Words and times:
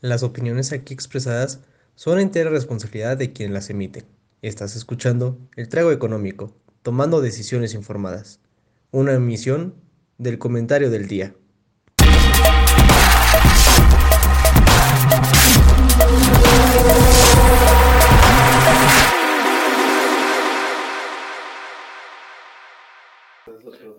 Las 0.00 0.22
opiniones 0.22 0.70
aquí 0.70 0.94
expresadas 0.94 1.58
son 1.96 2.20
entera 2.20 2.50
responsabilidad 2.50 3.16
de 3.16 3.32
quien 3.32 3.52
las 3.52 3.68
emite. 3.68 4.04
Estás 4.42 4.76
escuchando 4.76 5.40
El 5.56 5.68
Trago 5.68 5.90
Económico, 5.90 6.54
tomando 6.82 7.20
decisiones 7.20 7.74
informadas. 7.74 8.38
Una 8.92 9.14
emisión 9.14 9.74
del 10.16 10.38
comentario 10.38 10.90
del 10.90 11.08
día. 11.08 11.34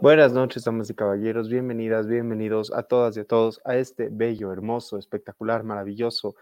Buenas 0.02 0.32
noches, 0.32 0.64
damas 0.64 0.90
y 0.90 0.94
caballeros. 0.94 1.50
Bienvenidas, 1.50 2.08
bienvenidos 2.08 2.72
a 2.72 2.84
todas 2.84 3.18
y 3.18 3.20
a 3.20 3.26
todos 3.26 3.60
a 3.66 3.76
este 3.76 4.08
bello, 4.10 4.54
hermoso, 4.54 4.98
espectacular, 4.98 5.66
maravilloso, 5.66 6.38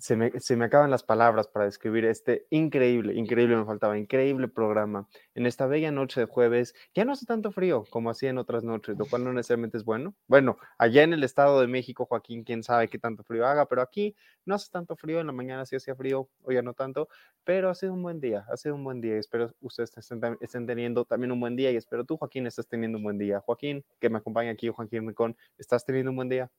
se 0.00 0.16
me, 0.16 0.64
acaban 0.64 0.90
las 0.90 1.02
palabras 1.02 1.46
para 1.46 1.66
describir 1.66 2.06
este 2.06 2.46
increíble, 2.50 3.14
increíble, 3.14 3.56
me 3.56 3.66
faltaba, 3.66 3.98
increíble 3.98 4.48
programa 4.48 5.06
en 5.34 5.44
esta 5.44 5.66
bella 5.66 5.90
noche 5.90 6.20
de 6.20 6.26
jueves. 6.26 6.74
Ya 6.94 7.04
no 7.04 7.12
hace 7.12 7.26
tanto 7.26 7.52
frío 7.52 7.84
como 7.90 8.10
hacía 8.10 8.30
en 8.30 8.38
otras 8.38 8.64
noches, 8.64 8.98
lo 8.98 9.04
cual 9.04 9.24
no 9.24 9.32
necesariamente 9.32 9.76
es 9.76 9.84
bueno. 9.84 10.14
Bueno, 10.26 10.56
allá 10.78 11.02
en 11.02 11.12
el 11.12 11.22
Estado 11.22 11.60
de 11.60 11.66
México, 11.66 12.06
Joaquín, 12.06 12.44
quién 12.44 12.62
sabe 12.62 12.88
qué 12.88 12.98
tanto 12.98 13.22
frío 13.24 13.46
haga, 13.46 13.66
pero 13.66 13.82
aquí 13.82 14.16
no 14.46 14.54
hace 14.54 14.70
tanto 14.70 14.96
frío, 14.96 15.20
en 15.20 15.26
la 15.26 15.32
mañana 15.32 15.66
sí 15.66 15.76
hacía 15.76 15.94
frío, 15.94 16.28
hoy 16.42 16.54
ya 16.54 16.62
no 16.62 16.72
tanto, 16.72 17.08
pero 17.44 17.68
ha 17.68 17.74
sido 17.74 17.92
un 17.92 18.02
buen 18.02 18.20
día, 18.20 18.46
ha 18.50 18.56
sido 18.56 18.74
un 18.76 18.84
buen 18.84 19.00
día. 19.02 19.16
Espero 19.16 19.52
ustedes 19.60 19.96
estén, 19.96 20.20
estén 20.40 20.66
teniendo 20.66 21.04
también 21.04 21.30
un 21.30 21.40
buen 21.40 21.56
día 21.56 21.70
y 21.70 21.76
espero 21.76 22.04
tú, 22.04 22.16
Joaquín, 22.16 22.46
estés 22.46 22.66
teniendo 22.66 22.96
un 22.96 23.04
buen 23.04 23.18
día. 23.18 23.40
Joaquín, 23.40 23.84
que 24.00 24.08
me 24.08 24.18
acompaña 24.18 24.50
aquí, 24.50 24.68
Joaquín 24.68 25.04
Mecón, 25.04 25.36
¿estás 25.58 25.84
teniendo 25.84 26.10
un 26.10 26.16
buen 26.16 26.28
día? 26.28 26.50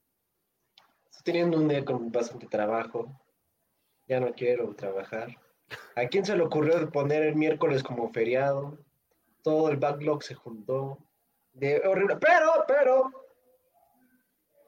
Estoy 1.09 1.33
teniendo 1.33 1.57
un 1.57 1.67
día 1.67 1.83
con 1.83 2.11
bastante 2.11 2.47
trabajo, 2.47 3.19
ya 4.11 4.19
no 4.19 4.33
quiero 4.33 4.75
trabajar. 4.75 5.37
¿A 5.95 6.05
quién 6.07 6.25
se 6.25 6.35
le 6.35 6.43
ocurrió 6.43 6.89
poner 6.91 7.23
el 7.23 7.35
miércoles 7.35 7.81
como 7.81 8.11
feriado? 8.11 8.77
Todo 9.41 9.69
el 9.69 9.77
backlog 9.77 10.21
se 10.21 10.35
juntó. 10.35 10.97
De 11.53 11.81
horrible. 11.87 12.17
Pero, 12.17 12.51
pero, 12.67 13.09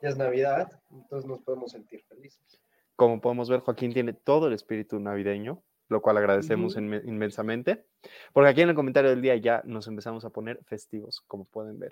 ya 0.02 0.08
es 0.08 0.18
Navidad, 0.18 0.72
entonces 0.92 1.30
nos 1.30 1.42
podemos 1.42 1.72
sentir 1.72 2.02
felices. 2.04 2.62
Como 2.96 3.20
podemos 3.20 3.50
ver, 3.50 3.60
Joaquín 3.60 3.92
tiene 3.92 4.14
todo 4.14 4.48
el 4.48 4.54
espíritu 4.54 4.98
navideño, 5.02 5.62
lo 5.90 6.02
cual 6.02 6.18
agradecemos 6.18 6.78
inmensamente, 6.78 7.86
porque 8.32 8.50
aquí 8.50 8.62
en 8.62 8.70
el 8.70 8.76
comentario 8.76 9.10
del 9.10 9.22
día 9.22 9.36
ya 9.36 9.62
nos 9.66 9.90
empezamos 9.90 10.24
a 10.24 10.30
poner 10.30 10.64
festivos, 10.64 11.22
como 11.28 11.44
pueden 11.44 11.80
ver. 11.80 11.90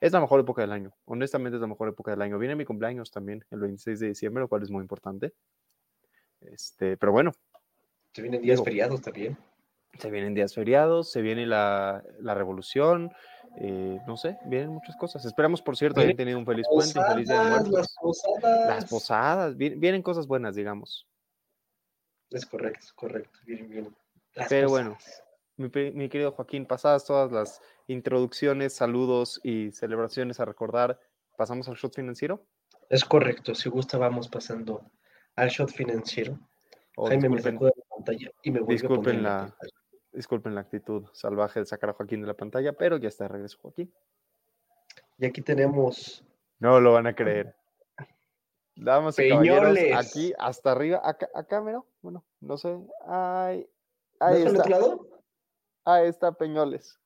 Es 0.00 0.10
la 0.12 0.20
mejor 0.20 0.40
época 0.40 0.62
del 0.62 0.72
año, 0.72 0.92
honestamente 1.04 1.56
es 1.56 1.60
la 1.60 1.68
mejor 1.68 1.88
época 1.90 2.10
del 2.10 2.22
año. 2.22 2.38
Viene 2.38 2.56
mi 2.56 2.64
cumpleaños 2.64 3.12
también, 3.12 3.44
el 3.50 3.60
26 3.60 4.00
de 4.00 4.08
diciembre, 4.08 4.40
lo 4.42 4.48
cual 4.48 4.64
es 4.64 4.70
muy 4.70 4.82
importante. 4.82 5.34
Este, 6.40 6.96
pero 6.96 7.12
bueno. 7.12 7.32
Se 8.14 8.22
vienen 8.22 8.42
días 8.42 8.62
feriados 8.62 9.00
también. 9.02 9.38
Se 9.98 10.10
vienen 10.10 10.34
días 10.34 10.54
feriados, 10.54 11.10
se 11.10 11.20
viene 11.20 11.46
la, 11.46 12.02
revolución, 12.22 13.12
eh, 13.56 13.98
no 14.06 14.16
sé, 14.16 14.38
vienen 14.46 14.70
muchas 14.70 14.96
cosas. 14.96 15.24
Esperamos, 15.24 15.62
por 15.62 15.76
cierto, 15.76 16.00
hayan 16.00 16.16
tenido 16.16 16.38
un 16.38 16.46
feliz 16.46 16.66
puente, 16.68 16.98
un 16.98 17.06
feliz 17.06 17.28
día 17.28 17.42
de 17.42 17.50
muertos. 17.50 17.72
Las 17.72 17.94
posadas. 18.00 18.66
Las 18.68 18.84
posadas, 18.86 19.56
vienen, 19.56 20.02
cosas 20.02 20.26
buenas, 20.26 20.54
digamos. 20.54 21.06
Es 22.30 22.46
correcto, 22.46 22.80
es 22.84 22.92
correcto, 22.92 23.38
vienen 23.44 23.68
bien. 23.68 23.96
Pero 24.48 24.68
bueno, 24.68 24.96
mi, 25.56 25.68
mi, 25.68 26.08
querido 26.08 26.32
Joaquín, 26.32 26.66
pasadas 26.66 27.04
todas 27.04 27.32
las 27.32 27.60
introducciones, 27.88 28.72
saludos 28.72 29.40
y 29.42 29.72
celebraciones 29.72 30.38
a 30.38 30.44
recordar, 30.44 31.00
¿pasamos 31.36 31.68
al 31.68 31.74
shot 31.74 31.94
financiero? 31.96 32.46
Es 32.88 33.04
correcto, 33.04 33.54
si 33.56 33.68
gusta 33.68 33.98
vamos 33.98 34.28
pasando 34.28 34.84
al 35.40 35.48
shot 35.48 35.70
financiero. 35.70 36.38
Oh, 36.96 37.06
Jaime 37.06 37.28
me 37.28 37.40
la 37.40 37.58
pantalla 37.88 38.30
y 38.42 38.50
me 38.50 38.60
disculpen 38.60 39.22
la, 39.22 39.54
disculpen 40.12 40.54
la 40.54 40.60
actitud 40.60 41.06
salvaje 41.12 41.60
de 41.60 41.66
sacar 41.66 41.90
a 41.90 41.92
Joaquín 41.94 42.20
de 42.20 42.26
la 42.26 42.34
pantalla, 42.34 42.72
pero 42.72 42.98
ya 42.98 43.08
está 43.08 43.24
de 43.24 43.28
regreso 43.28 43.58
Joaquín. 43.62 43.92
Y 45.18 45.26
aquí 45.26 45.40
tenemos. 45.40 46.24
No 46.58 46.80
lo 46.80 46.92
van 46.92 47.06
a 47.06 47.14
creer. 47.14 47.54
Damas 48.76 49.18
y 49.18 49.28
caballeros, 49.28 49.76
aquí 49.94 50.32
hasta 50.38 50.72
arriba, 50.72 51.02
acá, 51.04 51.28
acá, 51.34 51.60
mira, 51.60 51.82
bueno, 52.00 52.24
no 52.40 52.56
sé, 52.56 52.78
ahí, 53.06 53.66
ahí 54.18 54.42
está. 54.42 54.64
Ahí 55.84 56.08
está 56.08 56.32
Peñoles. 56.32 56.98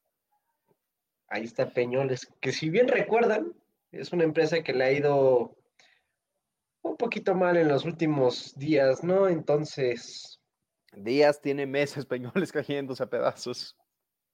Ahí 1.29 1.45
está 1.45 1.71
Peñoles, 1.71 2.29
que 2.41 2.53
si 2.53 2.71
bien 2.71 2.87
recuerdan, 2.87 3.55
es 3.91 4.13
una 4.13 4.25
empresa 4.25 4.63
que 4.63 4.73
le 4.73 4.85
ha 4.85 4.93
ido 4.93 5.57
un 6.95 6.99
poquito 6.99 7.35
mal 7.35 7.57
en 7.57 7.67
los 7.67 7.85
últimos 7.85 8.55
días, 8.57 9.03
¿no? 9.03 9.27
Entonces. 9.27 10.41
Días 10.93 11.41
tiene 11.41 11.67
meses 11.67 12.07
Peñoles 12.07 12.53
cayéndose 12.53 13.03
a 13.03 13.11
pedazos. 13.11 13.77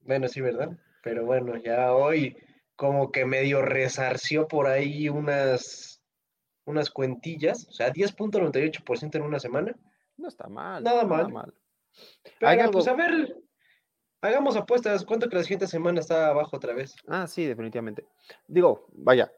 Bueno, 0.01 0.29
sí, 0.29 0.43
¿verdad? 0.43 0.69
Pero 1.03 1.25
bueno, 1.25 1.57
ya 1.57 1.95
hoy 1.95 2.37
como 2.77 3.11
que 3.11 3.25
medio 3.25 3.63
resarció 3.63 4.47
por 4.47 4.67
ahí 4.67 5.09
unas, 5.09 6.03
unas 6.67 6.91
cuentillas, 6.91 7.67
o 7.69 7.73
sea, 7.73 7.93
10.98% 7.93 9.17
en 9.17 9.23
una 9.23 9.39
semana. 9.39 9.75
No 10.19 10.29
está 10.29 10.49
mal. 10.49 10.83
Nada 10.83 11.05
mal. 11.05 11.33
mal. 11.33 11.55
Pero, 12.39 12.71
pues 12.71 12.89
a 12.89 12.95
ver, 12.95 13.37
hagamos 14.21 14.57
apuestas. 14.57 15.05
¿Cuánto 15.05 15.29
que 15.29 15.37
la 15.37 15.43
siguiente 15.43 15.67
semana 15.67 16.01
está 16.01 16.29
abajo 16.29 16.57
otra 16.57 16.75
vez? 16.75 16.95
Ah, 17.09 17.27
sí, 17.27 17.47
definitivamente. 17.47 18.07
Digo, 18.47 18.87
vaya, 18.93 19.33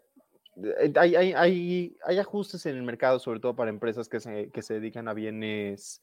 hay, 0.96 1.14
hay, 1.14 1.32
hay, 1.32 1.96
hay, 2.04 2.18
ajustes 2.18 2.66
en 2.66 2.76
el 2.76 2.82
mercado, 2.82 3.18
sobre 3.18 3.40
todo 3.40 3.54
para 3.54 3.70
empresas 3.70 4.08
que 4.08 4.20
se, 4.20 4.50
que 4.50 4.62
se 4.62 4.74
dedican 4.74 5.08
a 5.08 5.14
bienes 5.14 6.02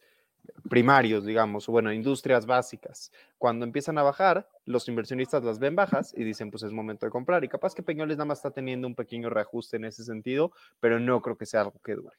primarios, 0.69 1.25
digamos, 1.25 1.67
o 1.69 1.71
bueno, 1.71 1.91
industrias 1.93 2.45
básicas. 2.45 3.11
Cuando 3.37 3.65
empiezan 3.65 3.97
a 3.97 4.03
bajar, 4.03 4.47
los 4.65 4.87
inversionistas 4.87 5.43
las 5.43 5.59
ven 5.59 5.75
bajas 5.75 6.13
y 6.15 6.23
dicen, 6.23 6.51
pues 6.51 6.63
es 6.63 6.71
momento 6.71 7.05
de 7.05 7.11
comprar. 7.11 7.43
Y 7.43 7.49
capaz 7.49 7.75
que 7.75 7.83
Peñoles 7.83 8.17
nada 8.17 8.25
más 8.25 8.39
está 8.39 8.51
teniendo 8.51 8.87
un 8.87 8.95
pequeño 8.95 9.29
reajuste 9.29 9.77
en 9.77 9.85
ese 9.85 10.03
sentido, 10.03 10.51
pero 10.79 10.99
no 10.99 11.21
creo 11.21 11.37
que 11.37 11.45
sea 11.45 11.61
algo 11.61 11.79
que 11.83 11.95
dure. 11.95 12.17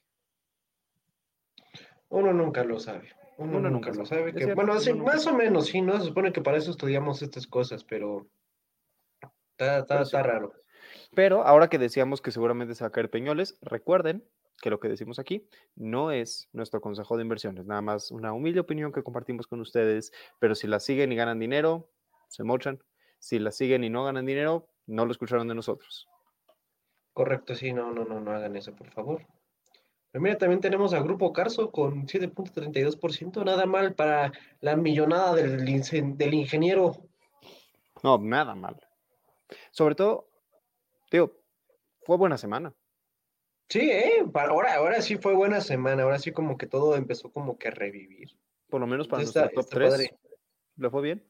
Uno 2.09 2.33
nunca 2.33 2.63
lo 2.63 2.79
sabe. 2.79 3.09
Uno, 3.37 3.59
nunca, 3.71 3.91
lo 3.91 4.05
sabe. 4.05 4.33
bueno, 4.53 4.75
más 4.97 5.25
o 5.25 5.33
menos, 5.33 5.65
sí, 5.65 5.81
¿no? 5.81 5.97
Se 5.99 6.05
supone 6.05 6.31
que 6.31 6.41
para 6.41 6.57
eso 6.57 6.69
estudiamos 6.69 7.23
estas 7.23 7.47
cosas, 7.47 7.83
pero 7.83 8.27
está, 9.51 9.79
está, 9.79 10.01
está 10.03 10.21
raro. 10.21 10.53
Pero 11.13 11.45
ahora 11.45 11.69
que 11.69 11.77
decíamos 11.77 12.21
que 12.21 12.31
seguramente 12.31 12.75
se 12.75 12.83
va 12.83 12.87
a 12.87 12.91
caer 12.91 13.09
Peñoles, 13.09 13.57
recuerden 13.61 14.23
que 14.61 14.69
lo 14.69 14.79
que 14.79 14.87
decimos 14.87 15.19
aquí 15.19 15.47
no 15.75 16.11
es 16.11 16.49
nuestro 16.53 16.81
consejo 16.81 17.17
de 17.17 17.23
inversiones, 17.23 17.65
nada 17.65 17.81
más 17.81 18.11
una 18.11 18.31
humilde 18.31 18.59
opinión 18.59 18.91
que 18.91 19.03
compartimos 19.03 19.47
con 19.47 19.59
ustedes, 19.59 20.13
pero 20.39 20.55
si 20.55 20.67
la 20.67 20.79
siguen 20.79 21.11
y 21.11 21.15
ganan 21.15 21.39
dinero, 21.39 21.89
se 22.27 22.43
mochan. 22.43 22.81
Si 23.19 23.39
la 23.39 23.51
siguen 23.51 23.83
y 23.83 23.89
no 23.89 24.03
ganan 24.05 24.25
dinero, 24.25 24.67
no 24.87 25.05
lo 25.05 25.11
escucharon 25.11 25.47
de 25.47 25.55
nosotros. 25.55 26.07
Correcto, 27.13 27.55
sí, 27.55 27.73
no, 27.73 27.91
no, 27.91 28.05
no, 28.05 28.19
no 28.21 28.31
hagan 28.31 28.55
eso, 28.55 28.73
por 28.73 28.89
favor. 28.89 29.25
Pero 30.11 30.21
mira, 30.21 30.37
también 30.37 30.61
tenemos 30.61 30.93
a 30.93 31.01
Grupo 31.01 31.31
Carso 31.33 31.71
con 31.71 32.07
7.32%, 32.07 33.43
nada 33.45 33.65
mal 33.65 33.93
para 33.93 34.31
la 34.59 34.75
millonada 34.75 35.35
del, 35.35 35.65
del 35.65 36.33
ingeniero. 36.33 36.97
No, 38.03 38.17
nada 38.17 38.55
mal. 38.55 38.79
Sobre 39.71 39.95
todo, 39.95 40.30
Tío, 41.11 41.37
fue 42.03 42.15
buena 42.15 42.37
semana. 42.37 42.73
Sí, 43.67 43.81
¿eh? 43.91 44.23
ahora, 44.33 44.75
ahora 44.75 45.01
sí 45.01 45.17
fue 45.17 45.33
buena 45.35 45.59
semana, 45.59 46.03
ahora 46.03 46.17
sí 46.19 46.31
como 46.31 46.57
que 46.57 46.67
todo 46.67 46.95
empezó 46.95 47.33
como 47.33 47.57
que 47.57 47.67
a 47.67 47.71
revivir. 47.71 48.29
Por 48.69 48.79
lo 48.79 48.87
menos 48.87 49.09
para 49.09 49.23
nuestro 49.23 49.49
top 49.49 49.69
3. 49.69 50.15
¿Le 50.77 50.89
fue 50.89 51.01
bien? 51.01 51.27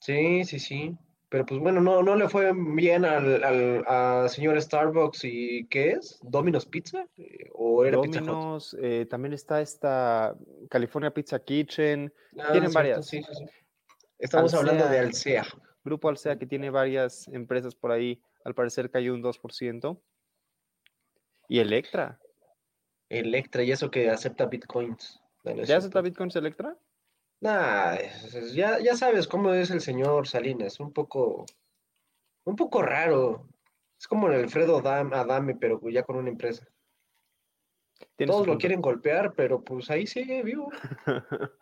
Sí, 0.00 0.44
sí, 0.44 0.58
sí. 0.58 0.96
Pero 1.28 1.44
pues 1.44 1.60
bueno, 1.60 1.82
no, 1.82 2.02
no 2.02 2.16
le 2.16 2.30
fue 2.30 2.50
bien 2.54 3.04
al, 3.04 4.30
señor 4.30 4.60
Starbucks 4.60 5.24
y 5.24 5.66
¿qué 5.66 5.90
es? 5.90 6.18
¿Domino's 6.22 6.64
Pizza? 6.64 7.06
Eh, 7.18 7.50
¿O 7.52 7.84
era 7.84 7.98
Domino's, 7.98 8.74
eh, 8.80 9.06
también 9.08 9.34
está 9.34 9.60
esta 9.60 10.34
California 10.70 11.12
Pizza 11.12 11.38
Kitchen. 11.44 12.10
Ah, 12.38 12.52
Tienen 12.52 12.72
varias. 12.72 13.06
Sí, 13.06 13.22
sí, 13.22 13.44
Estamos 14.18 14.54
hablando 14.54 14.88
de 14.88 14.98
Alsea. 14.98 15.44
Grupo 15.84 16.08
Alsea 16.08 16.38
que 16.38 16.46
tiene 16.46 16.70
varias 16.70 17.28
empresas 17.28 17.74
por 17.74 17.92
ahí 17.92 18.22
al 18.44 18.54
parecer 18.54 18.90
cayó 18.90 19.14
un 19.14 19.22
2%. 19.22 20.00
Y 21.48 21.58
Electra. 21.58 22.20
Electra, 23.08 23.62
y 23.62 23.72
eso 23.72 23.90
que 23.90 24.10
acepta 24.10 24.46
bitcoins. 24.46 25.20
¿Ya 25.44 25.76
acepta 25.76 26.00
bitcoins 26.00 26.36
Electra? 26.36 26.76
Nah, 27.40 27.96
ya, 28.54 28.78
ya 28.78 28.94
sabes 28.94 29.26
cómo 29.26 29.52
es 29.52 29.70
el 29.70 29.80
señor 29.80 30.28
Salinas, 30.28 30.78
un 30.78 30.92
poco, 30.92 31.44
un 32.44 32.56
poco 32.56 32.82
raro. 32.82 33.48
Es 33.98 34.06
como 34.06 34.28
el 34.28 34.34
Alfredo 34.34 34.78
Adame, 34.78 35.56
pero 35.56 35.80
ya 35.90 36.04
con 36.04 36.16
una 36.16 36.30
empresa. 36.30 36.66
Todos 38.16 38.46
lo 38.46 38.58
quieren 38.58 38.80
golpear, 38.80 39.34
pero 39.34 39.62
pues 39.62 39.90
ahí 39.90 40.06
sigue 40.06 40.42
vivo. 40.42 40.70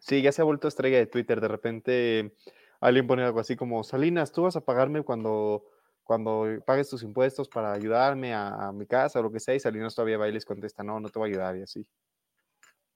sí, 0.00 0.22
ya 0.22 0.32
se 0.32 0.42
ha 0.42 0.44
vuelto 0.44 0.68
estrella 0.68 0.98
de 0.98 1.06
Twitter. 1.06 1.40
De 1.40 1.48
repente 1.48 2.34
alguien 2.80 3.06
pone 3.06 3.22
algo 3.22 3.40
así 3.40 3.56
como, 3.56 3.84
Salinas, 3.84 4.32
tú 4.32 4.42
vas 4.42 4.56
a 4.56 4.64
pagarme 4.64 5.02
cuando 5.02 5.64
cuando 6.08 6.46
pagues 6.64 6.88
tus 6.88 7.02
impuestos 7.02 7.50
para 7.50 7.70
ayudarme 7.70 8.32
a, 8.32 8.68
a 8.68 8.72
mi 8.72 8.86
casa 8.86 9.20
o 9.20 9.22
lo 9.22 9.30
que 9.30 9.40
sea, 9.40 9.54
y 9.54 9.60
Salinas 9.60 9.94
todavía 9.94 10.16
va 10.16 10.26
y 10.26 10.32
les 10.32 10.46
contesta, 10.46 10.82
no, 10.82 10.98
no 10.98 11.10
te 11.10 11.18
voy 11.18 11.28
a 11.28 11.32
ayudar 11.32 11.56
y 11.58 11.62
así. 11.64 11.86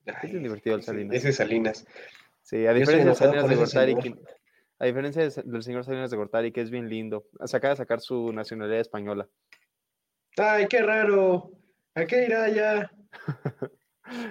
Ay, 0.06 0.30
Es 0.30 0.32
divertido 0.32 0.76
el 0.76 0.82
Salinas. 0.82 1.14
Ese 1.14 1.30
Salinas. 1.34 1.86
Sí, 2.40 2.66
a 2.66 2.72
diferencia 2.72 3.10
de 3.10 3.14
Salinas 3.14 3.48
de 3.50 3.54
Gortari, 3.56 3.94
que- 3.96 4.14
a 4.78 4.86
diferencia 4.86 5.28
de- 5.28 5.42
del 5.44 5.62
señor 5.62 5.84
Salinas 5.84 6.10
de 6.10 6.16
Gortari, 6.16 6.52
que 6.52 6.62
es 6.62 6.70
bien 6.70 6.88
lindo, 6.88 7.26
se 7.44 7.54
acaba 7.54 7.74
de 7.74 7.76
sacar 7.76 8.00
su 8.00 8.32
nacionalidad 8.32 8.80
española. 8.80 9.28
Ay, 10.38 10.66
qué 10.66 10.80
raro. 10.80 11.50
¿A 11.94 12.06
qué 12.06 12.24
irá 12.24 12.48
ya? 12.48 12.90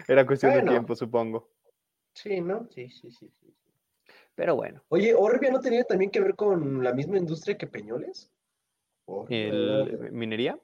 Era 0.07 0.25
cuestión 0.25 0.53
Bueno. 0.53 0.65
de 0.65 0.71
tiempo, 0.71 0.95
supongo. 0.95 1.51
Sí, 2.15 2.41
¿no? 2.41 2.67
Sí, 2.71 2.89
sí, 2.89 3.11
sí. 3.11 3.31
sí. 3.39 3.53
Pero 4.33 4.55
bueno, 4.55 4.83
Oye, 4.89 5.13
¿Orbia 5.13 5.51
no 5.51 5.59
tenía 5.59 5.83
también 5.83 6.09
que 6.09 6.19
ver 6.19 6.35
con 6.35 6.83
la 6.83 6.93
misma 6.93 7.19
industria 7.19 7.59
que 7.59 7.67
Peñoles? 7.67 8.31
El, 9.29 10.09
¿minería? 10.11 10.59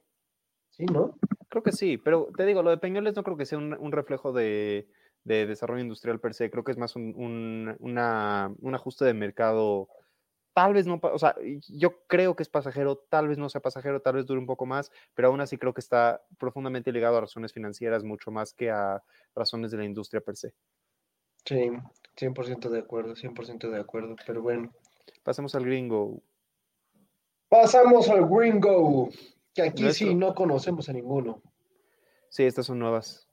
Sí, 0.69 0.85
¿no? 0.85 1.17
Creo 1.49 1.63
que 1.63 1.71
sí, 1.71 1.97
pero 1.97 2.29
te 2.35 2.45
digo, 2.45 2.61
lo 2.63 2.69
de 2.69 2.77
Peñoles 2.77 3.15
no 3.15 3.23
creo 3.23 3.37
que 3.37 3.45
sea 3.45 3.57
un, 3.57 3.73
un 3.73 3.91
reflejo 3.91 4.31
de, 4.33 4.87
de 5.23 5.45
desarrollo 5.45 5.81
industrial 5.81 6.19
per 6.19 6.33
se, 6.33 6.49
creo 6.51 6.63
que 6.63 6.71
es 6.71 6.77
más 6.77 6.95
un, 6.95 7.13
un- 7.15 7.75
una- 7.79 8.53
un 8.59 8.75
ajuste 8.75 9.05
de 9.05 9.13
mercado. 9.13 9.89
Tal 10.53 10.73
vez 10.73 10.87
no, 10.87 10.99
o 11.01 11.19
sea, 11.19 11.35
yo 11.69 11.99
creo 12.07 12.35
que 12.35 12.43
es 12.43 12.49
pasajero, 12.49 12.97
tal 13.09 13.27
vez 13.27 13.37
no 13.37 13.47
sea 13.49 13.61
pasajero, 13.61 14.01
tal 14.01 14.15
vez 14.15 14.25
dure 14.25 14.39
un 14.39 14.47
poco 14.47 14.65
más, 14.65 14.91
pero 15.13 15.27
aún 15.29 15.39
así 15.39 15.57
creo 15.57 15.73
que 15.73 15.81
está 15.81 16.23
profundamente 16.39 16.91
ligado 16.91 17.17
a 17.17 17.21
razones 17.21 17.53
financieras 17.53 18.03
mucho 18.03 18.31
más 18.31 18.53
que 18.53 18.71
a 18.71 19.03
razones 19.35 19.71
de 19.71 19.77
la 19.77 19.85
industria 19.85 20.19
per 20.21 20.35
se. 20.35 20.53
Sí, 21.45 21.69
100% 22.17 22.69
de 22.69 22.79
acuerdo, 22.79 23.15
100% 23.15 23.69
de 23.69 23.79
acuerdo. 23.79 24.15
Pero 24.25 24.41
bueno. 24.41 24.73
Pasemos 25.23 25.55
al 25.55 25.63
gringo. 25.65 26.21
Pasamos 27.49 28.09
al 28.09 28.27
Gringo, 28.27 29.09
que 29.53 29.61
aquí 29.61 29.91
sí 29.93 30.13
no 30.13 30.35
conocemos 30.35 30.89
a 30.89 30.93
ninguno. 30.93 31.41
Sí, 32.29 32.43
estas 32.43 32.65
son 32.65 32.79
nuevas. 32.79 33.27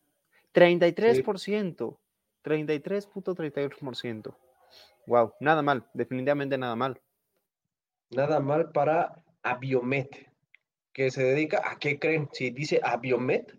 33%, 0.54 1.98
33.38%. 2.44 4.36
Wow, 5.06 5.32
nada 5.40 5.62
mal, 5.62 5.88
definitivamente 5.92 6.56
nada 6.56 6.76
mal. 6.76 7.00
Nada 8.10 8.38
mal 8.40 8.70
para 8.70 9.22
Abiomet, 9.42 10.30
que 10.92 11.10
se 11.10 11.24
dedica 11.24 11.60
a 11.68 11.78
qué 11.78 11.98
creen. 11.98 12.28
Si 12.32 12.50
dice 12.50 12.80
Abiomet, 12.82 13.58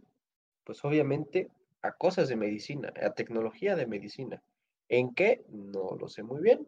pues 0.63 0.83
obviamente 0.85 1.51
a 1.81 1.91
cosas 1.91 2.29
de 2.29 2.37
medicina, 2.37 2.93
a 3.01 3.11
tecnología 3.11 3.75
de 3.75 3.85
medicina. 3.87 4.41
¿En 4.87 5.13
qué? 5.13 5.43
No 5.49 5.97
lo 5.99 6.07
sé 6.07 6.23
muy 6.23 6.41
bien, 6.41 6.65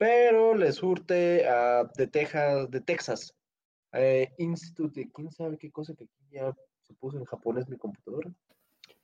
pero 0.00 0.54
le 0.54 0.72
surte 0.72 1.46
a, 1.46 1.84
de 1.94 2.06
Texas, 2.06 2.70
de 2.70 2.80
Texas 2.80 3.36
eh, 3.92 4.32
Institute, 4.38 5.10
quién 5.12 5.30
sabe 5.30 5.58
qué 5.58 5.70
cosa 5.70 5.92
que 5.94 6.04
aquí 6.04 6.24
ya 6.30 6.54
se 6.80 6.94
puso 6.94 7.18
en 7.18 7.26
japonés 7.26 7.68
mi 7.68 7.76
computadora. 7.76 8.32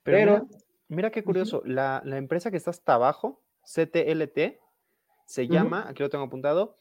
Pero, 0.02 0.16
Pero, 0.16 0.32
mira, 0.32 0.46
mira 0.88 1.10
qué 1.10 1.22
curioso, 1.22 1.60
la, 1.66 2.00
la 2.06 2.16
empresa 2.16 2.50
que 2.50 2.56
está 2.56 2.70
hasta 2.70 2.94
abajo, 2.94 3.42
CTLT, 3.64 4.58
se 5.26 5.48
llama, 5.48 5.86
aquí 5.86 6.02
lo 6.02 6.08
tengo 6.08 6.24
apuntado, 6.24 6.76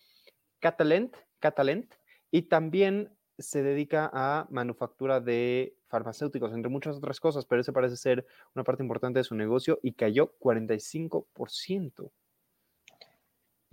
Catalent, 0.61 1.13
Catalent, 1.39 1.93
y 2.31 2.43
también 2.43 3.13
se 3.37 3.63
dedica 3.63 4.09
a 4.13 4.47
manufactura 4.49 5.19
de 5.19 5.75
farmacéuticos, 5.89 6.53
entre 6.53 6.71
muchas 6.71 6.95
otras 6.95 7.19
cosas, 7.19 7.45
pero 7.45 7.59
ese 7.59 7.73
parece 7.73 7.97
ser 7.97 8.25
una 8.53 8.63
parte 8.63 8.81
importante 8.81 9.19
de 9.19 9.25
su 9.25 9.35
negocio 9.35 9.77
y 9.83 9.91
cayó 9.91 10.37
45%. 10.39 12.13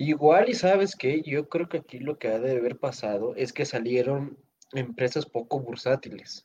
Igual 0.04 0.48
y 0.48 0.54
sabes 0.54 0.96
que 0.96 1.22
yo 1.22 1.48
creo 1.48 1.68
que 1.68 1.78
aquí 1.78 2.00
lo 2.00 2.18
que 2.18 2.26
ha 2.28 2.40
de 2.40 2.56
haber 2.56 2.76
pasado 2.76 3.36
es 3.36 3.52
que 3.52 3.64
salieron 3.64 4.36
empresas 4.72 5.26
poco 5.26 5.60
bursátiles 5.60 6.44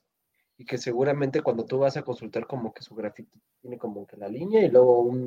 y 0.58 0.66
que 0.66 0.78
seguramente 0.78 1.42
cuando 1.42 1.66
tú 1.66 1.80
vas 1.80 1.98
a 1.98 2.04
consultar 2.04 2.46
como 2.46 2.72
que 2.72 2.84
su 2.84 2.94
grafito 2.94 3.36
tiene 3.62 3.80
como 3.80 4.06
que 4.06 4.16
la 4.16 4.28
línea 4.28 4.64
y 4.64 4.70
luego 4.70 5.00
un, 5.02 5.20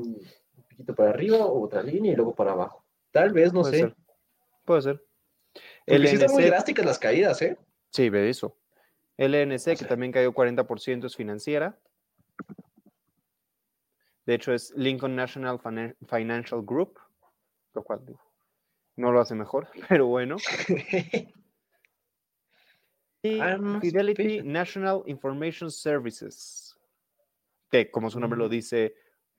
un 0.56 0.62
piquito 0.68 0.94
para 0.94 1.10
arriba, 1.10 1.44
otra 1.44 1.82
línea 1.82 2.12
y 2.12 2.14
luego 2.14 2.32
para 2.32 2.52
abajo. 2.52 2.84
Tal 3.10 3.32
vez, 3.32 3.52
no 3.52 3.62
Puede 3.62 3.72
sé. 3.72 3.78
ser. 3.80 3.96
Puede 4.64 4.82
ser. 4.82 5.04
Porque 5.84 6.06
sí 6.06 6.14
están 6.14 6.30
muy 6.32 6.44
drásticas 6.44 6.86
las 6.86 6.98
caídas, 7.00 7.42
¿eh? 7.42 7.58
Sí, 7.90 8.10
ve 8.10 8.30
eso. 8.30 8.56
LNC, 9.16 9.72
que 9.72 9.76
sea- 9.78 9.88
también 9.88 10.12
cayó 10.12 10.32
40%, 10.32 11.06
es 11.08 11.16
financiera. 11.16 11.76
De 14.26 14.34
hecho, 14.34 14.52
es 14.52 14.72
Lincoln 14.76 15.16
National 15.16 15.58
Finan- 15.58 15.96
Financial 16.08 16.62
Group, 16.64 16.98
lo 17.74 17.82
cual 17.84 18.04
digo, 18.04 18.20
no 18.96 19.12
lo 19.12 19.20
hace 19.20 19.34
mejor, 19.34 19.68
pero 19.88 20.06
bueno. 20.06 20.36
Y 23.22 23.38
Ah, 23.38 23.58
Fidelity. 23.82 24.42
National 24.42 25.02
Information 25.04 25.70
Services, 25.70 26.74
que 27.70 27.90
como 27.90 28.08
su 28.08 28.18
nombre 28.18 28.38
lo 28.38 28.48
dice, 28.48 28.94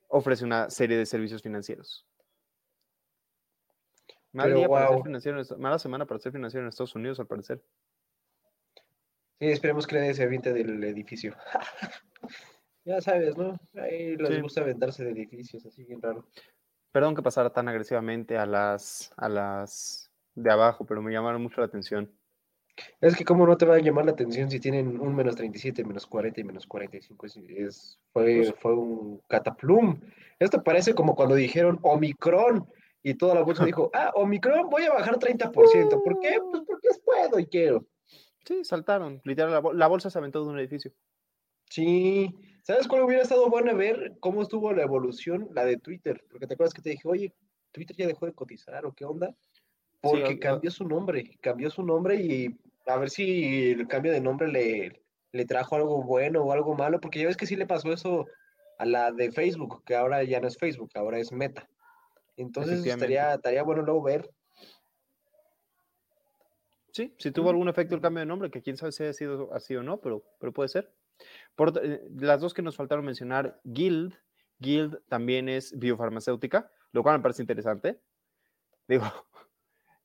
ofrece 0.07 0.45
una 0.45 0.69
serie 0.69 0.97
de 0.97 1.05
servicios 1.07 1.41
financieros. 1.41 2.05
Mal 4.33 4.49
Pero, 4.49 4.59
día 4.59 4.69
para 4.69 4.87
ser 4.89 5.01
financiero 5.01 5.41
mala 5.57 5.79
semana 5.79 6.05
para 6.05 6.19
ser 6.19 6.31
financiero 6.31 6.63
en 6.63 6.69
Estados 6.69 6.93
Unidos, 6.93 7.19
al 7.19 7.25
parecer. 7.25 7.63
Sí, 9.39 9.47
esperemos 9.47 9.87
que 9.87 9.95
nadie 9.95 10.13
se 10.13 10.21
aviente 10.23 10.53
del 10.53 10.83
edificio. 10.83 11.35
ya 12.85 13.01
sabes, 13.01 13.35
¿no? 13.35 13.57
Ahí 13.81 14.15
les 14.15 14.27
Sí. 14.35 14.41
gusta 14.41 14.61
aventarse 14.61 15.03
de 15.03 15.09
edificios, 15.09 15.65
así 15.65 15.83
bien 15.85 15.99
raro. 16.03 16.27
Perdón 16.91 17.15
que 17.15 17.21
pasara 17.21 17.51
tan 17.51 17.67
agresivamente 17.69 18.37
a 18.37 18.45
las, 18.45 19.11
a 19.17 19.29
las 19.29 20.11
de 20.35 20.51
abajo, 20.51 20.85
pero 20.85 21.01
me 21.01 21.11
llamaron 21.11 21.41
mucho 21.41 21.61
la 21.61 21.67
atención. 21.67 22.11
Es 22.99 23.15
que 23.15 23.25
cómo 23.25 23.45
no 23.45 23.57
te 23.57 23.65
va 23.65 23.75
a 23.75 23.79
llamar 23.79 24.05
la 24.05 24.11
atención 24.11 24.49
si 24.49 24.59
tienen 24.59 24.99
un 24.99 25.13
menos 25.15 25.35
37, 25.35 25.83
menos 25.83 26.07
40 26.07 26.39
y 26.41 26.43
menos 26.43 26.65
45. 26.65 27.25
Es, 27.25 27.37
es- 27.37 27.99
fue, 28.13 28.23
Pues- 28.37 28.53
fue 28.59 28.73
un 28.75 29.21
cataplum. 29.27 29.99
Esto 30.39 30.63
parece 30.63 30.93
como 30.95 31.15
cuando 31.15 31.35
dijeron 31.35 31.79
Omicron 31.83 32.67
y 33.03 33.13
toda 33.15 33.35
la 33.35 33.41
bolsa 33.43 33.63
dijo, 33.75 33.89
ah, 33.93 34.11
Omicron 34.15 34.69
voy 34.69 34.83
a 34.83 34.93
bajar 34.93 35.17
30%. 35.19 36.01
¿Por 36.03 36.19
qué? 36.19 36.39
Pues 36.49 36.63
porque 36.65 36.87
puedo 37.05 37.39
y 37.39 37.45
quiero. 37.45 37.85
Sí, 38.45 38.63
saltaron. 38.65 39.21
Literal, 39.23 39.51
la, 39.51 39.59
bol- 39.61 39.77
la 39.77 39.87
bolsa 39.87 40.09
se 40.09 40.17
aventó 40.17 40.43
de 40.43 40.49
un 40.49 40.59
edificio. 40.59 40.91
Sí. 41.69 42.33
¿Sabes 42.61 42.87
cuál 42.87 43.03
hubiera 43.03 43.23
estado 43.23 43.49
bueno 43.49 43.75
ver 43.75 44.13
cómo 44.19 44.41
estuvo 44.41 44.71
la 44.73 44.83
evolución? 44.83 45.49
La 45.53 45.65
de 45.65 45.77
Twitter. 45.77 46.23
Porque 46.29 46.47
te 46.47 46.53
acuerdas 46.53 46.73
que 46.73 46.81
te 46.81 46.91
dije, 46.91 47.07
oye, 47.07 47.33
Twitter 47.71 47.95
ya 47.95 48.07
dejó 48.07 48.25
de 48.25 48.33
cotizar 48.33 48.85
o 48.85 48.93
qué 48.93 49.05
onda. 49.05 49.35
Porque 50.01 50.39
cambió 50.39 50.71
su 50.71 50.87
nombre, 50.87 51.37
cambió 51.41 51.69
su 51.69 51.83
nombre 51.83 52.15
y 52.15 52.57
a 52.87 52.97
ver 52.97 53.09
si 53.09 53.71
el 53.71 53.87
cambio 53.87 54.11
de 54.11 54.21
nombre 54.21 54.47
le, 54.47 55.03
le 55.31 55.45
trajo 55.45 55.75
algo 55.75 56.03
bueno 56.03 56.43
o 56.43 56.51
algo 56.51 56.75
malo, 56.75 56.99
porque 56.99 57.19
ya 57.19 57.27
ves 57.27 57.37
que 57.37 57.45
sí 57.45 57.55
le 57.55 57.67
pasó 57.67 57.91
eso 57.93 58.25
a 58.79 58.85
la 58.85 59.11
de 59.11 59.31
Facebook, 59.31 59.83
que 59.85 59.95
ahora 59.95 60.23
ya 60.23 60.39
no 60.39 60.47
es 60.47 60.57
Facebook, 60.57 60.89
ahora 60.95 61.19
es 61.19 61.31
Meta. 61.31 61.69
Entonces 62.35 62.83
estaría, 62.83 63.35
estaría 63.35 63.63
bueno 63.63 63.83
luego 63.83 64.01
ver. 64.01 64.29
Sí, 66.91 67.13
si 67.17 67.31
tuvo 67.31 67.49
algún 67.49 67.69
efecto 67.69 67.95
el 67.95 68.01
cambio 68.01 68.21
de 68.21 68.25
nombre, 68.25 68.49
que 68.49 68.61
quién 68.61 68.77
sabe 68.77 68.91
si 68.91 69.03
ha 69.03 69.13
sido 69.13 69.53
así 69.53 69.75
o 69.75 69.83
no, 69.83 70.01
pero, 70.01 70.23
pero 70.39 70.51
puede 70.51 70.69
ser. 70.69 70.91
Por, 71.55 71.73
eh, 71.83 72.01
las 72.17 72.41
dos 72.41 72.53
que 72.53 72.61
nos 72.61 72.75
faltaron 72.75 73.05
mencionar, 73.05 73.59
Guild. 73.63 74.15
Guild 74.59 75.01
también 75.07 75.49
es 75.49 75.77
biofarmacéutica, 75.77 76.71
lo 76.91 77.03
cual 77.03 77.17
me 77.17 77.23
parece 77.23 77.41
interesante. 77.41 77.99
Digo, 78.87 79.05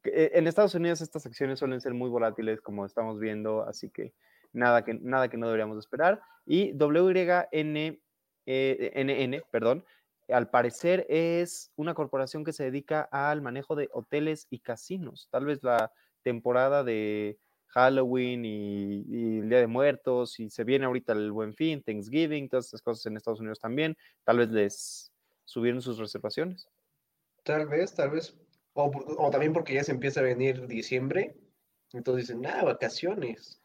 eh, 0.05 0.33
en 0.35 0.47
Estados 0.47 0.75
Unidos 0.75 1.01
estas 1.01 1.27
acciones 1.27 1.59
suelen 1.59 1.81
ser 1.81 1.95
muy 1.95 2.09
volátiles, 2.09 2.61
como 2.61 2.87
estamos 2.87 3.19
viendo, 3.19 3.63
así 3.63 3.91
que 3.91 4.15
nada 4.53 4.85
que, 4.85 4.95
nada 4.95 5.29
que 5.29 5.37
no 5.37 5.47
deberíamos 5.47 5.79
esperar. 5.79 6.21
Y 6.47 6.73
WYN, 6.73 8.01
eh, 8.47 9.43
perdón, 9.51 9.85
al 10.29 10.51
parecer 10.51 11.07
es 11.09 11.71
una 11.77 11.95
corporación 11.95 12.45
que 12.45 12.53
se 12.53 12.65
dedica 12.65 13.09
al 13.13 13.43
manejo 13.43 13.77
de 13.77 13.89
hoteles 13.93 14.47
y 14.51 14.61
casinos. 14.61 15.29
Tal 15.31 15.45
vez 15.45 15.63
la 15.63 15.93
temporada 16.23 16.83
de 16.83 17.39
Halloween 17.77 18.47
y, 18.47 19.05
y 19.07 19.39
el 19.41 19.51
Día 19.51 19.59
de 19.59 19.67
Muertos, 19.67 20.41
y 20.41 20.49
se 20.49 20.65
viene 20.65 20.87
ahorita 20.87 21.13
el 21.13 21.31
Buen 21.31 21.53
Fin, 21.53 21.83
Thanksgiving, 21.83 22.49
todas 22.49 22.65
estas 22.65 22.81
cosas 22.81 23.05
en 23.05 23.19
Estados 23.19 23.41
Unidos 23.41 23.61
también, 23.61 23.95
tal 24.25 24.39
vez 24.39 24.49
les 24.49 25.13
subieron 25.45 25.83
sus 25.83 25.99
reservaciones. 25.99 26.67
Tal 27.43 27.67
vez, 27.67 27.95
tal 27.95 28.13
vez. 28.13 28.35
O, 28.73 28.91
o 29.19 29.31
también 29.31 29.53
porque 29.53 29.75
ya 29.75 29.85
se 29.85 29.93
empieza 29.93 30.21
a 30.21 30.23
venir 30.23 30.67
diciembre. 30.67 31.37
Entonces 31.93 32.29
dicen, 32.29 32.47
ah, 32.47 32.65
vacaciones. 32.65 33.61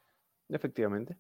Efectivamente. 0.50 1.16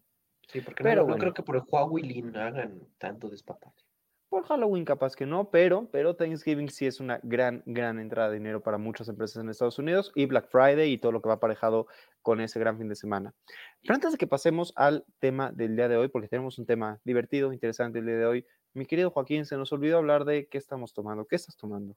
Sí, 0.49 0.59
porque 0.59 0.83
Pero 0.83 1.03
no, 1.03 1.13
no 1.13 1.17
creo 1.17 1.33
que 1.33 1.43
por 1.43 1.55
el 1.55 1.63
Huawei 1.65 2.21
hagan 2.35 2.81
tanto 2.97 3.29
despapalle. 3.29 3.85
Por 4.27 4.45
Halloween 4.45 4.85
capaz 4.85 5.15
que 5.15 5.25
no, 5.25 5.49
pero, 5.49 5.89
pero 5.91 6.15
Thanksgiving 6.15 6.69
sí 6.69 6.85
es 6.85 7.01
una 7.01 7.19
gran, 7.21 7.63
gran 7.65 7.99
entrada 7.99 8.29
de 8.29 8.35
dinero 8.35 8.61
para 8.61 8.77
muchas 8.77 9.09
empresas 9.09 9.43
en 9.43 9.49
Estados 9.49 9.77
Unidos 9.77 10.11
y 10.15 10.25
Black 10.25 10.49
Friday 10.49 10.91
y 10.91 10.97
todo 10.97 11.11
lo 11.11 11.21
que 11.21 11.27
va 11.27 11.35
aparejado 11.35 11.87
con 12.21 12.41
ese 12.41 12.59
gran 12.59 12.77
fin 12.77 12.87
de 12.87 12.95
semana. 12.95 13.33
Pero 13.81 13.95
antes 13.95 14.11
de 14.11 14.17
que 14.17 14.27
pasemos 14.27 14.73
al 14.75 15.05
tema 15.19 15.51
del 15.51 15.75
día 15.75 15.87
de 15.87 15.97
hoy, 15.97 16.07
porque 16.07 16.27
tenemos 16.27 16.59
un 16.59 16.65
tema 16.65 16.99
divertido, 17.03 17.53
interesante 17.53 17.99
el 17.99 18.05
día 18.05 18.17
de 18.17 18.25
hoy, 18.25 18.45
mi 18.73 18.85
querido 18.85 19.11
Joaquín, 19.11 19.45
se 19.45 19.57
nos 19.57 19.71
olvidó 19.73 19.97
hablar 19.97 20.25
de 20.25 20.47
qué 20.47 20.57
estamos 20.57 20.93
tomando. 20.93 21.25
¿Qué 21.25 21.35
estás 21.35 21.57
tomando? 21.57 21.95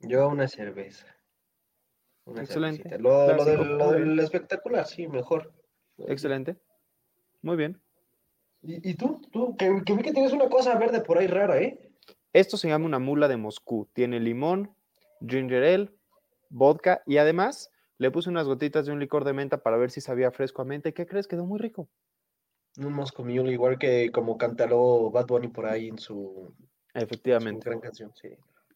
Yo 0.00 0.28
una 0.28 0.48
cerveza. 0.48 1.06
Una 2.24 2.42
Excelente. 2.42 2.88
cervecita. 2.88 3.02
Lo, 3.02 3.36
lo 3.36 3.92
del, 3.92 4.16
lo 4.16 4.22
espectacular, 4.22 4.86
sí, 4.86 5.06
mejor. 5.08 5.52
Excelente. 5.98 6.56
Muy 7.42 7.56
bien. 7.56 7.80
¿Y, 8.62 8.90
y 8.90 8.94
tú? 8.94 9.20
¿Tú? 9.32 9.56
Que, 9.56 9.82
que 9.84 9.92
vi 9.94 10.02
que 10.02 10.12
tienes 10.12 10.32
una 10.32 10.48
cosa 10.48 10.78
verde 10.78 11.00
por 11.00 11.18
ahí 11.18 11.26
rara, 11.26 11.60
¿eh? 11.60 11.92
Esto 12.32 12.56
se 12.56 12.68
llama 12.68 12.86
una 12.86 12.98
mula 12.98 13.28
de 13.28 13.36
Moscú. 13.36 13.88
Tiene 13.92 14.18
limón, 14.18 14.74
ginger 15.26 15.62
ale, 15.62 15.90
vodka 16.48 17.02
y 17.06 17.18
además 17.18 17.70
le 18.02 18.10
puse 18.10 18.28
unas 18.28 18.46
gotitas 18.46 18.84
de 18.84 18.92
un 18.92 19.00
licor 19.00 19.24
de 19.24 19.32
menta 19.32 19.62
para 19.62 19.76
ver 19.76 19.90
si 19.90 20.00
sabía 20.00 20.30
fresco 20.30 20.60
a 20.60 20.64
menta. 20.64 20.88
¿Y 20.88 20.92
qué 20.92 21.06
crees? 21.06 21.26
Quedó 21.26 21.46
muy 21.46 21.58
rico. 21.58 21.88
Un 22.78 22.92
Moscow 22.92 23.24
Mule, 23.24 23.52
igual 23.52 23.78
que 23.78 24.10
como 24.10 24.36
cantaró 24.36 25.10
Bad 25.10 25.26
Bunny 25.26 25.48
por 25.48 25.66
ahí 25.66 25.88
en 25.88 25.98
su, 25.98 26.52
su 26.54 26.98
Efectivamente. 26.98 27.68
gran 27.68 27.80
canción, 27.80 28.12
sí. 28.14 28.28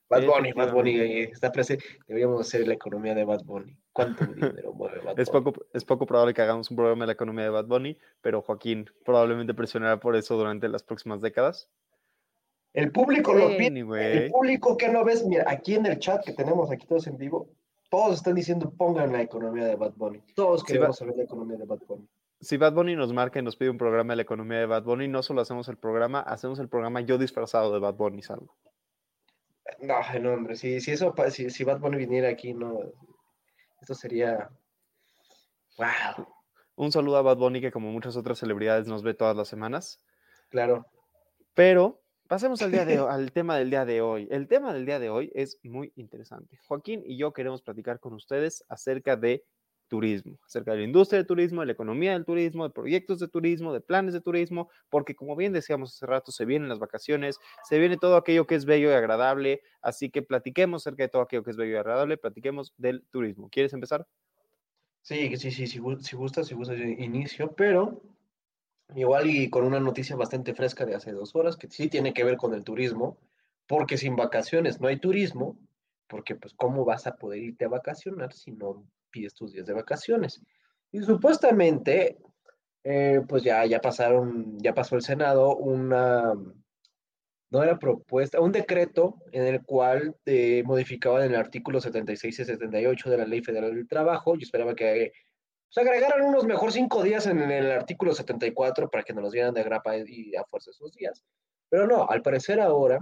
Bad 0.09 0.25
Bunny, 0.25 0.53
Bad 0.53 0.73
Bunny, 0.73 1.01
está 1.23 1.51
presente. 1.51 1.85
Deberíamos 2.07 2.41
hacer 2.41 2.69
la 2.69 2.75
economía 2.75 3.15
de 3.15 3.25
Bad 3.25 3.43
Bunny. 3.45 3.77
¿Cuánto 3.93 4.25
dinero 4.27 4.73
mueve 4.73 5.01
Bad 5.01 5.19
Es 5.19 5.29
Bunny? 5.29 5.45
poco, 5.45 5.67
es 5.73 5.85
poco 5.85 6.07
probable 6.07 6.33
que 6.33 6.43
hagamos 6.43 6.71
un 6.71 6.77
programa 6.77 7.03
de 7.03 7.07
la 7.09 7.13
economía 7.15 7.45
de 7.45 7.51
Bad 7.51 7.67
Bunny, 7.67 7.99
pero 8.21 8.43
Joaquín 8.43 8.89
probablemente 9.05 9.55
presionará 9.55 9.99
por 9.99 10.15
eso 10.15 10.37
durante 10.37 10.69
las 10.69 10.85
próximas 10.85 11.21
décadas. 11.21 11.69
El 12.75 12.93
público 12.93 13.35
lo 13.35 13.49
pide. 13.57 13.81
El 14.25 14.31
público 14.31 14.77
que 14.77 14.89
no 14.89 15.03
ves, 15.05 15.25
mira, 15.27 15.45
aquí 15.49 15.75
en 15.75 15.87
el 15.87 15.99
chat 15.99 16.25
que 16.25 16.33
tenemos 16.33 16.71
aquí 16.71 16.87
todos 16.87 17.07
en 17.09 17.17
vivo, 17.17 17.49
todos 17.91 18.17
están 18.17 18.35
diciendo 18.35 18.73
pongan 18.77 19.13
la 19.13 19.23
economía 19.23 19.65
de 19.65 19.77
Bad 19.77 19.95
Bunny. 19.97 20.23
Todos 20.35 20.65
queremos 20.65 20.97
saber 20.97 21.17
la 21.17 21.25
economía 21.25 21.57
de 21.57 21.65
Bad 21.65 21.81
Bunny. 21.87 22.09
si 22.41 22.57
Bad 22.57 22.73
Bunny 22.73 22.97
nos 22.97 23.13
marca 23.13 23.39
y 23.39 23.43
nos 23.43 23.57
pide 23.57 23.71
un 23.71 23.79
programa 23.79 24.13
de 24.13 24.17
la 24.17 24.23
economía 24.23 24.59
de 24.59 24.67
Bad 24.67 24.85
Bunny, 24.85 25.09
no 25.09 25.23
solo 25.23 25.41
hacemos 25.41 25.69
el 25.69 25.79
programa, 25.79 26.21
hacemos 26.21 26.59
el 26.59 26.69
programa 26.69 27.01
yo 27.01 27.19
disfrazado 27.19 27.73
de 27.73 27.79
Bad 27.79 27.95
Bunny, 27.95 28.23
salvo. 28.23 28.57
No, 29.81 29.95
no, 30.21 30.35
hombre, 30.35 30.57
si, 30.57 30.81
si 30.81 30.93
eso, 30.93 31.15
si, 31.31 31.51
si 31.51 31.65
Bad 31.65 31.81
Bunny 31.81 31.97
viniera 31.97 32.29
aquí, 32.29 32.55
no, 32.55 32.79
esto 33.81 33.95
sería, 33.95 34.49
wow, 35.77 36.27
Un 36.77 36.93
saludo 36.93 37.17
a 37.17 37.23
Bad 37.23 37.37
Bunny 37.39 37.61
que 37.61 37.73
como 37.73 37.91
muchas 37.91 38.17
otras 38.17 38.39
celebridades 38.39 38.87
nos 38.87 39.03
ve 39.03 39.15
todas 39.15 39.37
las 39.37 39.49
semanas. 39.49 40.01
claro. 40.51 40.87
Pero 41.55 42.03
pasemos 42.27 42.61
al, 42.63 42.73
día 42.73 42.85
de, 42.85 42.99
al 42.99 43.33
tema 43.33 43.57
del 43.57 43.71
día 43.71 43.85
de 43.85 44.01
hoy. 44.01 44.29
El 44.31 44.49
tema 44.49 44.73
del 44.73 44.87
día 44.87 44.99
de 44.99 45.11
hoy 45.11 45.31
es 45.35 45.59
muy 45.63 45.93
interesante. 45.97 46.59
Joaquín 46.67 47.03
y 47.05 47.17
yo 47.17 47.33
queremos 47.33 47.63
platicar 47.63 48.01
con 48.01 48.15
ustedes 48.15 48.65
acerca 48.69 49.17
de 49.17 49.45
turismo, 49.89 50.39
acerca 50.45 50.73
de 50.73 50.79
la 50.79 50.85
industria 50.85 51.19
del 51.19 51.27
turismo, 51.27 51.61
de 51.61 51.67
la 51.67 51.73
economía 51.73 52.13
del 52.13 52.25
turismo, 52.25 52.65
de 52.65 52.71
proyectos 52.71 53.21
de 53.21 53.29
turismo, 53.29 53.73
de 53.73 53.81
planes 53.81 54.15
de 54.15 54.21
turismo, 54.21 54.69
porque 54.91 55.15
como 55.15 55.37
bien 55.37 55.53
decíamos 55.53 55.95
hace 55.95 56.07
rato, 56.07 56.33
se 56.33 56.45
vienen 56.45 56.69
las 56.69 56.81
vacaciones, 56.81 57.39
se 57.63 57.79
viene 57.79 57.97
todo 57.97 58.17
aquello 58.17 58.47
que 58.47 58.57
es 58.57 58.65
bello 58.65 58.91
y 58.91 58.95
agradable, 58.95 59.63
así 59.83 60.11
que 60.11 60.23
platiquemos 60.23 60.83
acerca 60.83 61.05
de 61.05 61.09
todo 61.09 61.23
aquello 61.23 61.45
que 61.45 61.53
es 61.53 61.57
bello 61.57 61.75
y 61.75 61.77
agradable, 61.77 62.17
platiquemos 62.17 62.75
del 62.77 63.05
turismo. 63.11 63.49
¿Quieres 63.49 63.73
empezar? 63.73 64.07
Sí, 65.03 65.37
sí, 65.37 65.53
sí, 65.53 65.67
si, 65.67 65.67
si 65.69 65.79
gusta, 66.17 66.43
si 66.43 66.57
gusta, 66.57 66.75
yo 66.75 66.85
inicio, 66.85 67.53
pero 67.53 68.03
igual 68.95 69.29
y 69.29 69.51
con 69.51 69.65
una 69.65 69.81
noticia 69.81 70.17
bastante 70.17 70.55
fresca 70.55 70.85
de 70.85 70.95
hace 70.95 71.13
dos 71.13 71.35
horas, 71.35 71.57
que 71.57 71.69
sí 71.69 71.89
tiene 71.89 72.13
que 72.13 72.25
ver 72.25 72.37
con 72.37 72.55
el 72.55 72.65
turismo, 72.65 73.19
porque 73.67 73.97
sin 73.97 74.17
vacaciones 74.17 74.81
no 74.81 74.89
hay 74.89 74.99
turismo, 74.99 75.59
porque 76.07 76.37
pues 76.37 76.55
cómo 76.55 76.85
vas 76.85 77.07
a 77.07 77.17
poder 77.17 77.43
irte 77.43 77.65
a 77.65 77.69
vacacionar 77.69 78.33
si 78.33 78.53
no 78.53 78.87
pides 79.11 79.35
tus 79.35 79.53
días 79.53 79.67
de 79.67 79.73
vacaciones. 79.73 80.41
Y 80.93 81.01
supuestamente, 81.01 82.19
eh, 82.85 83.21
pues 83.29 83.43
ya, 83.43 83.67
ya 83.67 83.81
pasaron, 83.81 84.59
ya 84.61 84.73
pasó 84.75 84.97
el 84.97 85.03
Senado 85.03 85.57
una, 85.57 86.35
no 87.51 87.63
era 87.63 87.79
propuesta, 87.79 88.41
un 88.41 88.53
decreto 88.53 89.19
en 89.33 89.47
el 89.47 89.65
cual 89.65 90.17
eh, 90.27 90.63
modificaban 90.65 91.23
el 91.23 91.35
artículo 91.35 91.81
76 91.81 92.39
y 92.39 92.45
78 92.45 93.11
de 93.11 93.19
la 93.19 93.27
Ley 93.27 93.43
Federal 93.43 93.75
del 93.75 93.89
Trabajo. 93.89 94.35
Yo 94.35 94.43
esperaba 94.43 94.75
que 94.75 95.13
se 95.69 95.81
agregaran 95.81 96.23
unos 96.23 96.45
mejor 96.45 96.73
cinco 96.73 97.03
días 97.03 97.27
en, 97.27 97.39
el 97.39 97.71
artículo 97.71 98.15
74 98.15 98.89
para 98.89 99.05
que 99.05 99.13
nos 99.13 99.25
los 99.25 99.33
dieran 99.33 99.55
de 99.55 99.63
grapa 99.63 99.97
y 99.97 100.35
a 100.37 100.45
fuerza 100.45 100.71
esos 100.71 100.93
días. 100.93 101.25
Pero 101.69 101.87
no, 101.87 102.09
al 102.09 102.23
parecer 102.23 102.61
ahora 102.61 103.01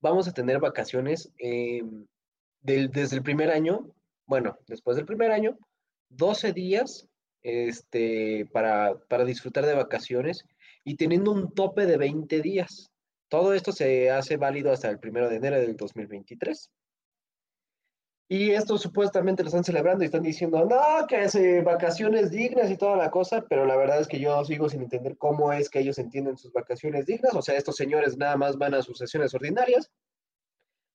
vamos 0.00 0.28
a 0.28 0.32
tener 0.32 0.58
vacaciones 0.58 1.32
del, 1.38 2.90
desde 2.90 3.16
el 3.16 3.22
primer 3.22 3.50
año, 3.50 3.90
bueno, 4.26 4.58
después 4.66 4.96
del 4.96 5.06
primer 5.06 5.30
año, 5.30 5.58
12 6.10 6.52
días 6.52 7.08
este, 7.42 8.46
para, 8.52 8.96
para 9.08 9.24
disfrutar 9.24 9.66
de 9.66 9.74
vacaciones 9.74 10.44
y 10.84 10.96
teniendo 10.96 11.30
un 11.30 11.52
tope 11.54 11.86
de 11.86 11.96
20 11.96 12.40
días. 12.40 12.90
Todo 13.28 13.54
esto 13.54 13.72
se 13.72 14.10
hace 14.10 14.36
válido 14.36 14.72
hasta 14.72 14.90
el 14.90 14.98
primero 14.98 15.28
de 15.28 15.36
enero 15.36 15.56
del 15.56 15.76
2023. 15.76 16.70
Y 18.26 18.52
esto 18.52 18.78
supuestamente 18.78 19.42
lo 19.42 19.48
están 19.48 19.64
celebrando 19.64 20.02
y 20.02 20.06
están 20.06 20.22
diciendo, 20.22 20.64
no, 20.64 21.06
que 21.06 21.24
es 21.24 21.36
vacaciones 21.62 22.30
dignas 22.30 22.70
y 22.70 22.76
toda 22.78 22.96
la 22.96 23.10
cosa, 23.10 23.44
pero 23.48 23.66
la 23.66 23.76
verdad 23.76 24.00
es 24.00 24.08
que 24.08 24.18
yo 24.18 24.42
sigo 24.44 24.68
sin 24.68 24.82
entender 24.82 25.18
cómo 25.18 25.52
es 25.52 25.68
que 25.68 25.80
ellos 25.80 25.98
entienden 25.98 26.38
sus 26.38 26.52
vacaciones 26.52 27.04
dignas. 27.04 27.34
O 27.34 27.42
sea, 27.42 27.56
estos 27.56 27.76
señores 27.76 28.16
nada 28.16 28.36
más 28.36 28.56
van 28.56 28.74
a 28.74 28.82
sus 28.82 28.96
sesiones 28.96 29.34
ordinarias, 29.34 29.90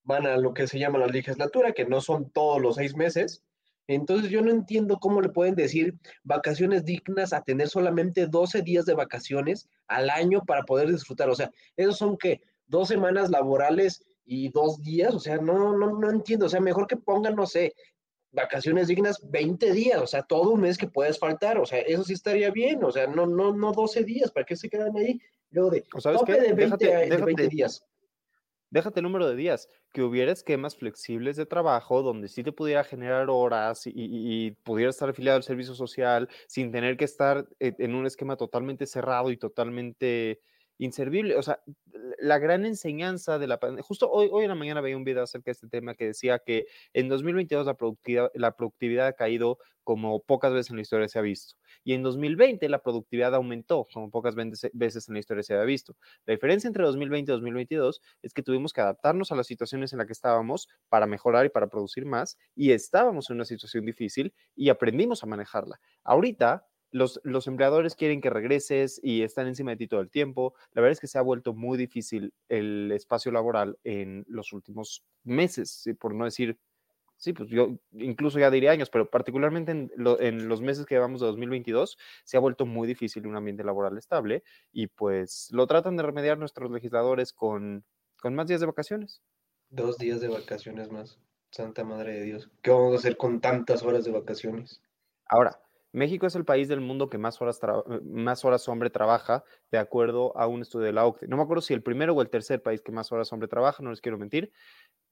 van 0.04 0.26
a 0.26 0.38
lo 0.38 0.56
que 0.56 0.68
se 0.68 0.80
llama 0.80 0.98
la 0.98 1.06
legislatura, 1.06 1.74
que 1.74 1.86
no 1.86 2.02
son 2.02 2.32
todos 2.32 2.60
los 2.60 2.76
seis 2.76 2.96
meses. 2.96 3.44
Entonces 3.86 4.32
yo 4.32 4.42
no 4.42 4.50
entiendo 4.50 4.98
cómo 5.00 5.22
le 5.22 5.30
pueden 5.30 5.54
decir 5.54 6.00
vacaciones 6.24 6.84
dignas 6.84 7.32
a 7.32 7.44
tener 7.44 7.70
solamente 7.70 8.26
12 8.26 8.64
días 8.64 8.86
de 8.86 8.96
vacaciones 8.96 9.70
al 9.88 10.10
año 10.10 10.42
para 10.46 10.64
poder 10.64 10.92
disfrutar. 10.92 11.30
O 11.30 11.36
sea, 11.36 11.52
esos 11.78 11.98
son 11.98 12.18
que 12.18 12.42
dos 12.66 12.88
semanas 12.88 13.30
laborales 13.30 14.04
y 14.32 14.50
dos 14.50 14.80
días, 14.84 15.16
o 15.16 15.20
sea, 15.20 15.38
no, 15.38 15.76
no, 15.76 15.98
no 16.00 16.12
entiendo, 16.12 16.46
o 16.46 16.50
sea, 16.50 16.62
mejor 16.62 16.86
que 16.86 16.96
pongan, 16.98 17.36
no 17.36 17.48
sé, 17.48 17.74
vacaciones 18.32 18.88
dignas 18.88 19.18
20 19.28 19.72
días, 19.74 20.00
o 20.00 20.06
sea, 20.06 20.22
todo 20.22 20.52
un 20.52 20.62
mes 20.62 20.78
que 20.78 20.88
puedes 20.88 21.18
faltar, 21.18 21.58
o 21.58 21.66
sea, 21.66 21.80
eso 21.80 22.04
sí 22.04 22.14
estaría 22.14 22.52
bien, 22.52 22.84
o 22.84 22.92
sea, 22.92 23.08
no, 23.08 23.26
no, 23.26 23.52
no 23.56 23.72
12 23.72 24.04
días, 24.04 24.32
¿para 24.32 24.46
qué 24.46 24.56
se 24.56 24.70
quedan 24.70 24.96
ahí? 24.96 25.20
Luego 25.50 25.72
de, 25.72 25.84
¿O 25.96 26.00
sabes 26.00 26.20
tope 26.20 26.34
qué? 26.36 26.42
de 26.42 26.54
20, 26.54 26.64
Déjate- 26.86 26.86
de 27.00 27.10
déjate- 27.10 27.26
20 27.26 27.48
días. 27.48 27.84
déjate 28.70 29.00
el 29.00 29.04
número 29.06 29.28
de 29.28 29.36
días, 29.36 29.68
que 29.92 30.04
hubiera 30.04 30.32
esquemas 30.32 30.76
flexibles 30.76 31.36
de 31.38 31.48
trabajo 31.48 32.04
donde 32.04 32.28
sí 32.28 32.44
te 32.44 32.52
pudiera 32.52 32.84
generar 32.84 33.28
horas 33.32 33.88
y, 33.88 33.90
y- 33.96 34.46
y 34.46 34.52
pudiera 34.52 34.92
estar 34.92 35.10
afiliado 35.10 35.38
al 35.38 35.44
servicio 35.44 35.74
social 35.74 36.30
sin 36.48 36.72
tener 36.72 36.98
que 36.98 37.06
estar 37.06 37.48
eh, 37.60 37.74
en 37.80 37.96
un 37.96 38.06
esquema 38.06 38.36
totalmente 38.38 38.86
cerrado 38.86 39.32
y 39.32 39.38
totalmente 39.38 40.40
inservible. 40.80 41.36
O 41.36 41.44
sea, 41.44 41.62
la 42.20 42.40
gran 42.40 42.66
enseñanza 42.66 43.38
de 43.38 43.48
la 43.48 43.60
pandemia, 43.60 43.84
justo 43.84 44.10
hoy, 44.10 44.30
hoy 44.32 44.44
en 44.44 44.50
la 44.50 44.56
mañana 44.56 44.82
veía 44.82 44.98
un 44.98 45.04
video 45.04 45.24
acerca 45.24 45.46
de 45.48 45.52
este 45.52 45.68
tema 45.68 45.94
que 45.94 46.08
decía 46.08 46.40
que 46.40 46.66
en 46.94 47.10
2022 47.10 47.68
la 47.68 47.76
productividad, 47.76 48.32
la 48.34 48.56
productividad 48.56 49.08
ha 49.08 49.14
caído 49.14 49.60
como 49.84 50.22
pocas 50.22 50.54
veces 50.54 50.70
en 50.70 50.76
la 50.76 50.84
historia 50.84 51.08
se 51.08 51.18
ha 51.18 51.22
visto. 51.22 51.56
Y 51.84 51.94
en 51.94 52.04
2020 52.04 52.70
la 52.70 52.82
productividad 52.82 53.34
aumentó 53.34 53.88
como 53.92 54.12
pocas 54.12 54.36
veces 54.36 55.08
en 55.08 55.14
la 55.14 55.20
historia 55.20 55.44
se 55.44 55.54
había 55.54 55.66
visto. 55.66 55.96
La 56.26 56.34
diferencia 56.34 56.68
entre 56.68 56.84
2020 56.84 57.32
y 57.32 57.34
2022 57.34 58.02
es 58.22 58.34
que 58.34 58.44
tuvimos 58.44 58.72
que 58.72 58.82
adaptarnos 58.82 59.32
a 59.32 59.36
las 59.36 59.48
situaciones 59.48 59.92
en 59.92 59.98
las 59.98 60.08
que 60.08 60.14
estábamos 60.14 60.68
para 60.90 61.08
mejorar 61.08 61.46
y 61.46 61.50
para 61.50 61.68
producir 61.68 62.06
más 62.06 62.38
y 62.56 62.72
estábamos 62.72 63.30
en 63.30 63.38
una 63.38 63.46
situación 63.46 63.86
difícil 63.86 64.34
y 64.56 64.70
aprendimos 64.70 65.24
a 65.24 65.28
manejarla. 65.28 65.80
Ahorita 66.04 66.68
los, 66.92 67.20
los 67.24 67.48
empleadores 67.48 67.96
quieren 67.96 68.22
que 68.22 68.30
regreses 68.30 69.00
y 69.04 69.22
están 69.24 69.48
encima 69.48 69.72
de 69.72 69.78
ti 69.78 69.88
todo 69.88 70.02
el 70.02 70.10
tiempo. 70.10 70.54
La 70.74 70.82
verdad 70.82 70.94
es 70.94 71.00
que 71.00 71.08
se 71.08 71.18
ha 71.18 71.22
vuelto 71.22 71.54
muy 71.54 71.78
difícil 71.78 72.34
el 72.50 72.92
espacio 72.92 73.32
laboral 73.32 73.78
en 73.84 74.26
los 74.28 74.54
últimos 74.54 75.04
meses, 75.24 75.86
por 76.00 76.16
no 76.16 76.26
decir, 76.26 76.58
sí, 77.18 77.34
pues 77.34 77.50
yo 77.50 77.78
incluso 77.92 78.40
ya 78.40 78.52
diría 78.52 78.72
años, 78.72 78.90
pero 78.90 79.10
particularmente 79.10 79.72
en, 79.72 79.92
lo- 79.96 80.20
en 80.20 80.48
los 80.48 80.62
meses 80.62 80.86
que 80.86 80.96
llevamos 80.96 81.22
de 81.22 81.28
2022 81.28 81.98
se 82.24 82.38
ha 82.38 82.40
vuelto 82.40 82.66
muy 82.66 82.88
difícil 82.88 83.28
un 83.28 83.36
ambiente 83.36 83.64
laboral 83.64 83.98
estable 83.98 84.44
y 84.72 84.88
pues 84.88 85.50
lo 85.52 85.68
tratan 85.68 85.98
de 85.98 86.04
remediar 86.04 86.38
nuestros 86.38 86.72
legisladores 86.72 87.34
con, 87.34 87.86
con 88.22 88.36
más 88.36 88.48
días 88.48 88.62
de 88.62 88.68
vacaciones. 88.68 89.22
Dos 89.72 89.98
días 89.98 90.22
de 90.22 90.28
vacaciones 90.28 90.92
más, 90.92 91.18
santa 91.50 91.84
madre 91.84 92.14
de 92.14 92.22
Dios. 92.22 92.52
¿Qué 92.62 92.70
vamos 92.70 92.94
a 92.94 92.98
hacer 92.98 93.18
con 93.18 93.42
tantas 93.42 93.82
horas 93.82 94.06
de 94.06 94.12
vacaciones? 94.12 94.84
Ahora, 95.26 95.62
México 95.92 96.28
es 96.28 96.36
el 96.36 96.46
país 96.46 96.68
del 96.68 96.82
mundo 96.82 97.10
que 97.10 97.18
más 97.18 97.42
horas, 97.42 97.60
eh, 97.64 98.00
más 98.04 98.46
horas 98.46 98.68
hombre 98.68 98.90
trabaja, 98.90 99.44
de 99.72 99.78
acuerdo 99.78 100.38
a 100.38 100.48
un 100.48 100.62
estudio 100.62 100.86
de 100.86 100.94
la 100.94 101.06
OCDE. 101.06 101.28
No 101.28 101.38
me 101.38 101.44
acuerdo 101.44 101.62
si 101.62 101.74
el 101.74 101.84
primero 101.84 102.14
o 102.14 102.22
el 102.22 102.30
tercer 102.30 102.62
país 102.62 102.82
que 102.82 102.92
más 102.92 103.12
horas 103.12 103.32
hombre 103.34 103.48
trabaja, 103.48 103.84
no 103.84 103.90
les 103.90 104.02
quiero 104.02 104.18
mentir. 104.18 104.52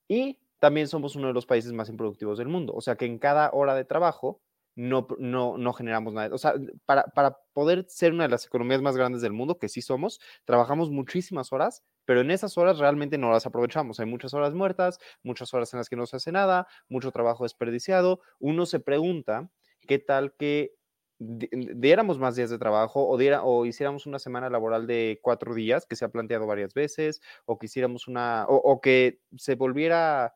Y 0.08 0.40
también 0.60 0.88
somos 0.88 1.16
uno 1.16 1.28
de 1.28 1.34
los 1.34 1.46
países 1.46 1.74
más 1.74 1.90
improductivos 1.90 2.38
del 2.38 2.48
mundo. 2.48 2.74
O 2.76 2.82
sea 2.82 2.96
que 2.96 3.06
en 3.06 3.20
cada 3.20 3.52
hora 3.54 3.76
de 3.76 3.86
trabajo 3.86 4.42
no, 4.76 5.08
no, 5.18 5.58
no 5.58 5.74
generamos 5.74 6.14
nada. 6.14 6.34
O 6.34 6.38
sea, 6.38 6.54
para, 6.86 7.06
para 7.08 7.40
poder 7.54 7.86
ser 7.90 8.14
una 8.14 8.26
de 8.26 8.30
las 8.30 8.46
economías 8.46 8.82
más 8.82 8.96
grandes 8.96 9.22
del 9.24 9.34
mundo, 9.34 9.58
que 9.58 9.70
sí 9.70 9.82
somos, 9.82 10.20
trabajamos 10.46 10.92
muchísimas 10.92 11.52
horas, 11.52 11.84
pero 12.06 12.22
en 12.22 12.30
esas 12.30 12.58
horas 12.60 12.78
realmente 12.78 13.18
no 13.18 13.32
las 13.32 13.48
aprovechamos. 13.48 14.00
Hay 14.00 14.06
muchas 14.06 14.36
horas 14.36 14.54
muertas, 14.54 15.00
muchas 15.24 15.54
horas 15.54 15.74
en 15.74 15.80
las 15.80 15.90
que 15.90 15.96
no 15.96 16.06
se 16.06 16.18
hace 16.18 16.32
nada, 16.32 16.68
mucho 16.90 17.12
trabajo 17.12 17.44
desperdiciado. 17.44 18.22
Uno 18.40 18.68
se 18.68 18.80
pregunta 18.80 19.50
qué 19.88 20.00
tal 20.00 20.34
que 20.36 20.76
di- 21.20 21.50
diéramos 21.76 22.20
más 22.20 22.36
días 22.36 22.50
de 22.52 22.60
trabajo 22.60 23.08
o, 23.08 23.18
diera, 23.18 23.44
o 23.44 23.66
hiciéramos 23.66 24.06
una 24.06 24.20
semana 24.20 24.50
laboral 24.50 24.88
de 24.88 25.20
cuatro 25.24 25.56
días, 25.56 25.86
que 25.88 25.96
se 25.96 26.06
ha 26.06 26.10
planteado 26.10 26.46
varias 26.48 26.74
veces, 26.74 27.22
o 27.46 27.58
que 27.58 27.68
hiciéramos 27.68 28.08
una, 28.08 28.46
o, 28.48 28.56
o 28.58 28.82
que 28.82 29.22
se 29.38 29.56
volviera 29.56 30.36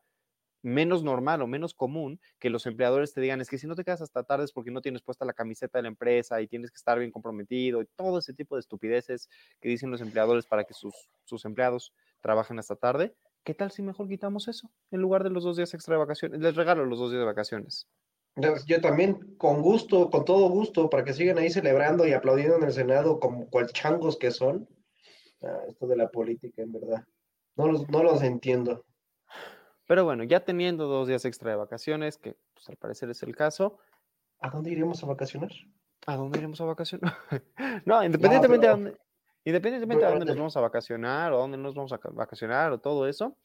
menos 0.64 1.02
normal 1.02 1.42
o 1.42 1.46
menos 1.48 1.74
común 1.74 2.20
que 2.38 2.48
los 2.50 2.66
empleadores 2.66 3.12
te 3.12 3.20
digan, 3.20 3.40
es 3.40 3.48
que 3.50 3.58
si 3.58 3.66
no 3.66 3.74
te 3.74 3.82
quedas 3.84 4.00
hasta 4.00 4.22
tarde 4.22 4.44
es 4.44 4.52
porque 4.52 4.70
no 4.70 4.80
tienes 4.80 5.02
puesta 5.02 5.24
la 5.24 5.32
camiseta 5.32 5.78
de 5.78 5.82
la 5.82 5.88
empresa 5.88 6.40
y 6.40 6.46
tienes 6.46 6.70
que 6.70 6.76
estar 6.76 6.98
bien 7.00 7.10
comprometido 7.10 7.82
y 7.82 7.86
todo 7.96 8.18
ese 8.20 8.32
tipo 8.32 8.54
de 8.54 8.60
estupideces 8.60 9.28
que 9.60 9.68
dicen 9.68 9.90
los 9.90 10.00
empleadores 10.00 10.46
para 10.46 10.64
que 10.64 10.74
sus, 10.74 10.94
sus 11.24 11.44
empleados 11.44 11.92
trabajen 12.20 12.58
hasta 12.60 12.76
tarde. 12.76 13.16
¿Qué 13.44 13.54
tal 13.54 13.72
si 13.72 13.82
mejor 13.82 14.08
quitamos 14.08 14.46
eso 14.46 14.70
en 14.92 15.00
lugar 15.00 15.24
de 15.24 15.30
los 15.30 15.42
dos 15.42 15.56
días 15.56 15.74
extra 15.74 15.94
de 15.96 15.98
vacaciones? 15.98 16.40
Les 16.40 16.54
regalo 16.54 16.84
los 16.86 16.98
dos 17.00 17.10
días 17.10 17.20
de 17.20 17.26
vacaciones. 17.26 17.88
Yo 18.36 18.80
también, 18.80 19.36
con 19.36 19.60
gusto, 19.60 20.08
con 20.08 20.24
todo 20.24 20.48
gusto, 20.48 20.88
para 20.88 21.04
que 21.04 21.12
sigan 21.12 21.38
ahí 21.38 21.50
celebrando 21.50 22.06
y 22.06 22.12
aplaudiendo 22.14 22.56
en 22.56 22.64
el 22.64 22.72
Senado 22.72 23.20
como 23.20 23.48
cual 23.50 23.66
changos 23.72 24.16
que 24.16 24.30
son. 24.30 24.68
Ah, 25.42 25.60
esto 25.68 25.86
de 25.86 25.96
la 25.96 26.08
política, 26.08 26.62
en 26.62 26.72
verdad. 26.72 27.04
No 27.56 27.68
los, 27.68 27.88
no 27.90 28.02
los 28.02 28.22
entiendo. 28.22 28.86
Pero 29.86 30.04
bueno, 30.04 30.24
ya 30.24 30.40
teniendo 30.44 30.86
dos 30.86 31.08
días 31.08 31.24
extra 31.26 31.50
de 31.50 31.56
vacaciones, 31.56 32.16
que 32.16 32.36
pues, 32.54 32.68
al 32.70 32.76
parecer 32.76 33.10
es 33.10 33.22
el 33.22 33.36
caso. 33.36 33.78
¿A 34.40 34.48
dónde 34.48 34.70
iremos 34.70 35.02
a 35.02 35.06
vacacionar? 35.06 35.50
¿A 36.06 36.16
dónde 36.16 36.38
iremos 36.38 36.60
a 36.60 36.64
vacacionar? 36.64 37.12
no, 37.84 38.02
independientemente 38.02 38.66
de 38.66 38.72
dónde, 38.72 38.96
independientemente 39.44 40.04
de 40.04 40.10
dónde 40.10 40.26
nos 40.26 40.36
vamos 40.36 40.56
a 40.56 40.60
vacacionar 40.60 41.32
o 41.32 41.38
dónde 41.38 41.58
nos 41.58 41.74
vamos 41.74 41.92
a 41.92 42.00
vacacionar 42.12 42.72
o 42.72 42.80
todo 42.80 43.06
eso. 43.06 43.36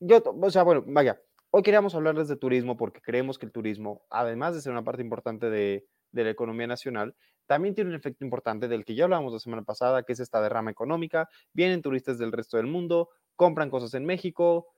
Yo, 0.00 0.20
o 0.24 0.50
sea, 0.50 0.62
bueno, 0.62 0.82
vaya, 0.86 1.20
hoy 1.50 1.62
queríamos 1.62 1.94
hablarles 1.94 2.28
de 2.28 2.36
turismo 2.36 2.76
porque 2.76 3.00
creemos 3.00 3.38
que 3.38 3.46
el 3.46 3.52
turismo, 3.52 4.02
además 4.08 4.54
de 4.54 4.60
ser 4.60 4.72
una 4.72 4.84
parte 4.84 5.02
importante 5.02 5.50
de, 5.50 5.86
la 6.12 6.30
economía 6.30 6.66
nacional, 6.66 7.14
también 7.46 7.74
tiene 7.74 7.90
un 7.90 7.96
efecto 7.96 8.24
importante 8.24 8.68
del 8.68 8.84
que 8.84 8.94
ya 8.94 9.04
hablábamos 9.04 9.32
la 9.32 9.38
semana 9.38 9.62
pasada, 9.62 10.02
que 10.02 10.12
es 10.12 10.20
esta 10.20 10.40
derrama 10.40 10.70
económica. 10.70 11.28
Vienen 11.52 11.82
turistas 11.82 12.18
del 12.18 12.32
resto 12.32 12.56
del 12.56 12.66
mundo, 12.66 13.10
compran 13.36 13.70
cosas 13.70 13.94
en 13.94 14.04
México, 14.04 14.68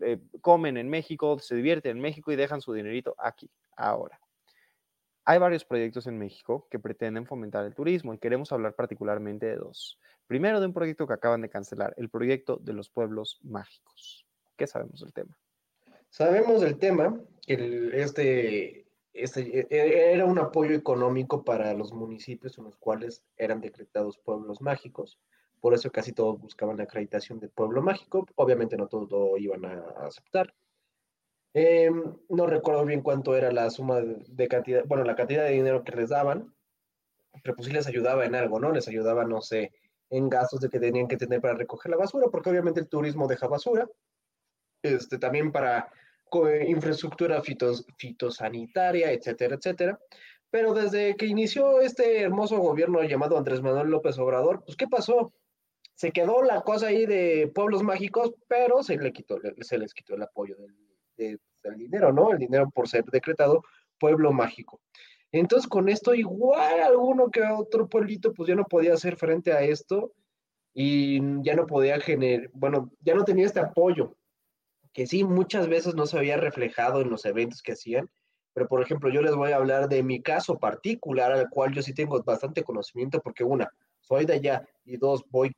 eh, 0.00 0.20
comen 0.40 0.76
en 0.76 0.88
México, 0.88 1.38
se 1.38 1.54
divierten 1.54 1.96
en 1.96 2.02
México 2.02 2.32
y 2.32 2.36
dejan 2.36 2.60
su 2.60 2.72
dinerito 2.72 3.14
aquí, 3.18 3.50
ahora. 3.76 4.20
Hay 5.24 5.38
varios 5.38 5.64
proyectos 5.64 6.06
en 6.06 6.18
México 6.18 6.66
que 6.70 6.78
pretenden 6.78 7.26
fomentar 7.26 7.64
el 7.64 7.74
turismo 7.74 8.14
y 8.14 8.18
queremos 8.18 8.52
hablar 8.52 8.74
particularmente 8.74 9.46
de 9.46 9.56
dos. 9.56 9.98
Primero 10.26 10.60
de 10.60 10.66
un 10.66 10.72
proyecto 10.72 11.06
que 11.06 11.14
acaban 11.14 11.40
de 11.40 11.50
cancelar, 11.50 11.94
el 11.96 12.08
proyecto 12.08 12.56
de 12.56 12.72
los 12.72 12.88
pueblos 12.88 13.38
mágicos. 13.42 14.26
¿Qué 14.56 14.66
sabemos 14.66 15.00
del 15.00 15.12
tema? 15.12 15.36
Sabemos 16.10 16.60
del 16.60 16.78
tema, 16.78 17.18
que 17.46 17.90
este, 17.94 18.86
este 19.12 19.60
e, 19.60 19.66
e, 19.70 20.12
era 20.12 20.26
un 20.26 20.38
apoyo 20.38 20.74
económico 20.74 21.44
para 21.44 21.72
los 21.74 21.92
municipios 21.92 22.58
en 22.58 22.64
los 22.64 22.76
cuales 22.76 23.24
eran 23.36 23.60
decretados 23.60 24.18
pueblos 24.18 24.60
mágicos 24.60 25.18
por 25.60 25.74
eso 25.74 25.90
casi 25.92 26.12
todos 26.12 26.40
buscaban 26.40 26.78
la 26.78 26.84
acreditación 26.84 27.38
de 27.38 27.48
pueblo 27.48 27.82
mágico. 27.82 28.26
Obviamente 28.34 28.76
no 28.76 28.88
todos 28.88 29.10
lo 29.10 29.36
iban 29.36 29.64
a 29.64 30.06
aceptar. 30.06 30.54
Em, 31.52 32.16
no 32.28 32.46
recuerdo 32.46 32.84
bien 32.84 33.02
cuánto 33.02 33.36
era 33.36 33.52
la 33.52 33.68
suma 33.70 34.00
de, 34.00 34.48
cantidad, 34.48 34.84
bueno, 34.86 35.04
la 35.04 35.16
cantidad 35.16 35.44
de 35.44 35.50
dinero 35.50 35.84
que 35.84 35.92
les 35.92 36.10
daban, 36.10 36.54
pero 37.42 37.56
pues 37.56 37.66
sí 37.66 37.72
les 37.72 37.86
ayudaba 37.88 38.24
en 38.24 38.34
algo, 38.34 38.60
¿no? 38.60 38.72
Les 38.72 38.88
ayudaba, 38.88 39.24
no 39.24 39.40
sé, 39.40 39.72
en 40.10 40.28
gastos 40.28 40.60
de 40.60 40.68
que 40.70 40.80
tenían 40.80 41.08
que 41.08 41.16
tener 41.16 41.40
para 41.40 41.54
recoger 41.54 41.90
la 41.90 41.96
basura, 41.96 42.28
porque 42.30 42.50
obviamente 42.50 42.80
el 42.80 42.88
turismo 42.88 43.26
deja 43.26 43.48
basura. 43.48 43.88
Este, 44.82 45.18
también 45.18 45.52
para 45.52 45.88
infraestructura 46.66 47.42
fitos, 47.42 47.84
fitosanitaria, 47.96 49.12
etcétera, 49.12 49.56
etcétera. 49.56 49.98
Pero 50.50 50.74
desde 50.74 51.16
que 51.16 51.26
inició 51.26 51.80
este 51.80 52.20
hermoso 52.22 52.58
gobierno 52.58 53.02
llamado 53.02 53.36
Andrés 53.36 53.60
Manuel 53.60 53.88
López 53.88 54.18
Obrador, 54.18 54.62
pues 54.64 54.76
¿qué 54.76 54.86
pasó? 54.88 55.32
se 56.00 56.12
quedó 56.12 56.42
la 56.42 56.62
cosa 56.62 56.86
ahí 56.86 57.04
de 57.04 57.52
pueblos 57.54 57.82
mágicos, 57.82 58.32
pero 58.48 58.82
se, 58.82 58.96
le 58.96 59.12
quitó, 59.12 59.38
se 59.60 59.76
les 59.76 59.92
quitó 59.92 60.14
el 60.14 60.22
apoyo 60.22 60.56
del, 61.18 61.38
dinero, 61.76 62.10
¿no? 62.10 62.32
El 62.32 62.38
dinero 62.38 62.70
por 62.74 62.88
ser 62.88 63.04
decretado 63.04 63.62
pueblo 63.98 64.32
mágico. 64.32 64.80
Entonces, 65.30 65.68
con 65.68 65.90
esto, 65.90 66.14
igual 66.14 66.80
alguno 66.80 67.30
que 67.30 67.42
otro 67.42 67.86
pueblito, 67.86 68.32
pues 68.32 68.48
ya 68.48 68.54
no 68.54 68.64
podía 68.64 68.94
hacer 68.94 69.16
frente 69.16 69.52
a 69.52 69.60
esto 69.60 70.14
y 70.72 71.20
ya 71.42 71.54
no 71.54 71.66
podía 71.66 72.00
generar, 72.00 72.48
bueno, 72.54 72.90
ya 73.00 73.14
no 73.14 73.22
tenía 73.26 73.44
este 73.44 73.60
apoyo, 73.60 74.16
que 74.92 75.06
sí, 75.06 75.24
muchas 75.24 75.68
veces 75.68 75.94
no 75.94 76.06
se 76.06 76.18
había 76.18 76.36
reflejado 76.36 77.00
en 77.00 77.10
los 77.10 77.24
eventos 77.24 77.62
que 77.62 77.72
hacían, 77.72 78.10
pero 78.52 78.66
por 78.66 78.82
ejemplo, 78.82 79.10
yo 79.10 79.22
les 79.22 79.34
voy 79.34 79.52
a 79.52 79.56
hablar 79.56 79.88
de 79.88 80.02
mi 80.02 80.20
caso 80.20 80.58
particular, 80.58 81.32
al 81.32 81.48
cual 81.50 81.72
yo 81.72 81.82
sí 81.82 81.94
tengo 81.94 82.20
bastante 82.22 82.64
conocimiento, 82.64 83.20
porque 83.20 83.44
una, 83.44 83.68
soy 84.00 84.24
de 84.24 84.34
allá, 84.34 84.68
y 84.84 84.96
dos, 84.96 85.24
voy 85.30 85.52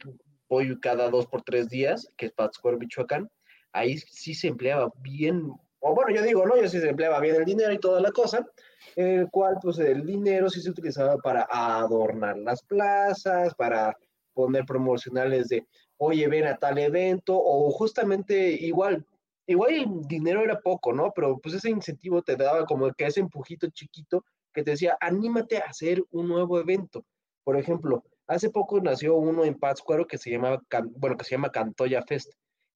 voy 0.52 0.78
cada 0.80 1.08
dos 1.08 1.26
por 1.26 1.40
tres 1.40 1.70
días, 1.70 2.06
que 2.18 2.26
es 2.26 2.32
Pátzcuaro, 2.32 2.76
Michoacán, 2.76 3.30
ahí 3.72 3.96
sí 3.96 4.34
se 4.34 4.48
empleaba 4.48 4.92
bien, 5.00 5.50
o 5.80 5.94
bueno, 5.94 6.14
yo 6.14 6.22
digo, 6.22 6.44
no, 6.44 6.60
yo 6.60 6.68
sí 6.68 6.78
se 6.78 6.90
empleaba 6.90 7.20
bien 7.20 7.36
el 7.36 7.46
dinero 7.46 7.72
y 7.72 7.78
toda 7.78 8.02
la 8.02 8.12
cosa, 8.12 8.46
el 8.94 9.30
cual 9.30 9.56
pues 9.62 9.78
el 9.78 10.04
dinero 10.04 10.50
sí 10.50 10.60
se 10.60 10.68
utilizaba 10.68 11.16
para 11.16 11.48
adornar 11.50 12.36
las 12.36 12.62
plazas, 12.62 13.54
para 13.54 13.96
poner 14.34 14.66
promocionales 14.66 15.48
de, 15.48 15.66
oye, 15.96 16.28
ven 16.28 16.46
a 16.46 16.58
tal 16.58 16.76
evento, 16.76 17.34
o 17.34 17.70
justamente 17.70 18.50
igual, 18.50 19.06
igual 19.46 19.74
el 19.74 19.86
dinero 20.06 20.42
era 20.42 20.60
poco, 20.60 20.92
¿no? 20.92 21.12
Pero 21.14 21.38
pues 21.38 21.54
ese 21.54 21.70
incentivo 21.70 22.22
te 22.22 22.36
daba 22.36 22.64
como 22.66 22.92
que 22.92 23.06
ese 23.06 23.20
empujito 23.20 23.68
chiquito 23.70 24.24
que 24.52 24.62
te 24.62 24.72
decía, 24.72 24.96
anímate 25.00 25.58
a 25.58 25.66
hacer 25.66 26.02
un 26.10 26.28
nuevo 26.28 26.60
evento. 26.60 27.04
Por 27.44 27.56
ejemplo, 27.56 28.04
Hace 28.32 28.50
poco 28.50 28.80
nació 28.80 29.16
uno 29.16 29.44
en 29.44 29.58
Pátzcuaro 29.58 30.06
que 30.06 30.16
se 30.16 30.30
llama, 30.30 30.62
bueno, 30.96 31.16
que 31.16 31.24
se 31.24 31.32
llama 31.32 31.52
Cantoya 31.52 32.02
Fest, 32.02 32.32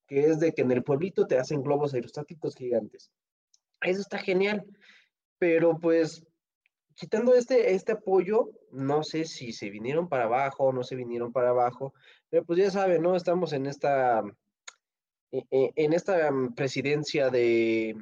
que 0.07 0.27
es 0.27 0.41
de 0.41 0.53
que 0.53 0.63
en 0.63 0.73
el 0.73 0.83
pueblito 0.83 1.27
te 1.27 1.39
hacen 1.39 1.63
globos 1.63 1.95
aerostáticos 1.95 2.57
gigantes. 2.57 3.11
Eso 3.81 4.01
está 4.01 4.19
genial, 4.19 4.65
pero 5.39 5.79
pues 5.79 6.27
quitando 6.95 7.35
este, 7.35 7.75
este 7.75 7.93
apoyo, 7.93 8.51
no 8.71 9.03
sé 9.03 9.25
si 9.25 9.53
se 9.53 9.71
vinieron 9.71 10.09
para 10.09 10.25
abajo 10.25 10.65
o 10.65 10.73
no 10.73 10.83
se 10.83 10.97
vinieron 10.97 11.33
para 11.33 11.51
abajo, 11.51 11.95
pero 12.29 12.45
pues 12.45 12.59
ya 12.59 12.71
saben, 12.71 13.03
¿no? 13.03 13.15
Estamos 13.15 13.53
en 13.53 13.67
esta, 13.67 14.23
en 15.31 15.93
esta 15.93 16.31
presidencia 16.55 17.31
de, 17.31 17.97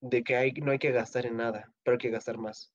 de 0.00 0.22
que 0.22 0.36
hay, 0.36 0.52
no 0.52 0.72
hay 0.72 0.78
que 0.78 0.92
gastar 0.92 1.26
en 1.26 1.36
nada, 1.36 1.72
pero 1.82 1.94
hay 1.94 1.98
que 1.98 2.10
gastar 2.10 2.38
más. 2.38 2.72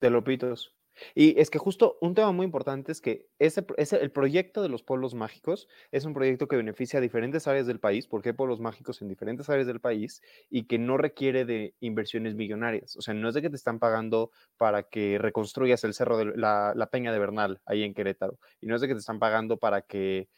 De 0.00 0.10
lopitos. 0.10 0.74
Y 1.14 1.38
es 1.40 1.50
que 1.50 1.58
justo 1.58 1.98
un 2.00 2.14
tema 2.14 2.32
muy 2.32 2.44
importante 2.44 2.92
es 2.92 3.00
que 3.00 3.26
ese, 3.38 3.64
el 3.76 4.10
proyecto 4.10 4.62
de 4.62 4.68
los 4.68 4.82
pueblos 4.82 5.14
mágicos 5.14 5.68
es 5.90 6.04
un 6.04 6.14
proyecto 6.14 6.48
que 6.48 6.56
beneficia 6.56 6.98
a 6.98 7.02
diferentes 7.02 7.46
áreas 7.46 7.66
del 7.66 7.80
país, 7.80 8.06
porque 8.06 8.30
hay 8.30 8.34
pueblos 8.34 8.60
mágicos 8.60 9.00
en 9.02 9.08
diferentes 9.08 9.48
áreas 9.48 9.66
del 9.66 9.80
país 9.80 10.20
y 10.50 10.66
que 10.66 10.78
no 10.78 10.96
requiere 10.96 11.44
de 11.44 11.74
inversiones 11.80 12.34
millonarias. 12.34 12.96
O 12.96 13.02
sea, 13.02 13.14
no 13.14 13.28
es 13.28 13.34
de 13.34 13.42
que 13.42 13.50
te 13.50 13.56
están 13.56 13.78
pagando 13.78 14.30
para 14.56 14.84
que 14.84 15.18
reconstruyas 15.18 15.82
el 15.84 15.94
cerro 15.94 16.18
de 16.18 16.36
la, 16.36 16.88
Peña 16.92 17.12
de 17.12 17.18
Bernal 17.18 17.60
ahí 17.64 17.84
en 17.84 17.94
Querétaro, 17.94 18.38
y 18.60 18.66
no 18.66 18.74
es 18.74 18.82
de 18.82 18.88
que 18.88 18.94
te 18.94 19.00
están 19.00 19.18
pagando 19.18 19.56
para 19.56 19.82
que 19.82 20.28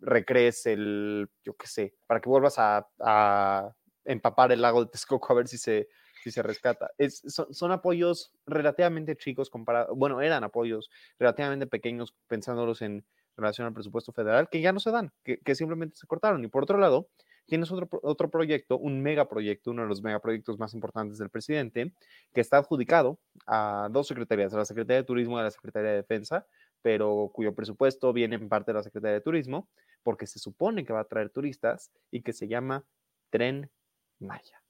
recrees 0.00 0.66
el, 0.66 1.28
yo 1.44 1.54
qué 1.56 1.66
sé, 1.66 1.94
para 2.06 2.20
que 2.20 2.28
vuelvas 2.28 2.56
a, 2.58 3.74
empapar 4.04 4.50
el 4.50 4.62
lago 4.62 4.84
de 4.84 4.90
Texcoco 4.90 5.32
a 5.32 5.36
ver 5.36 5.46
si 5.46 5.58
se 5.58 5.88
si 6.22 6.30
se 6.30 6.42
rescata. 6.42 6.90
Es, 6.98 7.22
son, 7.26 7.72
apoyos 7.72 8.32
relativamente 8.46 9.16
chicos 9.16 9.48
comparados, 9.48 9.96
bueno, 9.96 10.20
eran 10.20 10.44
apoyos 10.44 10.90
relativamente 11.18 11.66
pequeños 11.66 12.14
pensándolos 12.26 12.82
en 12.82 13.04
relación 13.36 13.66
al 13.66 13.72
presupuesto 13.72 14.12
federal, 14.12 14.48
que 14.50 14.60
ya 14.60 14.72
no 14.72 14.80
se 14.80 14.90
dan, 14.90 15.12
que, 15.24 15.54
simplemente 15.54 15.96
se 15.96 16.06
cortaron. 16.06 16.44
Y 16.44 16.48
por 16.48 16.64
otro 16.64 16.78
lado, 16.78 17.08
tienes 17.46 17.70
otro, 17.72 17.88
otro 18.02 18.30
proyecto, 18.30 18.78
un 18.78 19.02
megaproyecto, 19.02 19.70
uno 19.70 19.82
de 19.82 19.88
los 19.88 20.02
megaproyectos 20.02 20.58
más 20.58 20.74
importantes 20.74 21.18
del 21.18 21.30
presidente, 21.30 21.94
que 22.32 22.40
está 22.40 22.58
adjudicado 22.58 23.18
a 23.46 23.88
dos 23.90 24.06
secretarías, 24.06 24.52
a 24.54 24.58
la 24.58 24.64
Secretaría 24.64 24.98
de 24.98 25.06
Turismo 25.06 25.38
y 25.38 25.40
a 25.40 25.44
la 25.44 25.50
Secretaría 25.50 25.90
de 25.90 25.96
Defensa, 25.96 26.46
pero 26.82 27.30
cuyo 27.32 27.54
presupuesto 27.54 28.12
viene 28.12 28.36
en 28.36 28.48
parte 28.48 28.72
de 28.72 28.76
la 28.76 28.82
Secretaría 28.82 29.14
de 29.14 29.20
Turismo, 29.20 29.68
porque 30.02 30.26
se 30.26 30.38
supone 30.38 30.84
que 30.84 30.92
va 30.92 31.00
a 31.00 31.08
traer 31.08 31.30
turistas 31.30 31.90
y 32.10 32.22
que 32.22 32.32
se 32.32 32.48
llama 32.48 32.84
Tren 33.30 33.70
Maya. 34.18 34.62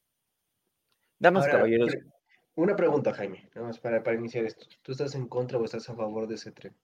Damas 1.18 1.46
caballeros. 1.46 1.96
Una 2.54 2.76
pregunta, 2.76 3.12
Jaime, 3.12 3.48
nada 3.54 3.68
más 3.68 3.78
para, 3.78 4.02
para 4.02 4.16
iniciar 4.16 4.44
esto. 4.44 4.66
¿Tú 4.82 4.92
estás 4.92 5.14
en 5.14 5.28
contra 5.28 5.58
o 5.58 5.64
estás 5.64 5.88
a 5.88 5.94
favor 5.94 6.26
de 6.26 6.34
ese 6.34 6.52
tren? 6.52 6.74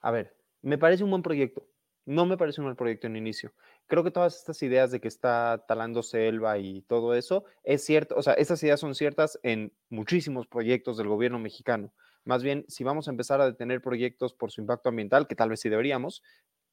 A 0.00 0.10
ver, 0.10 0.36
me 0.62 0.78
parece 0.78 1.04
un 1.04 1.10
buen 1.10 1.22
proyecto. 1.22 1.66
No 2.06 2.26
me 2.26 2.36
parece 2.36 2.60
un 2.60 2.66
mal 2.66 2.76
proyecto 2.76 3.06
en 3.06 3.16
inicio. 3.16 3.54
Creo 3.86 4.04
que 4.04 4.10
todas 4.10 4.36
estas 4.36 4.62
ideas 4.62 4.90
de 4.90 5.00
que 5.00 5.08
está 5.08 5.64
talando 5.66 6.02
selva 6.02 6.58
y 6.58 6.82
todo 6.82 7.14
eso 7.14 7.44
es 7.62 7.82
cierto. 7.84 8.14
O 8.16 8.22
sea, 8.22 8.34
estas 8.34 8.62
ideas 8.62 8.78
son 8.78 8.94
ciertas 8.94 9.38
en 9.42 9.72
muchísimos 9.88 10.46
proyectos 10.46 10.98
del 10.98 11.08
gobierno 11.08 11.38
mexicano. 11.38 11.94
Más 12.24 12.42
bien, 12.42 12.64
si 12.68 12.84
vamos 12.84 13.08
a 13.08 13.10
empezar 13.10 13.40
a 13.40 13.46
detener 13.46 13.80
proyectos 13.80 14.34
por 14.34 14.50
su 14.50 14.60
impacto 14.60 14.90
ambiental, 14.90 15.26
que 15.26 15.34
tal 15.34 15.48
vez 15.48 15.60
sí 15.60 15.70
deberíamos, 15.70 16.22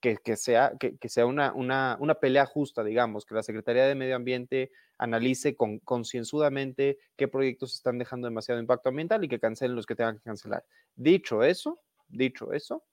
que, 0.01 0.35
sea, 0.35 0.73
que, 0.79 1.09
sea 1.09 1.25
una, 1.25 1.53
una, 1.53 2.15
pelea 2.19 2.45
justa, 2.45 2.83
digamos, 2.83 3.25
que 3.25 3.35
la 3.35 3.43
Secretaría 3.43 3.85
de 3.85 3.95
Medio 3.95 4.15
Ambiente 4.15 4.71
analice 4.97 5.55
con, 5.55 5.79
concienzudamente 5.79 6.97
qué 7.15 7.27
proyectos 7.27 7.73
están 7.73 7.99
dejando 7.99 8.27
demasiado 8.27 8.59
impacto 8.59 8.89
ambiental 8.89 9.23
y 9.23 9.27
que 9.27 9.39
cancelen 9.39 9.75
los 9.75 9.85
que 9.85 9.95
tengan 9.95 10.17
que 10.17 10.23
cancelar. 10.23 10.65
Dicho 10.95 11.43
eso, 11.43 11.79
dicho 12.07 12.51
eso, 12.51 12.83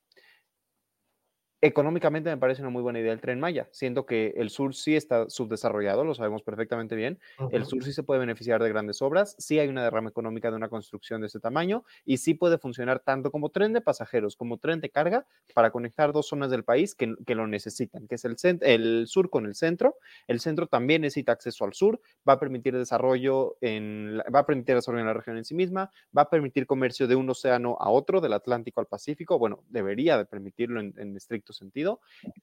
Económicamente 1.61 2.31
me 2.31 2.37
parece 2.37 2.63
una 2.63 2.71
muy 2.71 2.83
buena 2.83 3.01
idea 3.01 3.13
el 3.13 3.21
tren 3.21 3.41
Maya, 3.41 3.69
siendo 3.73 4.07
que 4.07 4.33
el 4.37 4.49
sur 4.49 4.77
sí 4.77 4.95
está 4.95 5.29
subdesarrollado, 5.29 6.05
lo 6.05 6.15
sabemos 6.15 6.45
perfectamente 6.45 6.95
bien. 6.95 7.19
El 7.51 7.65
sur 7.65 7.83
sí 7.83 7.93
se 7.93 8.05
puede 8.05 8.21
beneficiar 8.21 8.63
de 8.63 8.69
grandes 8.69 9.03
obras, 9.03 9.35
sí 9.39 9.59
hay 9.59 9.69
una 9.69 9.83
derrama 9.83 10.09
económica 10.09 10.51
de 10.51 10.57
una 10.57 10.69
construcción 10.69 11.21
de 11.21 11.27
ese 11.27 11.41
tamaño 11.41 11.85
y 12.05 12.19
sí 12.19 12.35
puede 12.35 12.59
funcionar 12.59 13.01
tanto 13.01 13.33
como 13.33 13.49
tren 13.49 13.73
de 13.73 13.81
pasajeros 13.81 14.37
como 14.37 14.59
tren 14.59 14.81
de 14.81 14.91
carga 14.91 15.27
para 15.53 15.73
conectar 15.73 16.13
dos 16.13 16.29
zonas 16.29 16.51
del 16.53 16.63
país 16.63 16.95
que, 16.95 17.17
lo 17.35 17.47
necesitan, 17.49 18.07
que 18.07 18.15
es 18.15 18.25
el, 18.25 18.37
el 18.61 19.07
sur 19.09 19.29
con 19.29 19.45
el 19.45 19.57
centro. 19.57 19.97
El 20.29 20.39
centro 20.39 20.69
también 20.69 21.03
necesita 21.03 21.33
acceso 21.33 21.65
al 21.65 21.75
sur, 21.75 22.01
va 22.29 22.35
a 22.35 22.39
permitir 22.39 22.77
desarrollo 22.77 23.57
en, 23.61 24.21
va 24.33 24.41
a 24.41 24.47
permitir 24.47 24.77
desarrollo 24.77 25.01
en 25.01 25.09
la 25.09 25.15
región 25.15 25.37
en 25.37 25.45
sí 25.45 25.57
misma, 25.57 25.91
va 26.17 26.23
a 26.23 26.31
permitir 26.31 26.67
comercio 26.67 27.09
de 27.09 27.17
un 27.17 27.29
océano 27.29 27.77
a 27.81 27.91
otro, 27.91 28.21
del 28.21 28.33
Atlántico 28.35 28.81
al 28.81 28.87
Pacífico. 28.87 29.41
Bueno, 29.41 29.65
debería 29.69 30.17
de 30.17 30.25
permitirlo 30.25 30.79
en, 30.79 30.95
en 30.99 31.17
estricto 31.17 31.48
sentido 31.53 32.01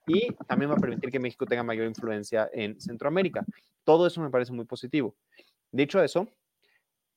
y 0.08 0.34
también 0.48 0.72
va 0.72 0.76
a 0.76 0.80
permitir 0.80 1.10
que 1.12 1.20
México 1.20 1.46
tenga 1.46 1.64
mayor 1.64 1.88
influencia 1.88 2.50
en 2.54 2.80
Centroamérica. 2.80 3.46
Todo 3.84 4.08
eso 4.08 4.22
me 4.22 4.30
parece 4.30 4.52
muy 4.52 4.66
positivo. 4.66 5.16
Dicho 5.72 6.02
eso, 6.02 6.30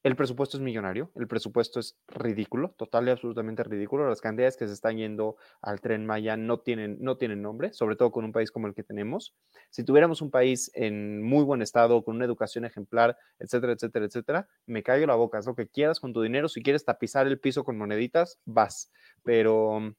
el 0.04 0.14
presupuesto 0.14 0.56
es 0.56 0.62
millonario, 0.62 1.10
el 1.16 1.26
presupuesto 1.26 1.80
es 1.80 1.98
ridículo, 2.06 2.72
total 2.78 3.08
y 3.08 3.10
absolutamente 3.10 3.64
ridículo. 3.64 4.08
Las 4.08 4.20
cantidades 4.20 4.56
que 4.56 4.68
se 4.68 4.72
están 4.72 4.96
yendo 4.96 5.36
al 5.60 5.80
tren 5.80 6.06
Maya 6.06 6.36
no 6.36 6.60
tienen, 6.60 6.98
no 7.00 7.16
tienen 7.16 7.42
nombre, 7.42 7.72
sobre 7.72 7.96
todo 7.96 8.12
con 8.12 8.24
un 8.24 8.30
país 8.30 8.52
como 8.52 8.68
el 8.68 8.74
que 8.74 8.84
tenemos. 8.84 9.34
Si 9.70 9.84
tuviéramos 9.84 10.22
un 10.22 10.30
país 10.30 10.70
en 10.74 11.22
muy 11.22 11.42
buen 11.42 11.62
estado, 11.62 12.04
con 12.04 12.14
una 12.14 12.24
educación 12.24 12.64
ejemplar, 12.64 13.18
etcétera, 13.40 13.72
etcétera, 13.72 14.06
etcétera, 14.06 14.48
me 14.66 14.84
callo 14.84 15.06
la 15.06 15.16
boca, 15.16 15.40
es 15.40 15.46
lo 15.46 15.56
que 15.56 15.68
quieras 15.68 15.98
con 15.98 16.12
tu 16.12 16.22
dinero. 16.22 16.48
Si 16.48 16.62
quieres 16.62 16.84
tapizar 16.84 17.26
el 17.26 17.40
piso 17.40 17.64
con 17.64 17.76
moneditas, 17.76 18.38
vas. 18.44 18.92
Pero 19.24 19.94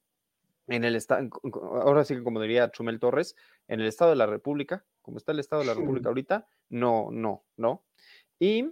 en 0.69 0.83
el 0.83 0.95
estado, 0.95 1.29
ahora 1.83 2.03
sí 2.05 2.15
que 2.15 2.23
como 2.23 2.41
diría 2.41 2.71
Chumel 2.71 2.99
Torres, 2.99 3.35
en 3.67 3.81
el 3.81 3.87
estado 3.87 4.11
de 4.11 4.17
la 4.17 4.25
República, 4.25 4.85
como 5.01 5.17
está 5.17 5.31
el 5.31 5.39
estado 5.39 5.61
de 5.61 5.67
la 5.67 5.73
República 5.73 6.09
ahorita, 6.09 6.47
no, 6.69 7.09
no, 7.11 7.43
no. 7.57 7.83
Y 8.39 8.71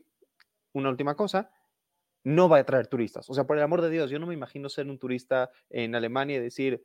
una 0.73 0.89
última 0.89 1.15
cosa, 1.15 1.51
no 2.23 2.49
va 2.49 2.59
a 2.59 2.63
traer 2.65 2.87
turistas. 2.87 3.29
O 3.29 3.33
sea, 3.33 3.45
por 3.45 3.57
el 3.57 3.63
amor 3.63 3.81
de 3.81 3.89
Dios, 3.89 4.09
yo 4.09 4.19
no 4.19 4.27
me 4.27 4.33
imagino 4.33 4.69
ser 4.69 4.87
un 4.87 4.99
turista 4.99 5.49
en 5.69 5.95
Alemania 5.95 6.37
y 6.37 6.41
decir, 6.41 6.83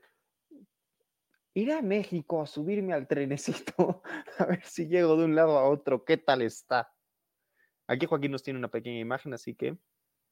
ir 1.54 1.72
a 1.72 1.82
México 1.82 2.40
a 2.40 2.46
subirme 2.46 2.92
al 2.92 3.06
trenecito, 3.06 4.02
a 4.38 4.46
ver 4.46 4.64
si 4.64 4.86
llego 4.86 5.16
de 5.16 5.24
un 5.24 5.34
lado 5.34 5.58
a 5.58 5.68
otro, 5.68 6.04
¿qué 6.04 6.16
tal 6.16 6.42
está? 6.42 6.92
Aquí 7.86 8.06
Joaquín 8.06 8.32
nos 8.32 8.42
tiene 8.42 8.58
una 8.58 8.70
pequeña 8.70 9.00
imagen, 9.00 9.34
así 9.34 9.54
que 9.54 9.76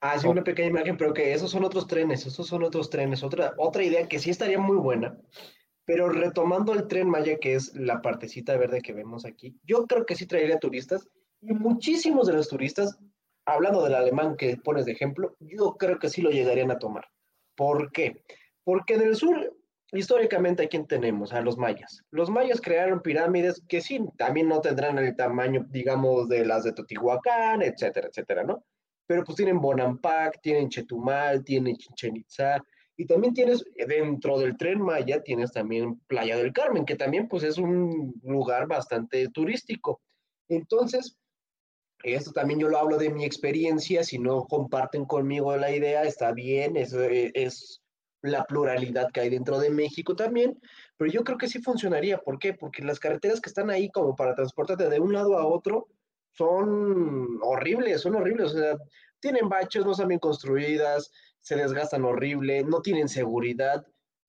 Ah, 0.00 0.18
sí, 0.18 0.26
una 0.26 0.42
pequeña 0.42 0.68
imagen, 0.68 0.96
pero 0.96 1.12
que 1.12 1.34
esos 1.34 1.50
son 1.50 1.62
otros 1.62 1.86
trenes, 1.86 2.24
esos 2.24 2.46
son 2.46 2.62
otros 2.62 2.88
trenes. 2.88 3.22
Otra, 3.22 3.52
otra 3.58 3.82
idea 3.82 4.08
que 4.08 4.18
sí 4.18 4.30
estaría 4.30 4.58
muy 4.58 4.78
buena, 4.78 5.18
pero 5.84 6.08
retomando 6.08 6.72
el 6.72 6.86
tren 6.86 7.08
Maya, 7.08 7.38
que 7.38 7.54
es 7.54 7.74
la 7.74 8.00
partecita 8.00 8.56
verde 8.56 8.80
que 8.80 8.94
vemos 8.94 9.26
aquí, 9.26 9.58
yo 9.62 9.86
creo 9.86 10.06
que 10.06 10.16
sí 10.16 10.26
traería 10.26 10.58
turistas 10.58 11.06
y 11.42 11.52
muchísimos 11.52 12.26
de 12.26 12.32
los 12.32 12.48
turistas, 12.48 12.98
hablando 13.44 13.82
del 13.84 13.94
alemán 13.94 14.36
que 14.36 14.56
pones 14.56 14.86
de 14.86 14.92
ejemplo, 14.92 15.36
yo 15.40 15.76
creo 15.78 15.98
que 15.98 16.08
sí 16.08 16.22
lo 16.22 16.30
llegarían 16.30 16.70
a 16.70 16.78
tomar. 16.78 17.04
¿Por 17.54 17.92
qué? 17.92 18.22
Porque 18.64 18.94
en 18.94 19.02
el 19.02 19.16
sur, 19.16 19.54
históricamente, 19.92 20.62
¿a 20.62 20.68
quién 20.68 20.86
tenemos? 20.86 21.32
A 21.32 21.40
los 21.42 21.58
mayas. 21.58 22.02
Los 22.10 22.30
mayas 22.30 22.60
crearon 22.60 23.02
pirámides 23.02 23.62
que 23.68 23.80
sí, 23.80 24.00
también 24.16 24.48
no 24.48 24.60
tendrán 24.60 24.98
el 24.98 25.14
tamaño, 25.16 25.66
digamos, 25.68 26.28
de 26.28 26.46
las 26.46 26.64
de 26.64 26.72
Teotihuacán, 26.72 27.62
etcétera, 27.62 28.08
etcétera, 28.08 28.44
¿no? 28.44 28.64
Pero 29.10 29.24
pues 29.24 29.34
tienen 29.34 29.60
Bonampak, 29.60 30.40
tienen 30.40 30.68
Chetumal, 30.68 31.42
tienen 31.42 31.76
Chichen 31.76 32.18
Itza, 32.18 32.64
y 32.96 33.06
también 33.06 33.34
tienes 33.34 33.64
eh, 33.74 33.84
dentro 33.84 34.38
del 34.38 34.56
tren 34.56 34.80
Maya, 34.80 35.20
tienes 35.20 35.50
también 35.50 35.98
Playa 36.06 36.36
del 36.36 36.52
Carmen, 36.52 36.84
que 36.84 36.94
también 36.94 37.26
pues 37.26 37.42
es 37.42 37.58
un 37.58 38.14
lugar 38.22 38.68
bastante 38.68 39.28
turístico. 39.30 40.00
Entonces, 40.48 41.16
esto 42.04 42.30
también 42.30 42.60
yo 42.60 42.68
lo 42.68 42.78
hablo 42.78 42.98
de 42.98 43.10
mi 43.10 43.24
experiencia, 43.24 44.04
si 44.04 44.20
no 44.20 44.44
comparten 44.44 45.04
conmigo 45.06 45.56
la 45.56 45.72
idea, 45.72 46.04
está 46.04 46.30
bien, 46.30 46.76
es, 46.76 46.92
eh, 46.92 47.32
es 47.34 47.82
la 48.22 48.44
pluralidad 48.44 49.10
que 49.12 49.22
hay 49.22 49.30
dentro 49.30 49.58
de 49.58 49.70
México 49.70 50.14
también, 50.14 50.56
pero 50.96 51.10
yo 51.10 51.24
creo 51.24 51.36
que 51.36 51.48
sí 51.48 51.60
funcionaría. 51.60 52.18
¿Por 52.18 52.38
qué? 52.38 52.54
Porque 52.54 52.84
las 52.84 53.00
carreteras 53.00 53.40
que 53.40 53.48
están 53.48 53.70
ahí 53.70 53.90
como 53.90 54.14
para 54.14 54.36
transportarte 54.36 54.88
de 54.88 55.00
un 55.00 55.12
lado 55.12 55.36
a 55.36 55.48
otro, 55.48 55.88
son 56.32 57.38
horribles, 57.42 58.00
son 58.00 58.16
horribles, 58.16 58.54
o 58.54 58.58
sea, 58.58 58.78
tienen 59.20 59.48
baches, 59.48 59.84
no 59.84 59.92
están 59.92 60.08
bien 60.08 60.20
construidas, 60.20 61.12
se 61.40 61.56
desgastan 61.56 62.04
horrible, 62.04 62.64
no 62.64 62.80
tienen 62.80 63.08
seguridad. 63.08 63.86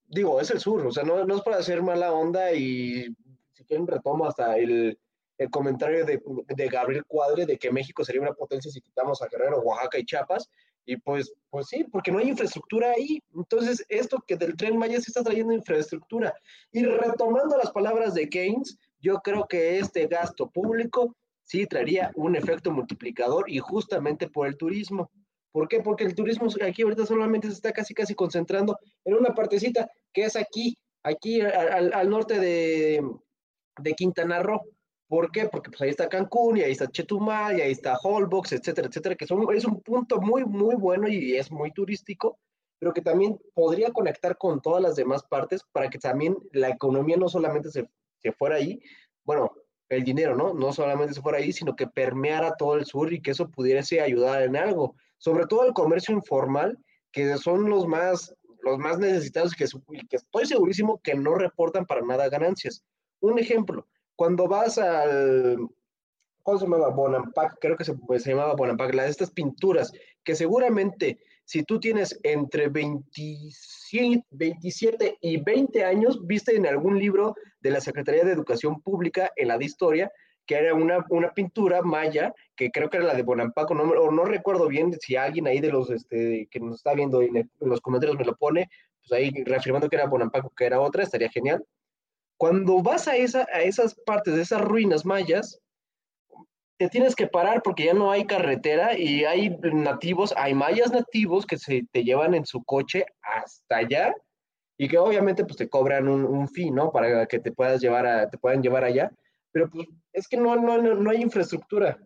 Digo, 0.07 0.41
es 0.41 0.51
el 0.51 0.59
sur, 0.59 0.85
o 0.85 0.91
sea, 0.91 1.03
no, 1.03 1.25
no 1.25 1.35
es 1.35 1.41
para 1.41 1.57
hacer 1.57 1.81
mala 1.81 2.11
onda 2.11 2.53
y 2.53 3.15
si 3.53 3.63
quieren 3.63 3.87
retomo 3.87 4.25
hasta 4.25 4.57
el, 4.57 4.99
el 5.37 5.49
comentario 5.49 6.05
de, 6.05 6.21
de, 6.55 6.67
Gabriel 6.67 7.05
Cuadre 7.07 7.45
de 7.45 7.57
que 7.57 7.71
México 7.71 8.03
sería 8.03 8.21
una 8.21 8.33
potencia 8.33 8.71
si 8.71 8.81
quitamos 8.81 9.21
a 9.21 9.27
Guerrero, 9.27 9.61
Oaxaca 9.61 9.97
y 9.97 10.05
Chiapas. 10.05 10.49
Y 10.85 10.97
pues, 10.97 11.31
pues 11.49 11.67
sí, 11.67 11.85
porque 11.91 12.11
no 12.11 12.19
hay 12.19 12.29
infraestructura 12.29 12.91
ahí. 12.91 13.21
Entonces, 13.35 13.85
esto 13.87 14.23
que 14.27 14.35
del 14.35 14.57
tren 14.57 14.77
Maya 14.77 14.99
se 14.99 15.11
está 15.11 15.23
trayendo 15.23 15.53
infraestructura. 15.53 16.33
Y 16.71 16.83
retomando 16.83 17.55
las 17.57 17.71
palabras 17.71 18.13
de 18.13 18.29
Keynes, 18.29 18.77
yo 18.99 19.19
creo 19.19 19.47
que 19.47 19.79
este 19.79 20.07
gasto 20.07 20.49
público 20.49 21.15
sí 21.51 21.67
traería 21.67 22.11
un 22.15 22.37
efecto 22.37 22.71
multiplicador 22.71 23.49
y 23.49 23.59
justamente 23.59 24.29
por 24.29 24.47
el 24.47 24.55
turismo. 24.55 25.11
¿Por 25.51 25.67
qué? 25.67 25.81
Porque 25.81 26.05
el 26.05 26.15
turismo 26.15 26.47
aquí 26.65 26.81
ahorita 26.81 27.05
solamente 27.05 27.47
se 27.47 27.55
está 27.55 27.73
casi 27.73 27.93
casi 27.93 28.15
concentrando 28.15 28.77
en 29.03 29.15
una 29.15 29.35
partecita 29.35 29.89
que 30.13 30.23
es 30.23 30.37
aquí, 30.37 30.77
aquí 31.03 31.41
al, 31.41 31.91
al 31.93 32.09
norte 32.09 32.39
de, 32.39 33.03
de, 33.79 33.93
Quintana 33.95 34.41
Roo. 34.41 34.61
¿Por 35.09 35.29
qué? 35.29 35.49
Porque 35.49 35.69
pues 35.69 35.81
ahí 35.81 35.89
está 35.89 36.07
Cancún 36.07 36.55
y 36.55 36.61
ahí 36.61 36.71
está 36.71 36.87
Chetumal 36.87 37.57
y 37.57 37.61
ahí 37.61 37.71
está 37.73 37.97
Holbox, 38.01 38.53
etcétera, 38.53 38.87
etcétera, 38.87 39.15
que 39.15 39.27
son, 39.27 39.45
es 39.53 39.65
un 39.65 39.81
punto 39.81 40.21
muy, 40.21 40.45
muy 40.45 40.75
bueno 40.75 41.09
y 41.09 41.35
es 41.35 41.51
muy 41.51 41.73
turístico, 41.73 42.39
pero 42.79 42.93
que 42.93 43.01
también 43.01 43.37
podría 43.53 43.91
conectar 43.91 44.37
con 44.37 44.61
todas 44.61 44.81
las 44.81 44.95
demás 44.95 45.23
partes 45.23 45.63
para 45.73 45.89
que 45.89 45.99
también 45.99 46.37
la 46.53 46.69
economía 46.69 47.17
no 47.17 47.27
solamente 47.27 47.69
se, 47.71 47.89
se 48.19 48.31
fuera 48.31 48.55
ahí, 48.55 48.79
bueno, 49.25 49.51
el 49.95 50.03
dinero, 50.03 50.35
¿no? 50.35 50.53
No 50.53 50.71
solamente 50.71 51.13
se 51.13 51.21
fuera 51.21 51.39
ahí, 51.39 51.51
sino 51.51 51.75
que 51.75 51.87
permeara 51.87 52.55
todo 52.55 52.75
el 52.75 52.85
sur 52.85 53.11
y 53.11 53.21
que 53.21 53.31
eso 53.31 53.49
pudiese 53.49 54.01
ayudar 54.01 54.41
en 54.41 54.55
algo. 54.55 54.95
Sobre 55.17 55.45
todo 55.45 55.65
el 55.65 55.73
comercio 55.73 56.15
informal, 56.15 56.77
que 57.11 57.37
son 57.37 57.69
los 57.69 57.87
más, 57.87 58.33
los 58.63 58.77
más 58.77 58.99
necesitados 58.99 59.53
y 59.53 59.57
que, 59.57 59.65
que 60.07 60.15
estoy 60.15 60.45
segurísimo 60.45 60.99
que 61.03 61.15
no 61.15 61.35
reportan 61.35 61.85
para 61.85 62.01
nada 62.01 62.29
ganancias. 62.29 62.83
Un 63.19 63.37
ejemplo, 63.37 63.87
cuando 64.15 64.47
vas 64.47 64.77
al, 64.77 65.67
¿cómo 66.41 66.57
se 66.57 66.65
llamaba? 66.65 66.89
Bonampak, 66.89 67.57
creo 67.59 67.75
que 67.75 67.83
se, 67.83 67.93
se 68.19 68.29
llamaba 68.31 68.55
Bonampak, 68.55 68.93
las 68.93 69.09
estas 69.09 69.31
pinturas 69.31 69.91
que 70.23 70.35
seguramente 70.35 71.19
si 71.51 71.63
tú 71.63 71.81
tienes 71.81 72.17
entre 72.23 72.69
27, 72.69 74.25
27, 74.31 75.17
y 75.19 75.35
20 75.35 75.83
años, 75.83 76.25
viste 76.25 76.55
en 76.55 76.65
algún 76.65 76.97
libro 76.97 77.35
de 77.59 77.71
la 77.71 77.81
Secretaría 77.81 78.23
de 78.23 78.31
Educación 78.31 78.81
Pública 78.81 79.33
en 79.35 79.49
la 79.49 79.57
de 79.57 79.65
Historia, 79.65 80.09
que 80.45 80.55
era 80.55 80.73
una, 80.73 81.05
una 81.09 81.33
pintura 81.33 81.81
maya, 81.81 82.33
que 82.55 82.71
creo 82.71 82.89
que 82.89 82.95
era 82.95 83.05
la 83.05 83.15
de 83.15 83.23
Bonampaco, 83.23 83.75
no, 83.75 83.83
o 83.83 84.11
no 84.13 84.23
recuerdo 84.23 84.69
bien 84.69 84.95
si 85.01 85.17
alguien 85.17 85.45
ahí 85.45 85.59
de 85.59 85.73
los 85.73 85.89
este, 85.89 86.47
que 86.49 86.61
nos 86.61 86.77
está 86.77 86.93
viendo 86.93 87.21
en, 87.21 87.51
los 87.59 87.81
comentarios 87.81 88.17
me 88.17 88.23
lo 88.23 88.37
pone, 88.37 88.69
pues 89.01 89.11
ahí 89.11 89.43
reafirmando 89.43 89.89
que 89.89 89.97
era 89.97 90.07
Bonampaco, 90.07 90.53
que 90.55 90.63
era 90.63 90.79
otra, 90.79 91.03
estaría 91.03 91.29
genial. 91.29 91.65
Cuando 92.37 92.81
vas 92.81 93.09
a, 93.09 93.17
esa, 93.17 93.45
a 93.53 93.61
esas 93.61 93.95
partes 94.05 94.35
de 94.35 94.43
esas 94.43 94.61
ruinas 94.61 95.05
mayas, 95.05 95.59
te 96.81 96.89
tienes 96.89 97.15
que 97.15 97.27
parar 97.27 97.61
porque 97.61 97.85
ya 97.85 97.93
no 97.93 98.09
hay 98.09 98.25
carretera 98.25 98.97
y 98.97 99.23
hay 99.23 99.55
nativos, 99.61 100.33
hay 100.35 100.55
mayas 100.55 100.91
nativos 100.91 101.45
que 101.45 101.59
se 101.59 101.83
te 101.91 102.03
llevan 102.03 102.33
en 102.33 102.43
su 102.43 102.63
coche 102.63 103.05
hasta 103.21 103.77
allá 103.77 104.15
y 104.79 104.87
que 104.87 104.97
obviamente 104.97 105.45
pues 105.45 105.57
te 105.57 105.69
cobran 105.69 106.07
un, 106.07 106.25
un 106.25 106.49
¿no? 106.73 106.91
Para 106.91 107.27
que 107.27 107.37
te 107.37 107.51
puedas 107.51 107.81
llevar 107.81 108.07
a, 108.07 108.31
te 108.31 108.39
puedan 108.39 108.63
llevar 108.63 108.83
allá, 108.83 109.11
pero 109.51 109.69
pues 109.69 109.87
es 110.11 110.27
que 110.27 110.37
no, 110.37 110.55
no, 110.55 110.79
no 110.81 111.11
hay 111.11 111.21
infraestructura. 111.21 111.99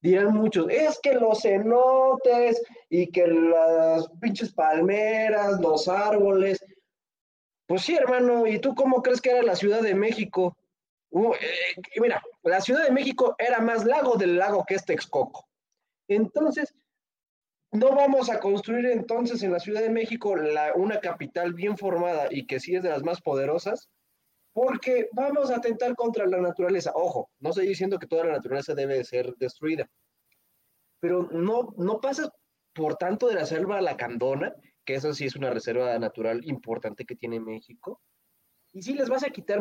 Dirán 0.00 0.32
muchos, 0.32 0.66
es 0.70 0.98
que 1.02 1.12
los 1.12 1.42
cenotes 1.42 2.62
y 2.88 3.08
que 3.08 3.26
las 3.26 4.08
pinches 4.18 4.50
palmeras, 4.54 5.60
los 5.60 5.88
árboles. 5.88 6.58
Pues 7.66 7.82
sí, 7.82 7.96
hermano, 7.96 8.46
¿y 8.46 8.58
tú 8.60 8.74
cómo 8.74 9.02
crees 9.02 9.20
que 9.20 9.28
era 9.28 9.42
la 9.42 9.56
Ciudad 9.56 9.82
de 9.82 9.94
México? 9.94 10.56
Uh, 11.12 11.34
eh, 11.34 12.00
mira, 12.00 12.22
la 12.42 12.60
Ciudad 12.62 12.84
de 12.84 12.90
México 12.90 13.34
era 13.38 13.60
más 13.60 13.84
lago 13.84 14.16
del 14.16 14.38
lago 14.38 14.64
que 14.66 14.74
es 14.74 14.84
Texcoco. 14.84 15.46
Entonces, 16.08 16.74
no 17.70 17.94
vamos 17.94 18.30
a 18.30 18.40
construir 18.40 18.86
entonces 18.86 19.42
en 19.42 19.52
la 19.52 19.60
Ciudad 19.60 19.82
de 19.82 19.90
México 19.90 20.36
la, 20.36 20.72
una 20.74 21.00
capital 21.00 21.52
bien 21.52 21.76
formada 21.76 22.28
y 22.30 22.46
que 22.46 22.60
sí 22.60 22.74
es 22.74 22.82
de 22.82 22.88
las 22.88 23.02
más 23.02 23.20
poderosas, 23.20 23.90
porque 24.54 25.10
vamos 25.12 25.50
a 25.50 25.56
atentar 25.56 25.94
contra 25.96 26.26
la 26.26 26.38
naturaleza. 26.38 26.92
Ojo, 26.94 27.30
no 27.40 27.50
estoy 27.50 27.66
diciendo 27.66 27.98
que 27.98 28.06
toda 28.06 28.24
la 28.24 28.32
naturaleza 28.32 28.74
debe 28.74 29.04
ser 29.04 29.34
destruida, 29.36 29.90
pero 30.98 31.28
no, 31.30 31.74
no 31.76 32.00
pasa 32.00 32.32
por 32.74 32.96
tanto 32.96 33.28
de 33.28 33.34
la 33.34 33.44
selva 33.44 33.82
lacandona, 33.82 34.54
que 34.86 34.94
eso 34.94 35.12
sí 35.12 35.26
es 35.26 35.36
una 35.36 35.50
reserva 35.50 35.98
natural 35.98 36.40
importante 36.44 37.04
que 37.04 37.16
tiene 37.16 37.38
México, 37.38 38.00
Y 38.72 38.82
sí, 38.82 38.94
les 38.94 39.08
vas 39.08 39.22
a 39.22 39.30
quitar, 39.30 39.60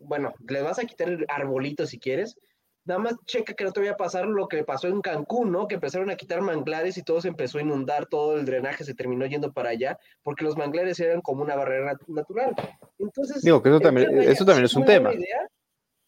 bueno, 0.00 0.34
les 0.48 0.62
vas 0.62 0.78
a 0.78 0.84
quitar 0.84 1.24
arbolitos 1.28 1.90
si 1.90 1.98
quieres, 1.98 2.36
nada 2.84 3.00
más 3.00 3.16
checa 3.26 3.54
que 3.54 3.64
no 3.64 3.72
te 3.72 3.80
vaya 3.80 3.92
a 3.92 3.96
pasar 3.96 4.26
lo 4.26 4.46
que 4.46 4.62
pasó 4.64 4.88
en 4.88 5.00
Cancún, 5.00 5.50
¿no? 5.50 5.66
Que 5.66 5.76
empezaron 5.76 6.10
a 6.10 6.16
quitar 6.16 6.40
manglares 6.40 6.98
y 6.98 7.02
todo 7.02 7.20
se 7.20 7.28
empezó 7.28 7.58
a 7.58 7.62
inundar, 7.62 8.06
todo 8.06 8.38
el 8.38 8.44
drenaje 8.44 8.84
se 8.84 8.94
terminó 8.94 9.26
yendo 9.26 9.52
para 9.52 9.70
allá, 9.70 9.98
porque 10.22 10.44
los 10.44 10.56
manglares 10.56 11.00
eran 11.00 11.20
como 11.20 11.42
una 11.42 11.56
barrera 11.56 11.96
natural. 12.08 12.54
Entonces, 12.98 13.42
digo 13.42 13.62
que 13.62 13.70
eso 13.70 13.80
también, 13.80 14.22
eso 14.22 14.44
también 14.44 14.66
es 14.66 14.74
un 14.74 14.84
tema. 14.84 15.12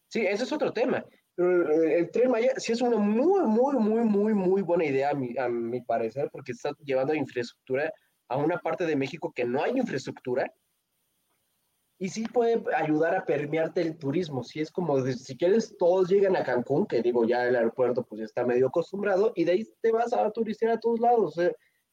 Sí, 0.09 0.25
ese 0.25 0.43
es 0.43 0.51
otro 0.53 0.71
tema. 0.71 1.03
el 1.35 2.09
tren 2.11 2.31
Maya 2.31 2.53
sí 2.57 2.71
es 2.71 2.81
una 2.81 2.97
muy, 2.97 3.41
muy, 3.41 3.75
muy, 3.75 4.03
muy, 4.03 4.33
muy 4.33 4.61
buena 4.61 4.85
idea 4.85 5.09
a 5.09 5.13
mi, 5.13 5.37
a 5.37 5.49
mi 5.49 5.81
parecer, 5.81 6.29
porque 6.31 6.53
está 6.53 6.71
llevando 6.83 7.13
infraestructura 7.13 7.91
a 8.29 8.37
una 8.37 8.59
parte 8.59 8.85
de 8.85 8.95
México 8.95 9.31
que 9.35 9.45
no 9.45 9.63
hay 9.63 9.77
infraestructura 9.77 10.51
y 11.99 12.09
sí 12.09 12.25
puede 12.27 12.63
ayudar 12.75 13.15
a 13.15 13.25
permearte 13.25 13.81
el 13.81 13.97
turismo. 13.97 14.43
Si 14.43 14.59
es 14.59 14.71
como, 14.71 15.01
si 15.01 15.35
quieres, 15.35 15.75
todos 15.77 16.09
llegan 16.09 16.35
a 16.35 16.43
Cancún, 16.43 16.85
que 16.85 17.01
digo, 17.01 17.25
ya 17.25 17.47
el 17.47 17.55
aeropuerto 17.55 18.03
pues 18.03 18.19
ya 18.19 18.25
está 18.25 18.45
medio 18.45 18.67
acostumbrado, 18.67 19.31
y 19.35 19.45
de 19.45 19.53
ahí 19.53 19.67
te 19.81 19.91
vas 19.91 20.13
a 20.13 20.29
turistear 20.31 20.73
a 20.73 20.79
todos 20.79 20.99
lados. 20.99 21.35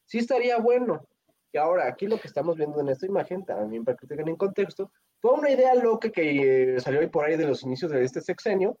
sí 0.05 0.19
estaría 0.19 0.57
bueno. 0.59 1.07
Y 1.51 1.57
ahora, 1.57 1.87
aquí 1.87 2.05
lo 2.05 2.19
que 2.19 2.27
estamos 2.27 2.57
viendo 2.57 2.79
en 2.81 2.89
esta 2.89 3.05
imagen, 3.05 3.45
también 3.45 3.83
para 3.83 3.97
que 3.97 4.05
tengan 4.05 4.27
en 4.27 4.35
contexto, 4.35 4.91
fue 5.19 5.31
una 5.31 5.49
idea 5.49 5.73
loca 5.73 6.09
que 6.09 6.77
salió 6.79 6.99
ahí 6.99 7.07
por 7.07 7.25
ahí 7.25 7.37
de 7.37 7.47
los 7.47 7.63
inicios 7.63 7.91
de 7.91 8.03
este 8.03 8.21
sexenio, 8.21 8.77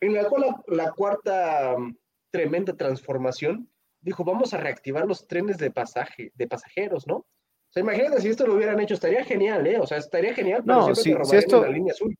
en 0.00 0.14
la 0.14 0.28
cual 0.28 0.56
la, 0.68 0.92
cuarta 0.92 1.76
mm, 1.76 1.96
tremenda 2.30 2.76
transformación 2.76 3.68
dijo, 4.00 4.24
vamos 4.24 4.54
a 4.54 4.58
reactivar 4.58 5.06
los 5.06 5.26
trenes 5.26 5.58
de 5.58 5.70
pasaje, 5.70 6.32
de 6.34 6.46
pasajeros, 6.46 7.06
¿no? 7.06 7.26
O 7.70 7.72
sea, 7.72 7.82
imagínate 7.84 8.20
si 8.20 8.28
esto 8.28 8.48
lo 8.48 8.54
hubieran 8.54 8.80
hecho, 8.80 8.94
estaría 8.94 9.24
genial, 9.24 9.64
¿eh? 9.64 9.78
O 9.78 9.86
sea, 9.86 9.98
estaría 9.98 10.34
genial, 10.34 10.64
pero 10.66 10.88
no, 10.88 10.94
si, 10.96 11.14
si 11.22 11.36
esto... 11.36 11.62
la 11.62 11.70
línea 11.70 11.92
azul. 11.92 12.18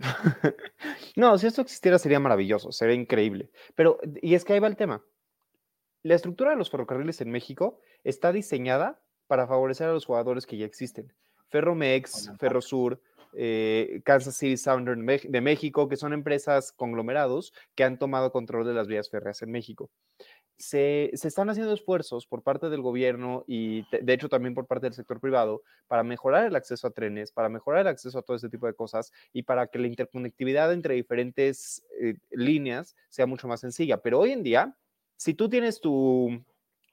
no, 1.16 1.38
si 1.38 1.46
esto 1.46 1.62
existiera 1.62 2.00
sería 2.00 2.18
maravilloso, 2.18 2.72
sería 2.72 2.96
increíble. 2.96 3.50
Pero, 3.76 4.00
y 4.20 4.34
es 4.34 4.44
que 4.44 4.54
ahí 4.54 4.58
va 4.58 4.66
el 4.66 4.76
tema. 4.76 5.04
La 6.02 6.16
estructura 6.16 6.50
de 6.50 6.56
los 6.56 6.68
ferrocarriles 6.68 7.20
en 7.20 7.30
México 7.30 7.78
está 8.02 8.32
diseñada 8.32 9.00
para 9.28 9.46
favorecer 9.46 9.88
a 9.88 9.92
los 9.92 10.04
jugadores 10.04 10.46
que 10.46 10.56
ya 10.56 10.66
existen. 10.66 11.12
Ferromex, 11.48 12.32
Ferrosur, 12.40 13.00
eh, 13.34 14.02
Kansas 14.04 14.36
City 14.36 14.56
Southern 14.56 15.06
de 15.06 15.40
México, 15.40 15.88
que 15.88 15.96
son 15.96 16.12
empresas 16.12 16.72
conglomerados 16.72 17.52
que 17.76 17.84
han 17.84 18.00
tomado 18.00 18.32
control 18.32 18.66
de 18.66 18.74
las 18.74 18.88
vías 18.88 19.08
férreas 19.08 19.42
en 19.42 19.52
México 19.52 19.92
se, 20.58 21.10
están 21.12 21.50
haciendo 21.50 21.72
esfuerzos 21.72 22.26
por 22.26 22.42
parte 22.42 22.70
del 22.70 22.82
gobierno 22.82 23.44
y 23.46 23.84
de 23.90 24.12
hecho 24.12 24.28
también 24.28 24.54
por 24.54 24.66
parte 24.66 24.86
del 24.86 24.94
sector 24.94 25.20
privado 25.20 25.62
para 25.88 26.02
mejorar 26.02 26.46
el 26.46 26.54
acceso 26.54 26.86
a 26.86 26.90
trenes, 26.90 27.32
para 27.32 27.48
mejorar 27.48 27.80
el 27.82 27.88
acceso 27.88 28.18
a 28.18 28.22
todo 28.22 28.36
este 28.36 28.48
tipo 28.48 28.66
de 28.66 28.74
cosas 28.74 29.12
y 29.32 29.42
para 29.42 29.66
que 29.66 29.78
la 29.78 29.88
interconectividad 29.88 30.72
entre 30.72 30.94
diferentes 30.94 31.84
eh, 32.00 32.14
líneas 32.30 32.94
sea 33.08 33.26
mucho 33.26 33.48
más 33.48 33.60
sencilla. 33.60 33.98
Pero 33.98 34.20
hoy 34.20 34.32
en 34.32 34.42
día, 34.42 34.76
si 35.16 35.34
tú 35.34 35.48
tienes 35.48 35.80
tu, 35.80 36.44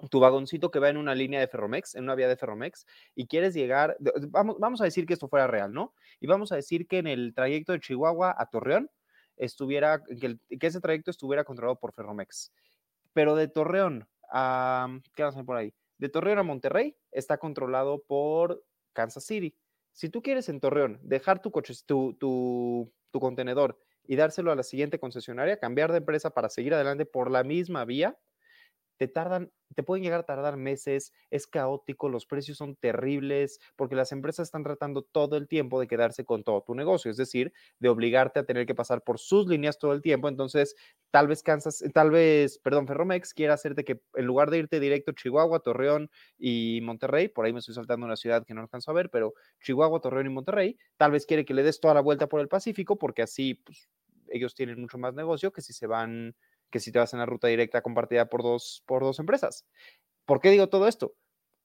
tu 0.10 0.20
vagoncito 0.20 0.72
que 0.72 0.80
va 0.80 0.90
en 0.90 0.98
una 0.98 1.14
línea 1.14 1.40
de 1.40 1.48
Ferromex, 1.48 1.96
en 1.96 2.06
una 2.06 2.16
vía 2.16 2.28
de 2.28 2.38
Ferromex, 2.38 2.86
y 3.16 3.28
quieres 3.28 3.54
llegar, 3.54 3.98
vamos, 4.30 4.58
vamos 4.60 4.82
a 4.82 4.86
decir 4.86 5.06
que 5.06 5.14
esto 5.14 5.28
fuera 5.28 5.48
real, 5.48 5.72
¿no? 5.74 5.94
Y 6.20 6.28
vamos 6.28 6.52
a 6.52 6.56
decir 6.56 6.88
que 6.88 6.98
en 6.98 7.08
el 7.08 7.34
trayecto 7.36 7.74
de 7.74 7.80
Chihuahua 7.80 8.36
a 8.38 8.50
Torreón 8.50 8.90
estuviera, 9.38 10.02
que, 10.04 10.38
que 10.58 10.68
ese 10.68 10.82
trayecto 10.82 11.12
estuviera 11.12 11.44
controlado 11.44 11.80
por 11.80 11.94
Ferromex 11.94 12.52
pero 13.14 13.36
de 13.36 13.48
Torreón 13.48 14.08
a, 14.32 15.00
¿qué 15.16 15.24
vamos 15.24 15.38
a 15.38 15.44
por 15.44 15.58
ahí? 15.58 15.74
De 15.98 16.10
Torreón 16.10 16.40
a 16.40 16.44
Monterrey 16.44 16.96
está 17.12 17.38
controlado 17.38 18.04
por 18.04 18.64
Kansas 18.94 19.26
City. 19.26 19.56
Si 19.92 20.10
tú 20.10 20.22
quieres 20.22 20.50
en 20.50 20.60
Torreón 20.60 21.00
dejar 21.02 21.42
tu 21.42 21.52
coche, 21.52 21.74
tu, 21.86 22.14
tu, 22.14 22.92
tu 23.12 23.20
contenedor 23.20 23.78
y 24.06 24.16
dárselo 24.16 24.52
a 24.52 24.56
la 24.56 24.64
siguiente 24.64 25.00
concesionaria, 25.00 25.60
cambiar 25.60 25.92
de 25.92 25.98
empresa 25.98 26.30
para 26.32 26.50
seguir 26.50 26.74
adelante 26.74 27.06
por 27.06 27.30
la 27.30 27.44
misma 27.44 27.86
vía, 27.86 28.18
te 29.00 29.08
tardan, 29.08 29.52
te 29.76 29.84
pueden 29.84 30.04
llegar 30.04 30.20
a 30.20 30.24
tardar 30.26 30.58
meses, 30.58 31.14
es 31.32 31.48
caótico, 31.48 32.10
los 32.10 32.26
precios 32.26 32.58
son 32.58 32.76
terribles, 32.76 33.60
porque 33.78 33.96
las 33.96 34.12
empresas 34.12 34.50
están 34.50 34.64
tratando 34.64 35.04
todo 35.04 35.38
el 35.38 35.48
tiempo 35.48 35.80
de 35.80 35.88
quedarse 35.88 36.26
con 36.26 36.44
todo 36.44 36.62
tu 36.64 36.76
negocio, 36.76 37.10
es 37.10 37.18
decir, 37.18 37.54
de 37.80 37.90
obligarte 37.90 38.40
a 38.42 38.46
tener 38.46 38.66
que 38.68 38.76
pasar 38.76 39.04
por 39.04 39.20
sus 39.20 39.48
líneas 39.48 39.80
todo 39.80 39.94
el 39.94 40.02
tiempo. 40.02 40.28
Entonces, 40.30 40.76
tal 41.12 41.28
vez 41.28 41.44
cansas, 41.44 41.84
tal 41.94 42.12
vez, 42.12 42.60
perdón, 42.60 42.88
Ferromex 42.88 43.34
quiera 43.34 43.54
hacerte 43.56 43.84
que 43.86 44.02
en 44.16 44.26
lugar 44.26 44.50
de 44.52 44.60
irte 44.60 44.80
directo 44.80 45.12
a 45.12 45.16
Chihuahua, 45.16 45.62
Torreón 45.62 46.10
y 46.38 46.82
Monterrey, 46.84 47.30
por 47.30 47.46
ahí 47.46 47.54
me 47.54 47.60
estoy 47.60 47.76
saltando 47.76 48.06
una 48.06 48.18
ciudad 48.18 48.46
que 48.46 48.54
no 48.54 48.62
alcanzo 48.62 48.92
a 48.92 48.94
ver, 48.94 49.10
pero 49.10 49.34
Chihuahua, 49.64 50.02
Torreón 50.02 50.28
y 50.28 50.30
Monterrey, 50.30 50.78
tal 50.98 51.12
vez 51.12 51.26
quiere 51.26 51.46
que 51.46 51.54
le 51.54 51.64
des 51.64 51.80
toda 51.80 51.94
la 51.94 52.02
vuelta 52.02 52.28
por 52.28 52.42
el 52.42 52.48
Pacífico, 52.50 52.98
porque 52.98 53.22
así, 53.22 53.56
pues, 53.56 53.90
ellos 54.28 54.54
tienen 54.56 54.80
mucho 54.80 54.98
más 54.98 55.14
negocio 55.16 55.52
que 55.52 55.62
si 55.62 55.74
se 55.74 55.88
van 55.88 56.36
que 56.70 56.80
si 56.80 56.92
te 56.92 57.00
vas 57.00 57.14
en 57.14 57.20
la 57.20 57.26
ruta 57.26 57.48
directa 57.48 57.82
compartida 57.82 58.30
por 58.30 58.44
dos, 58.44 58.84
por 58.86 59.04
dos 59.04 59.20
empresas. 59.20 59.66
¿Por 60.26 60.40
qué 60.42 60.52
digo 60.52 60.70
todo 60.70 60.88
esto? 60.88 61.16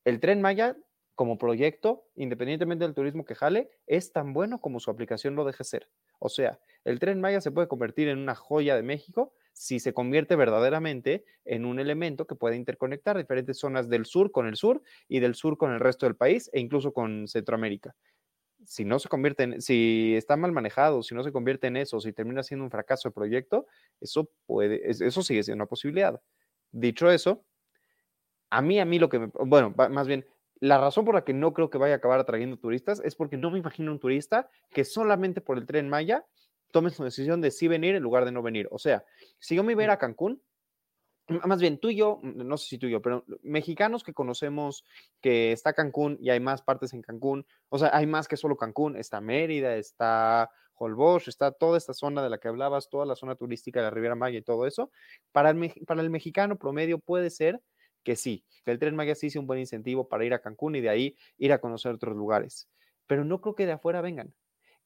El 0.04 0.20
tren 0.20 0.40
Maya 0.40 0.76
como 1.14 1.38
proyecto, 1.38 2.08
independientemente 2.16 2.84
del 2.84 2.94
turismo 2.94 3.24
que 3.24 3.34
jale, 3.34 3.70
es 3.86 4.12
tan 4.12 4.32
bueno 4.32 4.60
como 4.60 4.80
su 4.80 4.90
aplicación 4.90 5.36
lo 5.36 5.44
deje 5.44 5.62
ser. 5.64 5.88
O 6.18 6.28
sea, 6.28 6.58
el 6.84 6.98
tren 6.98 7.20
Maya 7.20 7.40
se 7.40 7.52
puede 7.52 7.68
convertir 7.68 8.08
en 8.08 8.18
una 8.18 8.34
joya 8.34 8.74
de 8.74 8.82
México 8.82 9.32
si 9.52 9.78
se 9.78 9.94
convierte 9.94 10.34
verdaderamente 10.34 11.24
en 11.44 11.64
un 11.64 11.78
elemento 11.78 12.26
que 12.26 12.34
puede 12.34 12.56
interconectar 12.56 13.16
diferentes 13.16 13.58
zonas 13.58 13.88
del 13.88 14.06
sur 14.06 14.32
con 14.32 14.46
el 14.48 14.56
sur 14.56 14.82
y 15.06 15.20
del 15.20 15.36
sur 15.36 15.56
con 15.56 15.72
el 15.72 15.80
resto 15.80 16.06
del 16.06 16.16
país 16.16 16.50
e 16.52 16.58
incluso 16.58 16.92
con 16.92 17.28
Centroamérica 17.28 17.94
si 18.64 18.84
no 18.84 18.98
se 18.98 19.08
convierte 19.08 19.42
en, 19.44 19.62
si 19.62 20.14
está 20.16 20.36
mal 20.36 20.52
manejado, 20.52 21.02
si 21.02 21.14
no 21.14 21.22
se 21.22 21.32
convierte 21.32 21.66
en 21.66 21.76
eso, 21.76 22.00
si 22.00 22.12
termina 22.12 22.42
siendo 22.42 22.64
un 22.64 22.70
fracaso 22.70 23.08
el 23.08 23.14
proyecto, 23.14 23.66
eso 24.00 24.30
puede, 24.46 24.88
eso 24.88 25.22
sigue 25.22 25.42
siendo 25.42 25.62
una 25.62 25.68
posibilidad. 25.68 26.20
Dicho 26.70 27.10
eso, 27.10 27.44
a 28.50 28.62
mí, 28.62 28.78
a 28.80 28.84
mí 28.84 28.98
lo 28.98 29.08
que 29.08 29.18
me, 29.18 29.30
bueno, 29.46 29.74
más 29.76 30.06
bien, 30.06 30.26
la 30.60 30.78
razón 30.78 31.04
por 31.04 31.14
la 31.14 31.24
que 31.24 31.34
no 31.34 31.52
creo 31.52 31.70
que 31.70 31.78
vaya 31.78 31.94
a 31.94 31.96
acabar 31.98 32.20
atrayendo 32.20 32.56
turistas 32.56 33.00
es 33.04 33.14
porque 33.16 33.36
no 33.36 33.50
me 33.50 33.58
imagino 33.58 33.92
un 33.92 34.00
turista 34.00 34.48
que 34.70 34.84
solamente 34.84 35.40
por 35.40 35.58
el 35.58 35.66
tren 35.66 35.88
Maya 35.88 36.24
tome 36.70 36.90
su 36.90 37.04
decisión 37.04 37.40
de 37.40 37.50
sí 37.50 37.68
venir 37.68 37.94
en 37.94 38.02
lugar 38.02 38.24
de 38.24 38.32
no 38.32 38.42
venir. 38.42 38.68
O 38.70 38.78
sea, 38.78 39.04
si 39.38 39.56
yo 39.56 39.62
me 39.62 39.72
iba 39.72 39.82
a 39.82 39.84
ir 39.84 39.90
a 39.90 39.98
Cancún, 39.98 40.40
más 41.28 41.60
bien 41.60 41.78
tú 41.78 41.90
y 41.90 41.96
yo, 41.96 42.20
no 42.22 42.56
sé 42.56 42.68
si 42.68 42.78
tú 42.78 42.86
y 42.86 42.90
yo, 42.90 43.00
pero 43.00 43.24
mexicanos 43.42 44.04
que 44.04 44.12
conocemos 44.12 44.84
que 45.20 45.52
está 45.52 45.72
Cancún 45.72 46.18
y 46.20 46.30
hay 46.30 46.40
más 46.40 46.62
partes 46.62 46.92
en 46.92 47.02
Cancún, 47.02 47.46
o 47.70 47.78
sea, 47.78 47.90
hay 47.92 48.06
más 48.06 48.28
que 48.28 48.36
solo 48.36 48.56
Cancún, 48.56 48.96
está 48.96 49.20
Mérida, 49.20 49.76
está 49.76 50.50
Holbox, 50.74 51.28
está 51.28 51.52
toda 51.52 51.78
esta 51.78 51.94
zona 51.94 52.22
de 52.22 52.30
la 52.30 52.38
que 52.38 52.48
hablabas, 52.48 52.88
toda 52.90 53.06
la 53.06 53.16
zona 53.16 53.36
turística 53.36 53.80
de 53.80 53.84
la 53.84 53.90
Riviera 53.90 54.14
Maya 54.14 54.38
y 54.38 54.42
todo 54.42 54.66
eso. 54.66 54.90
Para 55.32 55.50
el, 55.50 55.72
para 55.86 56.02
el 56.02 56.10
mexicano 56.10 56.58
promedio 56.58 56.98
puede 56.98 57.30
ser 57.30 57.60
que 58.02 58.16
sí, 58.16 58.44
que 58.64 58.70
el 58.72 58.78
tren 58.78 58.94
Maya 58.94 59.14
sí 59.14 59.30
sea 59.30 59.40
un 59.40 59.46
buen 59.46 59.60
incentivo 59.60 60.08
para 60.08 60.24
ir 60.24 60.34
a 60.34 60.40
Cancún 60.40 60.76
y 60.76 60.80
de 60.80 60.90
ahí 60.90 61.16
ir 61.38 61.52
a 61.52 61.58
conocer 61.58 61.92
otros 61.92 62.16
lugares, 62.16 62.68
pero 63.06 63.24
no 63.24 63.40
creo 63.40 63.54
que 63.54 63.66
de 63.66 63.72
afuera 63.72 64.02
vengan. 64.02 64.34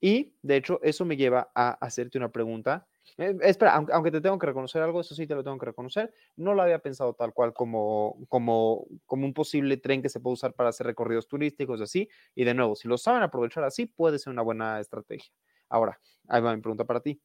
Y 0.01 0.37
de 0.43 0.57
hecho, 0.57 0.79
eso 0.83 1.05
me 1.05 1.17
lleva 1.17 1.51
a 1.55 1.71
hacerte 1.85 2.19
una 2.19 2.31
pregunta 2.31 2.87
eh, 3.17 3.37
espera, 3.43 3.75
aunque, 3.75 4.11
te 4.11 4.21
tengo 4.21 4.39
que 4.39 4.47
reconocer 4.47 4.83
algo, 4.83 5.01
eso 5.01 5.15
sí 5.15 5.27
te 5.27 5.35
lo 5.35 5.43
tengo 5.43 5.59
que 5.59 5.67
reconocer, 5.67 6.13
no 6.37 6.55
lo 6.55 6.63
había 6.63 6.79
pensado 6.79 7.15
tal 7.15 7.33
cual 7.33 7.53
como, 7.53 8.17
como, 8.29 8.87
como 9.07 9.27
un 9.27 9.35
posible 9.35 9.77
tren 9.77 10.03
que 10.03 10.09
se 10.09 10.21
puede 10.21 10.35
usar 10.35 10.55
para 10.55 10.69
hacer 10.71 10.87
recorridos 10.87 11.27
turísticos 11.27 11.81
así. 11.81 12.09
Y 12.35 12.45
de 12.45 12.55
nuevo, 12.55 12.77
si 12.77 12.89
lo 12.89 12.99
saben 12.99 13.23
aprovechar 13.23 13.65
así, 13.65 13.87
puede 13.87 14.19
ser 14.19 14.33
una 14.33 14.43
buena 14.43 14.81
estrategia. 14.81 15.33
Ahora, 15.69 16.01
ahí 16.29 16.41
va 16.41 16.55
mi 16.55 16.63
pregunta 16.63 16.85
para 16.85 17.01
ti. 17.01 17.21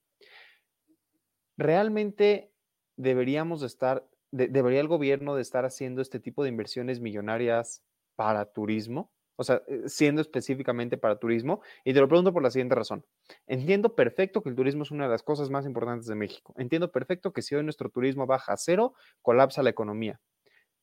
¿Realmente 1.58 2.52
deberíamos 2.98 3.62
de 3.62 3.68
estar, 3.68 4.08
debería 4.32 4.80
el 4.80 4.88
gobierno 4.88 5.36
de 5.36 5.44
estar 5.44 5.66
haciendo 5.66 6.02
este 6.02 6.20
tipo 6.20 6.44
de 6.44 6.50
inversiones 6.50 7.00
millonarias 7.00 7.84
para 8.16 8.46
turismo? 8.52 9.13
O 9.36 9.44
sea, 9.44 9.62
eh, 9.68 9.84
siendo 9.88 10.22
específicamente 10.22 10.98
para 10.98 11.18
turismo. 11.18 11.62
Y 11.84 11.94
te 11.94 12.00
lo 12.00 12.08
pregunto 12.08 12.34
por 12.34 12.44
la 12.44 12.52
siguiente 12.52 12.76
razón. 12.76 13.06
Entiendo 13.48 13.96
perfecto 13.96 14.44
que 14.44 14.50
el 14.50 14.56
turismo 14.56 14.84
es 14.84 14.92
una 14.92 15.06
de 15.06 15.12
las 15.12 15.24
cosas 15.24 15.50
más 15.50 15.66
importantes 15.66 16.08
de 16.08 16.16
México. 16.16 16.54
Entiendo 16.58 16.92
perfecto 16.92 17.34
que 17.34 17.42
si 17.42 17.56
hoy 17.56 17.64
nuestro 17.64 17.90
turismo 17.90 18.26
baja 18.26 18.54
a 18.54 18.58
cero, 18.58 18.94
colapsa 19.22 19.64
la 19.64 19.70
economía. 19.70 20.20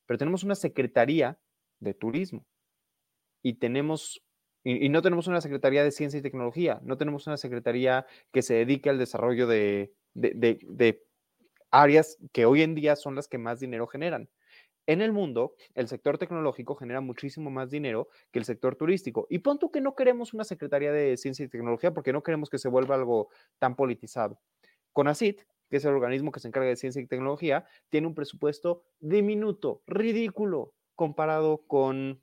Pero 0.06 0.18
tenemos 0.18 0.42
una 0.42 0.54
secretaría 0.54 1.38
de 1.78 1.94
turismo. 1.94 2.44
Y 3.42 3.54
tenemos 3.54 4.22
y, 4.62 4.88
no 4.88 5.02
tenemos 5.02 5.26
una 5.26 5.40
Secretaría 5.40 5.82
de 5.82 5.90
Ciencia 5.90 6.18
y 6.18 6.22
Tecnología, 6.22 6.80
no 6.82 6.98
tenemos 6.98 7.26
una 7.26 7.36
Secretaría 7.36 8.06
que 8.32 8.42
se 8.42 8.54
dedique 8.54 8.90
al 8.90 8.98
desarrollo 8.98 9.46
de, 9.46 9.94
de, 10.14 11.02
áreas 11.70 12.18
que 12.32 12.46
hoy 12.46 12.62
en 12.62 12.74
día 12.74 12.96
son 12.96 13.14
las 13.14 13.28
que 13.28 13.38
más 13.38 13.60
dinero 13.60 13.86
generan. 13.86 14.28
En 14.86 15.02
el 15.02 15.12
mundo, 15.12 15.54
el 15.74 15.88
sector 15.88 16.18
tecnológico 16.18 16.74
genera 16.74 17.00
muchísimo 17.00 17.50
más 17.50 17.70
dinero 17.70 18.08
que 18.32 18.38
el 18.38 18.44
sector 18.44 18.76
turístico. 18.76 19.26
Y 19.30 19.38
punto 19.40 19.70
que 19.70 19.80
no 19.80 19.94
queremos 19.94 20.34
una 20.34 20.44
Secretaría 20.44 20.92
de 20.92 21.16
Ciencia 21.16 21.44
y 21.44 21.48
Tecnología 21.48 21.92
porque 21.92 22.12
no 22.12 22.22
queremos 22.22 22.50
que 22.50 22.58
se 22.58 22.68
vuelva 22.68 22.94
algo 22.94 23.28
tan 23.58 23.76
politizado. 23.76 24.40
CONACIT, 24.92 25.42
que 25.68 25.76
es 25.76 25.84
el 25.84 25.94
organismo 25.94 26.32
que 26.32 26.40
se 26.40 26.48
encarga 26.48 26.68
de 26.68 26.76
ciencia 26.76 27.00
y 27.00 27.06
tecnología, 27.06 27.64
tiene 27.88 28.06
un 28.08 28.14
presupuesto 28.14 28.82
diminuto, 28.98 29.82
ridículo, 29.86 30.74
comparado 30.96 31.58
con 31.66 32.20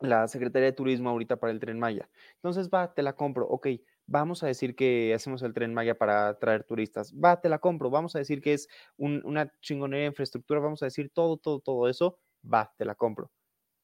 la 0.00 0.26
Secretaría 0.28 0.66
de 0.66 0.72
Turismo 0.72 1.10
ahorita 1.10 1.36
para 1.36 1.52
el 1.52 1.60
tren 1.60 1.78
Maya. 1.78 2.08
Entonces, 2.36 2.70
va, 2.70 2.94
te 2.94 3.02
la 3.02 3.12
compro. 3.12 3.46
Ok, 3.46 3.68
vamos 4.10 4.42
a 4.42 4.48
decir 4.48 4.74
que 4.74 5.14
hacemos 5.14 5.40
el 5.42 5.54
tren 5.54 5.72
Maya 5.72 5.96
para 5.96 6.38
traer 6.38 6.64
turistas. 6.64 7.14
Va, 7.14 7.40
te 7.40 7.48
la 7.48 7.60
compro. 7.60 7.90
Vamos 7.90 8.16
a 8.16 8.18
decir 8.18 8.42
que 8.42 8.52
es 8.52 8.68
una 8.98 9.50
chingonería 9.60 10.02
de 10.02 10.08
infraestructura. 10.08 10.60
Vamos 10.60 10.82
a 10.82 10.86
decir 10.86 11.10
todo, 11.14 11.36
todo, 11.36 11.60
todo 11.60 11.88
eso. 11.88 12.18
Va, 12.44 12.74
te 12.76 12.84
la 12.84 12.94
compro. 12.94 13.30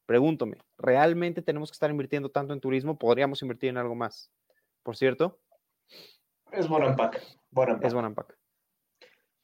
Pregúntome, 0.04 0.58
¿realmente 0.78 1.42
tenemos 1.42 1.70
que 1.70 1.74
estar 1.74 1.90
invirtiendo 1.90 2.30
tanto 2.30 2.52
en 2.52 2.60
turismo? 2.60 2.98
¿Podríamos 2.98 3.40
invertir 3.42 3.70
en 3.70 3.76
algo 3.76 3.94
más? 3.94 4.30
Por 4.82 4.96
cierto. 4.96 5.40
Es 6.52 6.68
Bonampak. 6.68 7.22
Es 7.82 7.94
Bonampak. 7.94 8.36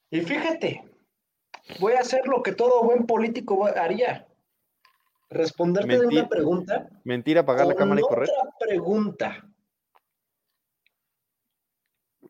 Y 0.09 0.21
fíjate, 0.21 0.83
voy 1.79 1.93
a 1.93 1.99
hacer 1.99 2.27
lo 2.27 2.43
que 2.43 2.53
todo 2.53 2.83
buen 2.83 3.05
político 3.05 3.65
haría 3.65 4.27
responderte 5.29 5.99
de 5.99 6.07
una 6.07 6.29
pregunta. 6.29 6.89
Mentira, 7.03 7.41
apagar 7.41 7.67
la 7.67 7.75
cámara 7.75 8.01
y 8.01 8.03
correr. 8.03 8.29
Otra 8.29 8.53
pregunta. 8.59 9.52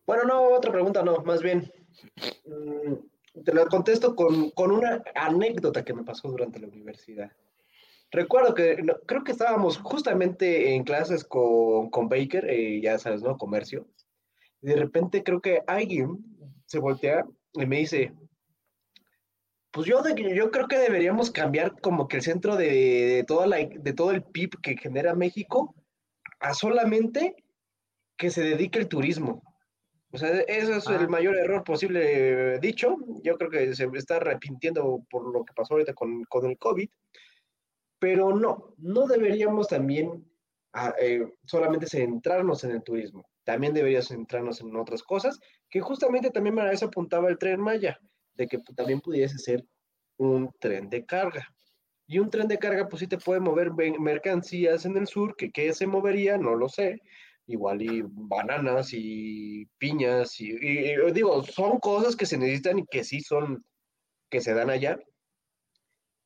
Bueno, 0.06 0.24
no, 0.24 0.50
otra 0.50 0.72
pregunta 0.72 1.02
no, 1.04 1.18
más 1.24 1.42
bien. 1.42 1.72
Mm, 2.46 3.42
te 3.44 3.54
la 3.54 3.66
contesto 3.66 4.16
con, 4.16 4.52
una 4.72 5.04
anécdota 5.16 5.84
que 5.84 5.94
me 5.94 6.04
pasó 6.04 6.28
durante 6.30 6.60
la 6.60 6.68
universidad. 6.68 7.32
Recuerdo 8.12 8.54
que 8.54 8.78
creo 9.08 9.24
que 9.24 9.32
estábamos 9.32 9.78
justamente 9.78 10.76
en 10.76 10.84
clases 10.84 11.24
con, 11.24 11.90
Baker, 12.10 12.50
eh, 12.50 12.80
ya 12.82 13.00
sabes, 13.00 13.24
¿no? 13.24 13.38
Comercio. 13.38 13.88
De 14.62 14.76
repente 14.76 15.24
creo 15.24 15.42
que 15.42 15.64
alguien 15.68 16.20
se 16.66 16.80
voltea 16.80 17.26
y 17.54 17.66
me 17.66 17.78
dice, 17.78 18.14
pues 19.72 19.88
yo, 19.88 20.04
yo 20.36 20.52
creo 20.52 20.68
que 20.68 20.78
deberíamos 20.78 21.32
cambiar 21.32 21.80
como 21.82 22.08
que 22.08 22.18
el 22.18 22.24
centro 22.24 22.56
de, 22.56 23.24
toda 23.28 23.48
la, 23.48 23.58
de 23.58 23.94
todo 23.94 24.12
el 24.12 24.22
PIB 24.22 24.62
que 24.62 24.78
genera 24.78 25.16
México 25.16 25.74
a 26.40 26.54
solamente 26.54 27.36
que 28.16 28.30
se 28.30 28.44
dedique 28.44 28.80
al 28.80 28.88
turismo. 28.88 29.42
O 30.14 30.18
sea, 30.18 30.30
ese 30.30 30.78
es 30.78 30.88
el 30.88 31.06
ah. 31.06 31.08
mayor 31.08 31.36
error 31.36 31.64
posible 31.64 32.60
dicho. 32.60 32.98
Yo 33.24 33.36
creo 33.36 33.50
que 33.50 33.76
se 33.76 33.90
está 33.96 34.18
arrepintiendo 34.18 35.04
por 35.10 35.34
lo 35.34 35.44
que 35.44 35.54
pasó 35.54 35.74
ahorita 35.74 35.94
con, 35.94 36.26
el 36.44 36.58
COVID. 36.58 36.90
Pero 38.00 38.36
no, 38.36 38.76
no 38.78 39.08
deberíamos 39.08 39.68
también 39.68 40.24
ah, 40.74 40.94
eh, 41.02 41.28
solamente 41.46 41.88
centrarnos 41.88 42.64
en 42.64 42.72
el 42.72 42.84
turismo. 42.84 43.26
También 43.44 43.74
deberíamos 43.74 44.10
centrarnos 44.10 44.62
en 44.62 44.76
otras 44.76 45.02
cosas, 45.02 45.40
que 45.70 45.82
justamente 45.82 46.30
también 46.30 46.60
a 46.60 46.72
eso 46.72 46.86
apuntaba 46.86 47.30
el 47.30 47.38
tren 47.38 47.60
Maya 47.60 48.00
de 48.36 48.48
que 48.48 48.60
también 48.76 49.02
pudiese 49.02 49.38
ser 49.38 49.66
un 50.18 50.52
tren 50.60 50.90
de 50.90 51.06
carga. 51.06 51.48
Y 52.06 52.20
un 52.20 52.30
tren 52.30 52.48
de 52.48 52.60
carga, 52.60 52.88
pues 52.88 53.00
sí 53.00 53.08
te 53.08 53.18
puede 53.18 53.40
mover 53.40 53.72
mercancías 54.00 54.86
en 54.86 54.98
el 54.98 55.08
sur, 55.08 55.36
que 55.36 55.52
qué 55.52 55.74
se 55.74 55.88
movería, 55.88 56.38
no 56.38 56.56
lo 56.56 56.70
sé. 56.70 57.02
Igual 57.46 57.82
y 57.82 58.04
bananas 58.06 58.90
y 58.94 59.66
piñas, 59.78 60.40
y, 60.40 60.56
digo, 61.12 61.44
son 61.44 61.80
cosas 61.80 62.16
que 62.16 62.26
se 62.26 62.38
necesitan 62.38 62.80
y 62.80 62.86
que 62.86 63.04
sí 63.04 63.22
son, 63.22 63.66
que 64.30 64.40
se 64.40 64.54
dan 64.54 64.70
allá. 64.70 64.98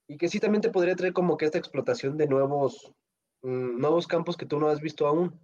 Y 0.07 0.17
que 0.17 0.29
sí 0.29 0.39
también 0.39 0.61
te 0.61 0.69
podría 0.69 0.95
traer 0.95 1.13
como 1.13 1.37
que 1.37 1.45
esta 1.45 1.57
explotación 1.57 2.17
de 2.17 2.27
nuevos, 2.27 2.93
mm, 3.41 3.79
nuevos 3.79 4.07
campos 4.07 4.37
que 4.37 4.45
tú 4.45 4.59
no 4.59 4.69
has 4.69 4.79
visto 4.79 5.07
aún. 5.07 5.39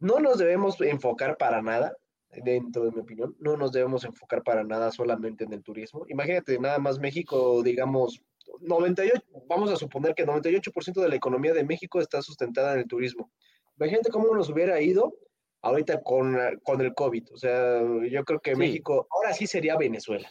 No 0.00 0.20
nos 0.20 0.38
debemos 0.38 0.80
enfocar 0.80 1.36
para 1.36 1.62
nada 1.62 1.96
dentro 2.30 2.84
de 2.84 2.92
mi 2.92 3.00
opinión, 3.00 3.36
no 3.38 3.56
nos 3.56 3.72
debemos 3.72 4.04
enfocar 4.04 4.42
para 4.42 4.64
nada 4.64 4.90
solamente 4.90 5.44
en 5.44 5.52
el 5.52 5.62
turismo. 5.62 6.04
Imagínate, 6.08 6.58
nada 6.58 6.78
más 6.78 6.98
México, 6.98 7.62
digamos, 7.62 8.22
98, 8.60 9.22
vamos 9.46 9.70
a 9.70 9.76
suponer 9.76 10.14
que 10.14 10.26
98% 10.26 11.00
de 11.00 11.08
la 11.08 11.16
economía 11.16 11.52
de 11.52 11.64
México 11.64 12.00
está 12.00 12.22
sustentada 12.22 12.74
en 12.74 12.80
el 12.80 12.86
turismo. 12.86 13.30
Imagínate 13.78 14.10
cómo 14.10 14.34
nos 14.34 14.48
hubiera 14.48 14.80
ido 14.80 15.14
ahorita 15.62 16.02
con, 16.02 16.36
con 16.62 16.80
el 16.80 16.94
COVID. 16.94 17.32
O 17.32 17.36
sea, 17.38 17.80
yo 18.08 18.24
creo 18.24 18.40
que 18.40 18.56
México 18.56 19.06
ahora 19.10 19.32
sí 19.32 19.46
sería 19.46 19.76
Venezuela. 19.76 20.30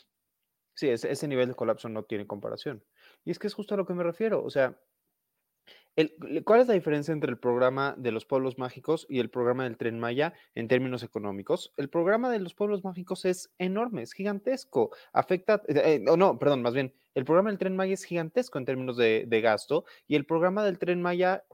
Sí, 0.73 0.89
ese, 0.89 1.11
ese 1.11 1.27
nivel 1.27 1.49
de 1.49 1.55
colapso 1.55 1.87
no 1.89 2.03
tiene 2.03 2.27
comparación. 2.27 2.83
Y 3.23 3.31
es 3.31 3.39
que 3.39 3.47
es 3.47 3.53
justo 3.53 3.75
a 3.75 3.77
lo 3.77 3.85
que 3.85 3.93
me 3.93 4.03
refiero. 4.03 4.43
O 4.43 4.49
sea, 4.49 4.77
¿Cuál 6.43 6.59
es 6.59 6.67
la 6.67 6.73
diferencia 6.73 7.13
entre 7.13 7.31
el 7.31 7.37
programa 7.37 7.95
de 7.97 8.11
los 8.11 8.25
pueblos 8.25 8.57
mágicos 8.57 9.05
y 9.09 9.19
el 9.19 9.29
programa 9.29 9.63
del 9.63 9.77
tren 9.77 9.97
Maya 9.97 10.33
en 10.53 10.67
términos 10.67 11.03
económicos? 11.03 11.73
El 11.77 11.89
programa 11.89 12.29
de 12.29 12.39
los 12.39 12.53
pueblos 12.53 12.83
mágicos 12.83 13.23
es 13.23 13.53
enorme, 13.59 14.01
es 14.01 14.11
gigantesco. 14.11 14.91
Afecta, 15.13 15.61
eh, 15.69 15.81
eh, 15.85 15.99
no, 16.01 16.37
perdón, 16.37 16.63
más 16.63 16.73
bien, 16.73 16.93
el 17.13 17.23
programa 17.23 17.49
del 17.49 17.59
tren 17.59 17.77
Maya 17.77 17.93
es 17.93 18.03
gigantesco 18.03 18.57
en 18.57 18.65
términos 18.65 18.97
de, 18.97 19.23
de 19.25 19.41
gasto 19.41 19.85
y 20.05 20.15
el 20.15 20.25
programa 20.25 20.65
del 20.65 20.79
tren 20.79 21.01
Maya 21.01 21.45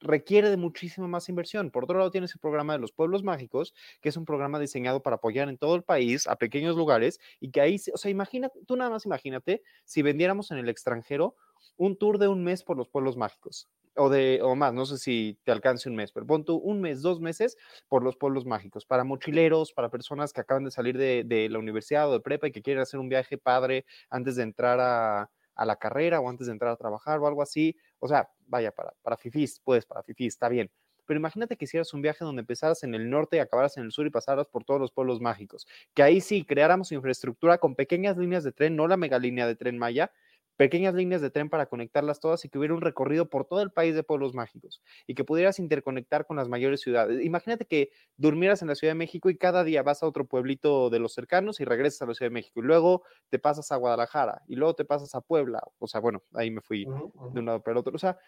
requiere 0.00 0.50
de 0.50 0.56
muchísima 0.56 1.08
más 1.08 1.28
inversión. 1.28 1.70
Por 1.70 1.84
otro 1.84 1.98
lado, 1.98 2.10
tienes 2.10 2.34
el 2.34 2.40
programa 2.40 2.72
de 2.72 2.78
los 2.78 2.92
pueblos 2.92 3.22
mágicos, 3.22 3.74
que 4.00 4.08
es 4.08 4.16
un 4.16 4.24
programa 4.24 4.58
diseñado 4.58 5.02
para 5.02 5.16
apoyar 5.16 5.48
en 5.48 5.58
todo 5.58 5.76
el 5.76 5.82
país 5.82 6.26
a 6.26 6.36
pequeños 6.36 6.76
lugares 6.76 7.20
y 7.40 7.50
que 7.50 7.60
ahí, 7.60 7.76
o 7.92 7.98
sea, 7.98 8.10
imagínate, 8.10 8.60
tú 8.66 8.76
nada 8.76 8.90
más 8.90 9.06
imagínate 9.06 9.62
si 9.84 10.02
vendiéramos 10.02 10.50
en 10.50 10.58
el 10.58 10.68
extranjero 10.68 11.36
un 11.76 11.96
tour 11.96 12.18
de 12.18 12.28
un 12.28 12.44
mes 12.44 12.62
por 12.62 12.76
los 12.76 12.88
pueblos 12.88 13.16
mágicos 13.16 13.68
o 13.96 14.08
de 14.08 14.40
o 14.42 14.54
más, 14.54 14.72
no 14.72 14.86
sé 14.86 14.98
si 14.98 15.38
te 15.44 15.52
alcance 15.52 15.88
un 15.88 15.96
mes, 15.96 16.12
pero 16.12 16.26
pon 16.26 16.44
tú 16.44 16.56
un 16.56 16.80
mes, 16.80 17.02
dos 17.02 17.20
meses 17.20 17.56
por 17.88 18.02
los 18.04 18.16
pueblos 18.16 18.46
mágicos, 18.46 18.86
para 18.86 19.04
mochileros, 19.04 19.72
para 19.72 19.90
personas 19.90 20.32
que 20.32 20.40
acaban 20.40 20.64
de 20.64 20.70
salir 20.70 20.96
de, 20.96 21.48
la 21.50 21.58
universidad 21.58 22.08
o 22.08 22.12
de 22.12 22.20
prepa 22.20 22.48
y 22.48 22.52
que 22.52 22.62
quieren 22.62 22.82
hacer 22.82 23.00
un 23.00 23.08
viaje 23.08 23.36
padre 23.38 23.84
antes 24.08 24.36
de 24.36 24.44
entrar 24.44 24.78
a 24.80 25.28
la 25.66 25.76
carrera 25.76 26.20
o 26.20 26.28
antes 26.28 26.46
de 26.46 26.52
entrar 26.54 26.72
a 26.72 26.76
trabajar 26.76 27.20
o 27.20 27.26
algo 27.26 27.42
así. 27.42 27.76
O 28.00 28.08
sea, 28.08 28.28
vaya, 28.46 28.72
para, 28.72 28.92
para 29.02 29.16
fifís, 29.16 29.60
pues 29.60 29.86
para 29.86 30.02
fifís, 30.02 30.34
está 30.34 30.48
bien. 30.48 30.70
Pero 31.06 31.18
imagínate 31.18 31.56
que 31.56 31.64
hicieras 31.64 31.92
un 31.92 32.02
viaje 32.02 32.24
donde 32.24 32.40
empezaras 32.40 32.84
en 32.84 32.94
el 32.94 33.10
norte 33.10 33.36
y 33.36 33.40
acabaras 33.40 33.76
en 33.76 33.84
el 33.84 33.92
sur 33.92 34.06
y 34.06 34.10
pasaras 34.10 34.46
por 34.46 34.64
todos 34.64 34.80
los 34.80 34.92
pueblos 34.92 35.20
mágicos. 35.20 35.66
Que 35.94 36.02
ahí 36.02 36.20
sí 36.20 36.44
creáramos 36.44 36.92
infraestructura 36.92 37.58
con 37.58 37.74
pequeñas 37.74 38.16
líneas 38.16 38.44
de 38.44 38.52
tren, 38.52 38.76
no 38.76 38.86
la 38.86 38.96
mega 38.96 39.18
línea 39.18 39.46
de 39.46 39.56
tren 39.56 39.76
Maya, 39.76 40.12
pequeñas 40.60 40.92
líneas 40.92 41.22
de 41.22 41.30
tren 41.30 41.48
para 41.48 41.64
conectarlas 41.64 42.20
todas 42.20 42.44
y 42.44 42.50
que 42.50 42.58
hubiera 42.58 42.74
un 42.74 42.82
recorrido 42.82 43.30
por 43.30 43.46
todo 43.46 43.62
el 43.62 43.70
país 43.70 43.94
de 43.94 44.02
pueblos 44.02 44.34
mágicos 44.34 44.82
y 45.06 45.14
que 45.14 45.24
pudieras 45.24 45.58
interconectar 45.58 46.26
con 46.26 46.36
las 46.36 46.50
mayores 46.50 46.82
ciudades. 46.82 47.24
Imagínate 47.24 47.64
que 47.64 47.92
durmieras 48.18 48.60
en 48.60 48.68
la 48.68 48.74
Ciudad 48.74 48.90
de 48.90 48.98
México 48.98 49.30
y 49.30 49.38
cada 49.38 49.64
día 49.64 49.82
vas 49.82 50.02
a 50.02 50.06
otro 50.06 50.26
pueblito 50.26 50.90
de 50.90 50.98
los 50.98 51.14
cercanos 51.14 51.60
y 51.60 51.64
regresas 51.64 52.02
a 52.02 52.06
la 52.08 52.12
Ciudad 52.12 52.28
de 52.28 52.34
México 52.34 52.60
y 52.60 52.62
luego 52.62 53.04
te 53.30 53.38
pasas 53.38 53.72
a 53.72 53.76
Guadalajara 53.76 54.42
y 54.48 54.56
luego 54.56 54.74
te 54.74 54.84
pasas 54.84 55.14
a 55.14 55.22
Puebla. 55.22 55.62
O 55.78 55.86
sea, 55.86 56.02
bueno, 56.02 56.22
ahí 56.34 56.50
me 56.50 56.60
fui 56.60 56.84
de 56.84 57.40
un 57.40 57.46
lado 57.46 57.62
para 57.62 57.72
el 57.72 57.78
otro. 57.78 57.94
O 57.94 57.98
sea, 57.98 58.18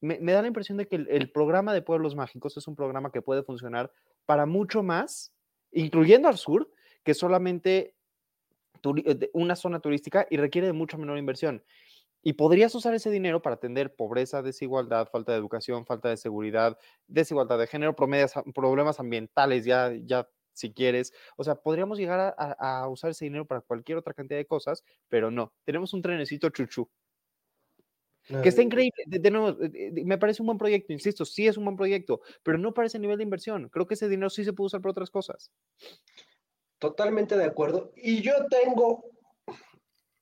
me, 0.00 0.20
da 0.20 0.42
la 0.42 0.46
impresión 0.46 0.78
de 0.78 0.86
que 0.86 0.94
el 0.94 1.32
programa 1.32 1.74
de 1.74 1.82
pueblos 1.82 2.14
mágicos 2.14 2.56
es 2.56 2.68
un 2.68 2.76
programa 2.76 3.10
que 3.10 3.22
puede 3.22 3.42
funcionar 3.42 3.90
para 4.24 4.46
mucho 4.46 4.84
más, 4.84 5.34
incluyendo 5.72 6.28
al 6.28 6.36
sur, 6.36 6.70
que 7.02 7.12
solamente 7.12 7.96
una 9.32 9.56
zona 9.56 9.80
turística 9.80 10.26
y 10.30 10.36
requiere 10.36 10.66
de 10.66 10.72
mucha 10.72 10.96
menor 10.96 11.18
inversión. 11.18 11.62
Y 12.22 12.32
podrías 12.32 12.74
usar 12.74 12.92
ese 12.94 13.10
dinero 13.10 13.40
para 13.40 13.54
atender 13.54 13.94
pobreza, 13.94 14.42
desigualdad, 14.42 15.08
falta 15.12 15.32
de 15.32 15.38
educación, 15.38 15.86
falta 15.86 16.08
de 16.08 16.16
seguridad, 16.16 16.76
desigualdad 17.06 17.58
de 17.58 17.68
género, 17.68 17.94
problemas 17.94 18.98
ambientales, 18.98 19.64
ya, 19.64 19.92
ya 20.04 20.28
si 20.52 20.72
quieres. 20.72 21.12
O 21.36 21.44
sea, 21.44 21.54
podríamos 21.54 21.98
llegar 21.98 22.34
a, 22.36 22.88
usar 22.88 23.10
ese 23.10 23.26
dinero 23.26 23.46
para 23.46 23.60
cualquier 23.60 23.98
otra 23.98 24.14
cantidad 24.14 24.38
de 24.38 24.46
cosas, 24.46 24.82
pero 25.08 25.30
no. 25.30 25.52
Tenemos 25.64 25.92
un 25.94 26.02
trenecito 26.02 26.50
chuchu. 26.50 26.88
Que 28.42 28.48
está 28.48 28.60
increíble. 28.60 29.04
De, 29.06 29.30
nuevo, 29.30 29.56
me 30.04 30.18
parece 30.18 30.42
un 30.42 30.46
buen 30.46 30.58
proyecto, 30.58 30.92
insisto, 30.92 31.24
sí 31.24 31.46
es 31.46 31.56
un 31.56 31.64
buen 31.64 31.76
proyecto, 31.76 32.22
pero 32.42 32.58
no 32.58 32.74
parece 32.74 32.98
nivel 32.98 33.18
de 33.18 33.22
inversión. 33.22 33.68
Creo 33.68 33.86
que 33.86 33.94
ese 33.94 34.08
dinero 34.08 34.30
sí 34.30 34.42
se 34.42 34.52
puede 34.52 34.66
usar 34.66 34.80
para 34.80 34.90
otras 34.90 35.10
cosas. 35.10 35.52
Totalmente 36.86 37.36
de 37.36 37.44
acuerdo. 37.44 37.90
Y 37.96 38.22
yo 38.22 38.32
tengo 38.48 39.10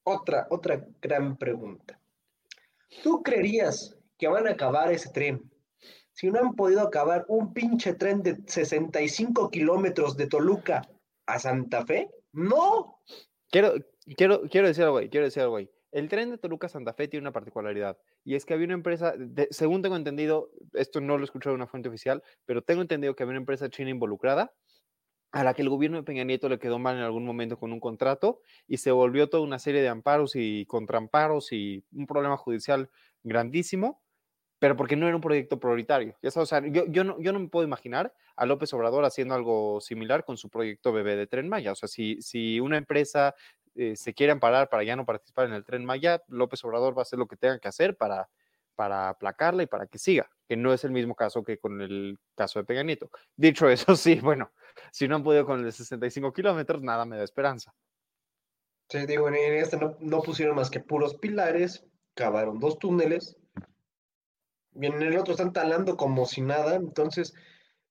otra, 0.03 0.47
otra 0.49 0.83
gran 1.03 1.37
pregunta. 1.37 2.01
¿Tú 3.03 3.23
creerías 3.23 3.95
que 4.17 4.29
van 4.29 4.49
a 4.49 4.53
acabar 4.53 4.91
ese 4.91 5.11
tren 5.11 5.43
si 6.13 6.31
no 6.31 6.39
han 6.41 6.55
podido 6.55 6.81
acabar 6.81 7.27
un 7.29 7.53
pinche 7.53 7.93
tren 7.93 8.23
de 8.23 8.39
65 8.47 9.51
kilómetros 9.51 10.17
de 10.17 10.27
Toluca 10.27 10.89
a 11.27 11.39
Santa 11.39 11.85
Fe? 11.85 12.11
No. 12.33 12.99
Quiero, 13.51 13.75
quiero, 14.17 14.41
quiero 14.49 14.69
decir 14.69 14.85
algo, 14.85 15.01
quiero 15.11 15.27
decir 15.27 15.43
algo. 15.43 15.59
El 15.59 16.09
tren 16.09 16.31
de 16.31 16.39
Toluca 16.39 16.69
a 16.69 16.71
Santa 16.71 16.95
Fe 16.95 17.09
tiene 17.09 17.25
una 17.25 17.33
particularidad 17.33 17.99
y 18.25 18.37
es 18.37 18.47
que 18.47 18.55
había 18.55 18.65
una 18.65 18.75
empresa, 18.75 19.13
según 19.51 19.83
tengo 19.83 19.97
entendido, 19.97 20.51
esto 20.73 21.03
no 21.03 21.19
lo 21.19 21.25
he 21.25 21.27
escuchado 21.27 21.53
de 21.53 21.57
una 21.57 21.67
fuente 21.67 21.91
oficial, 21.91 22.23
pero 22.47 22.63
tengo 22.63 22.81
entendido 22.81 23.15
que 23.15 23.23
había 23.23 23.33
una 23.33 23.41
empresa 23.41 23.69
china 23.69 23.91
involucrada 23.91 24.55
a 25.35 25.43
la 25.43 25.53
que 25.53 25.63
el 25.63 25.69
gobierno 25.69 25.97
de 25.97 26.05
Peña 26.05 26.23
Nieto 26.23 26.49
le 26.49 26.61
quedó 26.61 26.79
mal 26.79 26.97
en 26.97 27.03
algún 27.03 27.27
momento 27.27 27.59
con 27.59 27.73
un 27.73 27.81
contrato 27.81 28.41
y 28.69 28.77
se 28.77 28.93
volvió 28.93 29.29
toda 29.29 29.43
una 29.43 29.59
serie 29.59 29.83
de 29.83 29.89
amparos 29.89 30.37
y 30.37 30.65
contraamparos 30.67 31.51
y 31.51 31.85
un 31.93 32.07
problema 32.07 32.37
judicial 32.37 32.89
grandísimo, 33.25 34.01
pero 34.61 34.77
porque 34.77 34.95
no 34.95 35.09
era 35.09 35.17
un 35.17 35.21
proyecto 35.21 35.59
prioritario. 35.59 36.17
O 36.23 36.47
sea, 36.47 36.63
yo, 36.65 37.03
no, 37.03 37.17
me 37.19 37.49
puedo 37.49 37.67
imaginar 37.67 38.15
a 38.37 38.47
López 38.47 38.73
Obrador 38.75 39.05
haciendo 39.05 39.35
algo 39.35 39.81
similar 39.81 40.25
con 40.25 40.37
su 40.37 40.49
proyecto 40.51 40.93
bebé 40.93 41.17
de 41.17 41.27
Tren 41.27 41.49
Maya. 41.49 41.73
O 41.73 41.75
sea, 41.75 41.89
si, 41.89 42.23
si 42.23 42.61
una 42.61 42.79
empresa 42.79 43.35
eh, 43.75 43.97
se 43.97 44.15
quiere 44.15 44.31
amparar 44.31 44.69
para 44.69 44.85
ya 44.85 44.95
no 44.95 45.05
participar 45.05 45.47
en 45.47 45.55
el 45.55 45.65
Tren 45.65 45.85
Maya, 45.85 46.23
López 46.29 46.65
Obrador 46.65 46.97
va 46.97 47.01
a 47.01 47.03
hacer 47.03 47.19
lo 47.19 47.27
que 47.27 47.37
tenga 47.37 47.59
que 47.59 47.67
hacer 47.67 47.97
para 47.97 48.29
para 48.75 49.09
aplacarla 49.09 49.63
y 49.63 49.67
para 49.67 49.87
que 49.87 49.99
siga, 49.99 50.31
que 50.49 50.57
no 50.57 50.73
es 50.73 50.85
el 50.85 50.91
mismo 50.91 51.15
caso 51.15 51.43
que 51.43 51.59
con 51.59 51.81
el 51.81 52.19
caso 52.35 52.59
de 52.59 52.65
Peña 52.65 52.85
Dicho 53.37 53.69
eso, 53.69 53.97
sí, 53.97 54.21
bueno, 54.21 54.53
si 54.93 55.09
no 55.09 55.17
han 55.17 55.25
podido 55.25 55.47
con 55.47 55.61
el 55.61 55.65
de 55.67 55.73
65 55.73 56.33
kilómetros, 56.33 56.83
nada 56.83 57.05
me 57.05 57.17
da 57.17 57.25
esperanza. 57.25 57.75
Sí, 58.89 59.07
digo, 59.07 59.29
en 59.29 59.35
este 59.35 59.79
no, 59.79 60.21
pusieron 60.21 60.57
más 60.57 60.71
que 60.71 60.81
puros 60.81 61.15
pilares, 61.15 61.87
cavaron 62.15 62.61
dos 62.61 62.79
túneles, 62.79 63.37
y 64.75 64.87
en 64.87 65.03
el 65.03 65.17
otro 65.17 65.33
están 65.33 65.53
talando 65.53 65.97
como 65.97 66.27
si 66.27 66.43
nada, 66.43 66.75
entonces, 66.75 67.33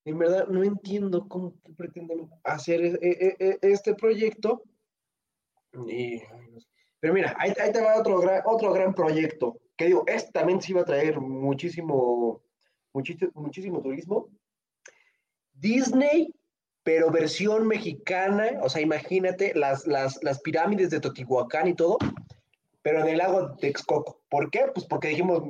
en 0.06 0.20
verdad, 0.20 0.48
no 0.48 0.64
entiendo 0.64 1.28
cómo 1.28 1.56
pretenden 1.78 2.30
hacer 2.44 2.82
e, 2.82 2.98
e, 3.02 3.36
e, 3.40 3.60
este 3.62 3.96
proyecto. 3.96 4.64
pero 7.00 7.14
mira, 7.14 7.36
ahí, 7.40 7.54
te 7.54 7.82
va 7.82 8.00
otro 8.00 8.22
otro 8.46 8.74
gran 8.74 8.94
proyecto, 8.94 9.60
que 9.78 9.86
digo, 9.86 10.04
este 10.08 10.32
también 10.32 10.62
se 10.62 10.72
iba 10.72 10.82
a 10.82 10.86
traer 10.86 11.20
muchísimo, 11.20 12.42
muchísimo, 12.94 13.32
muchísimo 13.36 13.82
turismo. 13.82 14.30
Disney, 15.54 16.34
pero 16.84 17.12
versión 17.12 17.68
mexicana, 17.68 18.60
o 18.62 18.70
sea, 18.70 18.82
imagínate 18.82 19.54
las, 19.56 19.88
las, 19.88 20.22
las 20.24 20.42
pirámides 20.42 20.90
de 20.90 21.00
Totihuacán 21.00 21.68
y 21.68 21.76
todo, 21.76 21.98
pero 22.82 23.00
en 23.02 23.08
el 23.08 23.18
lago 23.18 23.48
de 23.48 23.58
Texcoco. 23.58 24.22
¿Por 24.30 24.52
qué? 24.52 24.66
Pues 24.74 24.86
porque 24.86 25.10
dijimos, 25.10 25.44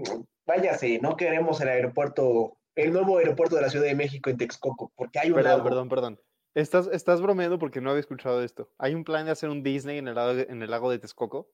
váyase, 0.46 1.00
no 1.00 1.18
queremos 1.18 1.60
el 1.62 1.70
aeropuerto, 1.70 2.58
el 2.76 2.94
nuevo 2.94 3.18
aeropuerto 3.18 3.56
de 3.56 3.64
la 3.64 3.70
Ciudad 3.70 3.86
de 3.86 3.96
México 3.96 4.30
en 4.30 4.38
Texcoco, 4.38 4.92
porque 4.96 5.20
hay 5.20 5.30
un 5.30 5.36
perdón, 5.36 5.52
lago. 5.52 5.64
Perdón, 5.64 5.90
perdón, 5.90 6.20
Estás, 6.54 6.88
estás 6.92 7.20
bromeando 7.20 7.58
porque 7.58 7.82
no 7.82 7.90
había 7.90 8.02
escuchado 8.02 8.44
esto. 8.44 8.70
¿Hay 8.78 8.94
un 8.94 9.04
plan 9.04 9.26
de 9.26 9.32
hacer 9.32 9.50
un 9.50 9.64
Disney 9.64 9.98
en 9.98 10.08
el 10.08 10.14
lago, 10.14 10.40
en 10.40 10.62
el 10.62 10.70
lago 10.70 10.92
de 10.92 11.00
Texcoco? 11.00 11.50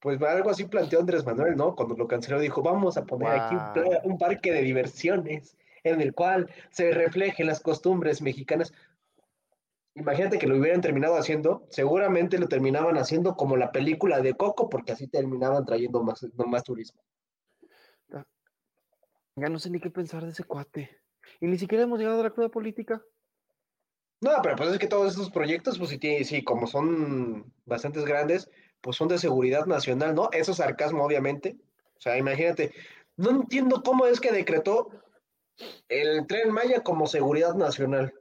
Pues 0.00 0.22
algo 0.22 0.50
así 0.50 0.64
planteó 0.64 1.00
Andrés 1.00 1.24
Manuel, 1.24 1.56
¿no? 1.56 1.74
Cuando 1.74 1.96
lo 1.96 2.06
canceló 2.06 2.38
dijo, 2.38 2.62
vamos 2.62 2.96
a 2.96 3.04
poner 3.04 3.28
aquí 3.28 3.56
un, 3.80 4.12
un, 4.12 4.18
parque 4.18 4.52
de 4.52 4.62
diversiones 4.62 5.56
en 5.82 6.00
el 6.00 6.14
cual 6.14 6.50
se 6.70 6.92
reflejen 6.92 7.46
las 7.46 7.60
costumbres 7.60 8.22
mexicanas. 8.22 8.72
Imagínate 9.94 10.38
que 10.38 10.46
lo 10.46 10.56
hubieran 10.56 10.80
terminado 10.80 11.16
haciendo, 11.16 11.66
seguramente 11.70 12.38
lo 12.38 12.46
terminaban 12.46 12.96
haciendo 12.96 13.34
como 13.34 13.56
la 13.56 13.72
película 13.72 14.20
de 14.20 14.34
Coco, 14.34 14.68
porque 14.68 14.92
así 14.92 15.08
terminaban 15.08 15.64
trayendo 15.64 16.02
más, 16.04 16.24
más 16.46 16.62
turismo. 16.62 17.02
Ya 19.34 19.48
no 19.48 19.58
sé 19.58 19.70
ni 19.70 19.78
qué 19.78 19.90
pensar 19.90 20.24
de 20.24 20.30
ese 20.30 20.44
cuate. 20.44 20.90
Y 21.40 21.46
ni 21.46 21.58
siquiera 21.58 21.84
hemos 21.84 21.98
llegado 21.98 22.20
a 22.20 22.24
la 22.24 22.30
cruda 22.30 22.48
política. 22.48 23.02
No, 24.20 24.32
pero 24.42 24.56
pues 24.56 24.70
es 24.70 24.78
que 24.78 24.88
todos 24.88 25.12
estos 25.12 25.30
proyectos, 25.30 25.78
pues 25.78 25.90
sí, 25.90 26.24
sí, 26.24 26.42
como 26.42 26.66
son 26.66 27.52
bastantes 27.64 28.04
grandes, 28.04 28.50
pues 28.80 28.96
son 28.96 29.08
de 29.08 29.18
seguridad 29.18 29.66
nacional, 29.66 30.14
¿no? 30.14 30.28
Eso 30.32 30.52
es 30.52 30.58
sarcasmo, 30.58 31.04
obviamente. 31.04 31.56
O 31.96 32.00
sea, 32.00 32.16
imagínate, 32.16 32.72
no 33.16 33.30
entiendo 33.30 33.82
cómo 33.82 34.06
es 34.06 34.20
que 34.20 34.32
decretó 34.32 34.90
el 35.88 36.26
tren 36.26 36.52
Maya 36.52 36.82
como 36.82 37.06
seguridad 37.06 37.54
nacional. 37.54 38.14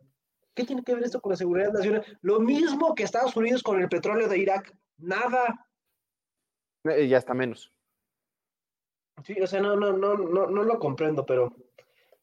¿Qué 0.55 0.63
tiene 0.63 0.83
que 0.83 0.95
ver 0.95 1.03
esto 1.03 1.21
con 1.21 1.29
la 1.31 1.35
seguridad 1.35 1.71
nacional? 1.71 2.03
Lo 2.21 2.39
mismo 2.39 2.95
que 2.95 3.03
Estados 3.03 3.35
Unidos 3.35 3.61
con 3.61 3.79
el 3.79 3.89
petróleo 3.89 4.27
de 4.27 4.39
Irak. 4.39 4.75
Nada. 4.97 5.67
Eh, 6.85 7.07
ya 7.07 7.19
está 7.19 7.35
menos. 7.35 7.71
Sí, 9.23 9.39
o 9.39 9.45
sea, 9.45 9.61
no, 9.61 9.75
no, 9.75 9.93
no, 9.93 10.15
no, 10.15 10.47
no 10.47 10.63
lo 10.63 10.79
comprendo, 10.79 11.27
pero, 11.27 11.55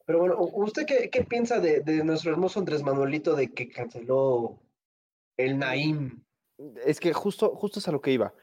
pero 0.05 0.19
bueno, 0.19 0.35
¿usted 0.37 0.85
qué, 0.85 1.23
piensa 1.23 1.61
de, 1.61 1.81
nuestro 2.03 2.31
hermoso 2.31 2.59
Andrés 2.59 2.83
Manuelito 2.83 3.35
de 3.35 3.53
que 3.53 3.69
canceló 3.69 4.59
el 5.37 5.57
Naim? 5.57 6.24
Es 6.85 6.99
que 6.99 7.13
justo, 7.13 7.55
justo 7.55 7.79
es 7.79 7.87
a 7.87 7.91
lo 7.91 8.01
que 8.01 8.11
iba. 8.11 8.33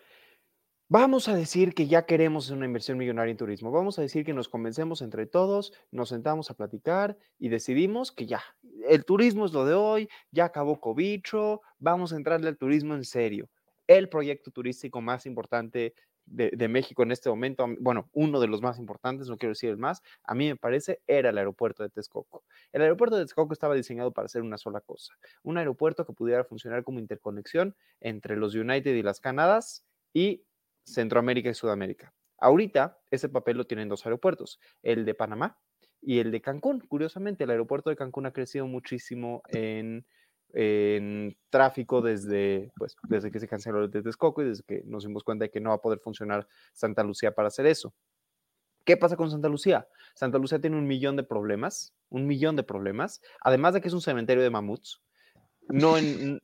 Vamos 0.89 1.29
a 1.29 1.35
decir 1.35 1.75
que 1.75 1.87
ya 1.87 2.05
queremos 2.05 2.51
una 2.51 2.67
inversión 2.67 2.99
millonaria 2.99 3.31
en 3.31 3.39
turismo. 3.39 3.71
Vamos 3.71 3.99
a 3.99 4.03
decir 4.03 4.27
que 4.27 4.35
nos 4.35 4.51
convencemos 4.51 5.01
entre 5.01 5.25
todos, 5.25 5.73
nos 5.91 6.11
sentamos 6.11 6.51
a 6.51 6.55
platicar 6.55 7.17
y 7.39 7.49
decidimos 7.49 8.13
que 8.13 8.27
ya, 8.27 8.43
el 8.87 9.07
turismo 9.07 9.47
es 9.47 9.55
lo 9.55 9.65
de 9.65 9.73
hoy, 9.73 10.09
ya 10.31 10.45
acabó 10.45 10.81
Covicho, 10.81 11.63
vamos 11.79 12.13
a 12.13 12.17
entrarle 12.17 12.49
al 12.49 12.59
turismo 12.59 12.95
en 12.95 13.05
serio. 13.05 13.49
El 13.87 14.11
proyecto 14.11 14.51
turístico 14.51 15.01
más 15.01 15.25
importante 15.25 15.95
de, 16.27 16.69
México 16.69 17.03
en 17.03 17.13
este 17.13 17.29
momento, 17.29 17.67
bueno, 17.81 18.09
uno 18.13 18.41
de 18.41 18.47
los 18.47 18.63
más 18.63 18.79
importantes, 18.79 19.29
no 19.29 19.37
quiero 19.37 19.51
decir 19.51 19.71
el 19.71 19.77
más, 19.77 20.03
a 20.25 20.35
mí 20.35 20.49
me 20.49 20.57
parece, 20.57 21.01
era 21.07 21.31
el 21.31 21.39
aeropuerto 21.39 21.83
de 21.83 21.91
Texcoco. 21.91 22.45
El 22.73 22.83
aeropuerto 22.83 23.17
de 23.17 23.25
Texcoco 23.25 23.53
estaba 23.53 23.75
diseñado 23.75 24.13
para 24.13 24.27
hacer 24.27 24.43
una 24.43 24.59
sola 24.59 24.81
cosa, 24.81 25.15
un 25.43 25.59
aeropuerto 25.59 26.07
que 26.07 26.13
pudiera 26.13 26.45
funcionar 26.45 26.85
como 26.85 26.99
interconexión 26.99 27.75
entre 28.01 28.37
los 28.37 28.55
United 28.55 28.95
y 28.95 29.03
las 29.03 29.21
Canadas 29.21 29.85
y 30.13 30.45
Centroamérica 30.85 31.51
y 31.51 31.55
Sudamérica. 31.55 32.13
Ahorita 32.39 32.99
ese 33.11 33.29
papel 33.29 33.57
lo 33.57 33.67
tienen 33.67 33.89
dos 33.89 34.05
aeropuertos, 34.05 34.59
el 34.83 35.05
de 35.05 35.15
Panamá 35.15 35.59
y 36.01 36.19
el 36.19 36.33
de 36.33 36.41
Cancún. 36.41 36.81
Curiosamente, 36.81 37.45
el 37.45 37.51
aeropuerto 37.51 37.89
de 37.89 37.97
Cancún 37.97 38.27
ha 38.27 38.33
crecido 38.33 38.67
muchísimo 38.67 39.43
en 39.49 40.05
en 40.53 41.37
tráfico 41.51 42.03
desde, 42.03 42.73
pues, 42.77 42.97
desde 43.09 43.31
que 43.31 43.41
se 43.41 43.49
canceló 43.49 43.85
el 43.85 43.91
de 43.91 44.03
Texcoco 44.03 44.43
y 44.43 44.47
desde 44.47 44.65
que 44.65 44.83
nos 44.85 45.05
dimos 45.05 45.25
cuenta 45.25 45.45
de 45.45 45.51
que 45.51 45.61
no 45.61 45.71
va 45.71 45.77
a 45.77 45.81
poder 45.81 45.99
funcionar 45.99 46.47
Santa 46.73 47.03
Lucía 47.03 47.35
para 47.35 47.49
hacer 47.49 47.67
eso. 47.67 47.95
¿Qué 48.85 48.97
pasa 48.97 49.17
con 49.17 49.31
Santa 49.31 49.49
Lucía? 49.49 49.87
Santa 50.15 50.39
Lucía 50.39 50.61
tiene 50.61 50.77
un 50.77 50.87
millón 50.87 51.17
de 51.17 51.23
problemas, 51.23 51.95
un 52.09 52.27
millón 52.27 52.57
de 52.57 52.65
problemas, 52.65 53.21
además 53.41 53.75
de 53.75 53.81
que 53.81 53.89
es 53.89 53.95
un 53.95 54.01
cementerio 54.01 54.43
de 54.43 54.51
mamuts. 54.51 55.01
No, 55.69 55.95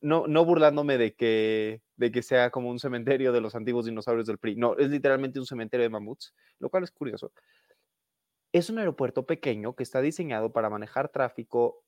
no, 0.00 0.26
no 0.28 0.44
burlándome 0.44 0.96
de 0.96 1.14
que, 1.14 1.82
de 1.96 2.12
que 2.12 2.22
sea 2.22 2.50
como 2.50 2.70
un 2.70 2.78
cementerio 2.78 3.32
de 3.32 3.40
los 3.40 3.56
antiguos 3.56 3.84
dinosaurios 3.84 4.26
del 4.26 4.38
PRI, 4.38 4.54
no, 4.56 4.76
es 4.78 4.90
literalmente 4.90 5.40
un 5.40 5.46
cementerio 5.46 5.82
de 5.82 5.90
mamuts, 5.90 6.34
lo 6.60 6.70
cual 6.70 6.84
es 6.84 6.92
curioso. 6.92 7.32
Es 8.52 8.70
un 8.70 8.78
aeropuerto 8.78 9.26
pequeño 9.26 9.74
que 9.74 9.82
está 9.82 10.00
diseñado 10.00 10.52
para 10.52 10.70
manejar 10.70 11.08
tráfico 11.10 11.82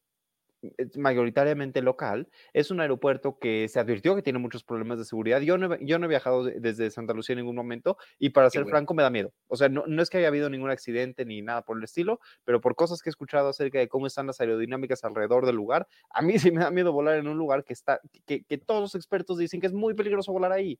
mayoritariamente 0.96 1.82
local, 1.82 2.28
es 2.52 2.70
un 2.70 2.80
aeropuerto 2.80 3.38
que 3.38 3.68
se 3.68 3.80
advirtió 3.80 4.14
que 4.14 4.22
tiene 4.22 4.38
muchos 4.38 4.64
problemas 4.64 4.98
de 4.98 5.04
seguridad. 5.04 5.40
Yo 5.40 5.58
no, 5.58 5.76
yo 5.80 5.98
no 5.98 6.06
he 6.06 6.08
viajado 6.08 6.44
desde 6.44 6.90
Santa 6.90 7.14
Lucía 7.14 7.34
en 7.34 7.38
ningún 7.38 7.56
momento 7.56 7.96
y 8.18 8.30
para 8.30 8.50
ser 8.50 8.66
franco 8.66 8.94
me 8.94 9.02
da 9.02 9.10
miedo. 9.10 9.32
O 9.48 9.56
sea, 9.56 9.68
no, 9.68 9.84
no, 9.86 10.02
es 10.02 10.10
que 10.10 10.18
haya 10.18 10.28
habido 10.28 10.50
ningún 10.50 10.70
accidente 10.70 11.24
ni 11.24 11.42
nada 11.42 11.62
por 11.62 11.78
el 11.78 11.84
estilo, 11.84 12.20
pero 12.44 12.60
por 12.60 12.74
cosas 12.74 13.02
que 13.02 13.08
he 13.08 13.12
escuchado 13.12 13.48
acerca 13.48 13.78
de 13.78 13.88
cómo 13.88 14.06
están 14.06 14.26
las 14.26 14.40
aerodinámicas 14.40 15.04
alrededor 15.04 15.46
del 15.46 15.56
lugar, 15.56 15.86
a 16.10 16.22
mí 16.22 16.34
sí 16.50 16.50
me 16.50 16.60
da 16.60 16.70
miedo 16.70 16.92
volar 16.92 17.18
en 17.18 17.28
un 17.28 17.38
lugar 17.38 17.64
que, 17.64 17.72
está, 17.72 18.00
que, 18.26 18.44
que 18.44 18.58
todos 18.58 18.80
los 18.80 18.94
expertos 18.94 19.38
dicen 19.38 19.60
que 19.60 19.66
es 19.66 19.72
muy 19.72 19.94
peligroso 19.94 20.32
volar 20.32 20.52
ahí. 20.52 20.78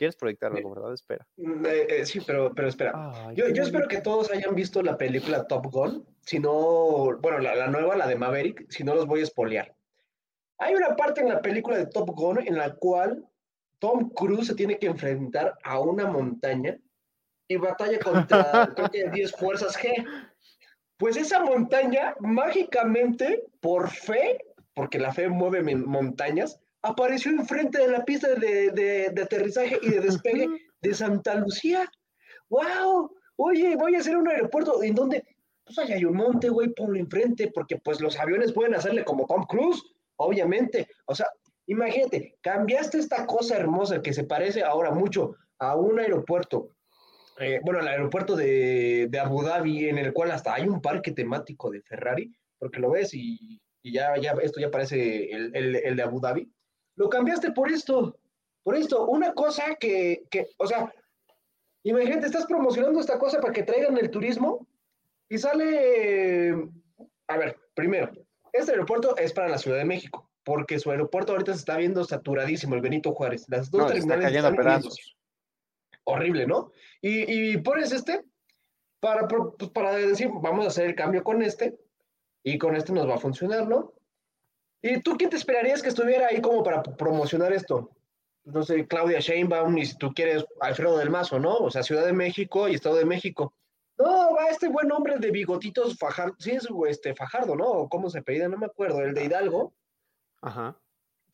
¿Quieres 0.00 0.16
proyectar 0.16 0.50
algo, 0.56 0.70
verdad? 0.70 0.94
Espera. 0.94 1.26
Mm, 1.36 1.66
eh, 1.66 1.86
eh, 1.90 2.06
sí, 2.06 2.22
pero, 2.26 2.54
pero 2.54 2.68
espera. 2.68 3.12
yo, 3.34 3.50
yo 3.50 3.62
espero 3.62 3.86
que 3.86 4.00
todos 4.00 4.30
hayan 4.30 4.54
visto 4.54 4.80
la 4.82 4.96
película 4.96 5.46
Top 5.46 5.66
Gun. 5.66 6.06
Si 6.22 6.38
no, 6.38 7.18
bueno, 7.20 7.38
la, 7.38 7.54
la, 7.54 7.66
nueva, 7.66 7.96
la 7.96 8.06
de 8.06 8.16
Maverick, 8.16 8.64
si 8.70 8.82
no 8.82 8.94
los 8.94 9.06
voy 9.06 9.20
a 9.20 9.24
espolear. 9.24 9.76
Hay 10.56 10.74
una 10.74 10.96
parte 10.96 11.20
en 11.20 11.28
la 11.28 11.42
película 11.42 11.76
de 11.76 11.84
Top 11.84 12.08
Gun 12.14 12.38
en 12.40 12.56
la 12.56 12.76
cual 12.76 13.28
Tom 13.78 14.08
Cruise 14.14 14.46
se 14.46 14.54
tiene 14.54 14.78
que 14.78 14.86
enfrentar 14.86 15.58
a 15.64 15.78
una 15.80 16.06
montaña 16.06 16.78
y 17.46 17.56
batalla 17.56 17.98
contra, 17.98 18.70
creo 18.74 18.90
que 18.90 19.10
10 19.10 19.32
fuerzas 19.32 19.76
G. 19.78 20.02
Pues 20.96 21.18
esa 21.18 21.44
montaña, 21.44 22.14
mágicamente, 22.20 23.44
por 23.60 23.90
fe, 23.90 24.38
porque 24.72 24.98
la 24.98 25.12
fe 25.12 25.28
mueve 25.28 25.62
montañas, 25.76 26.58
apareció 26.82 27.30
enfrente 27.30 27.78
de 27.78 27.88
la 27.88 28.04
pista 28.04 28.28
de, 28.34 29.12
aterrizaje 29.20 29.78
y 29.82 29.90
de 29.90 30.00
despegue 30.00 30.48
de 30.80 30.94
Santa 30.94 31.34
Lucía. 31.36 31.90
¡Wow! 32.48 33.10
Oye, 33.36 33.76
voy 33.76 33.94
a 33.94 33.98
hacer 33.98 34.16
un 34.16 34.28
aeropuerto 34.28 34.82
en 34.82 34.94
donde, 34.94 35.24
pues 35.64 35.78
allá 35.78 35.94
hay 35.94 36.04
un 36.04 36.16
monte, 36.16 36.48
güey, 36.48 36.68
ponlo 36.70 36.98
enfrente, 36.98 37.50
porque 37.54 37.78
pues 37.78 38.00
los 38.00 38.18
aviones 38.18 38.52
pueden 38.52 38.74
hacerle 38.74 39.04
como 39.04 39.26
Tom 39.26 39.44
Cruise, 39.46 39.82
obviamente. 40.16 40.88
O 41.06 41.14
sea, 41.14 41.26
imagínate, 41.66 42.36
cambiaste 42.40 42.98
esta 42.98 43.26
cosa 43.26 43.56
hermosa 43.56 44.02
que 44.02 44.12
se 44.12 44.24
parece 44.24 44.62
ahora 44.62 44.90
mucho 44.90 45.36
a 45.58 45.76
un 45.76 46.00
aeropuerto, 46.00 46.70
eh, 47.38 47.60
bueno, 47.62 47.80
al 47.80 47.88
aeropuerto 47.88 48.36
de, 48.36 49.08
Abu 49.22 49.42
Dhabi, 49.42 49.88
en 49.88 49.98
el 49.98 50.12
cual 50.12 50.30
hasta 50.30 50.54
hay 50.54 50.66
un 50.66 50.80
parque 50.80 51.12
temático 51.12 51.70
de 51.70 51.82
Ferrari, 51.82 52.34
porque 52.58 52.80
lo 52.80 52.90
ves 52.90 53.14
y, 53.14 53.60
ya, 53.82 54.14
ya, 54.18 54.32
esto 54.42 54.60
ya 54.60 54.70
parece 54.70 55.30
el, 55.30 55.76
el 55.76 55.96
de 55.96 56.02
Abu 56.02 56.20
Dhabi 56.20 56.50
lo 56.96 57.08
cambiaste 57.08 57.52
por 57.52 57.70
esto, 57.70 58.18
por 58.62 58.76
esto. 58.76 59.06
Una 59.06 59.32
cosa 59.34 59.74
que, 59.76 60.24
que, 60.30 60.48
o 60.58 60.66
sea, 60.66 60.92
imagínate, 61.82 62.26
estás 62.26 62.46
promocionando 62.46 63.00
esta 63.00 63.18
cosa 63.18 63.40
para 63.40 63.52
que 63.52 63.62
traigan 63.62 63.96
el 63.98 64.10
turismo 64.10 64.66
y 65.28 65.38
sale, 65.38 66.54
a 67.28 67.36
ver, 67.36 67.58
primero, 67.74 68.10
este 68.52 68.72
aeropuerto 68.72 69.16
es 69.16 69.32
para 69.32 69.48
la 69.48 69.58
Ciudad 69.58 69.78
de 69.78 69.84
México, 69.84 70.30
porque 70.44 70.78
su 70.78 70.90
aeropuerto 70.90 71.32
ahorita 71.32 71.52
se 71.52 71.60
está 71.60 71.76
viendo 71.76 72.04
saturadísimo, 72.04 72.74
el 72.74 72.80
Benito 72.80 73.12
Juárez. 73.12 73.46
Las 73.48 73.70
dos 73.70 73.92
terminales 73.92 74.34
están 74.34 74.56
pedazos. 74.56 75.16
Horrible, 76.04 76.46
¿no? 76.46 76.72
Y, 77.00 77.52
y, 77.52 77.56
pones 77.58 77.92
este 77.92 78.24
para, 78.98 79.28
pues, 79.28 79.70
para 79.70 79.92
decir, 79.92 80.30
vamos 80.42 80.64
a 80.64 80.68
hacer 80.68 80.86
el 80.86 80.94
cambio 80.94 81.22
con 81.22 81.42
este 81.42 81.78
y 82.42 82.58
con 82.58 82.74
este 82.74 82.92
nos 82.92 83.08
va 83.08 83.14
a 83.14 83.18
funcionar, 83.18 83.68
¿no? 83.68 83.92
¿Y 84.82 85.00
tú 85.02 85.16
quién 85.16 85.30
te 85.30 85.36
esperarías 85.36 85.82
que 85.82 85.90
estuviera 85.90 86.28
ahí 86.28 86.40
como 86.40 86.62
para 86.62 86.82
promocionar 86.82 87.52
esto? 87.52 87.90
No 88.44 88.62
sé, 88.62 88.86
Claudia 88.86 89.20
Sheinbaum, 89.20 89.76
y 89.78 89.86
si 89.86 89.98
tú 89.98 90.12
quieres, 90.14 90.44
Alfredo 90.60 90.96
del 90.96 91.10
Mazo, 91.10 91.38
¿no? 91.38 91.56
O 91.56 91.70
sea, 91.70 91.82
Ciudad 91.82 92.06
de 92.06 92.12
México 92.12 92.68
y 92.68 92.74
Estado 92.74 92.96
de 92.96 93.04
México. 93.04 93.54
No, 93.98 94.34
va 94.34 94.48
este 94.48 94.68
buen 94.68 94.90
hombre 94.92 95.18
de 95.18 95.30
bigotitos 95.30 95.98
Fajardo, 95.98 96.34
sí 96.38 96.52
es 96.52 96.66
este 96.88 97.14
Fajardo, 97.14 97.54
¿no? 97.54 97.86
¿Cómo 97.90 98.08
se 98.08 98.22
pedía? 98.22 98.48
No 98.48 98.56
me 98.56 98.66
acuerdo, 98.66 99.00
el 99.00 99.12
de 99.12 99.26
Hidalgo. 99.26 99.74
Ajá. 100.40 100.80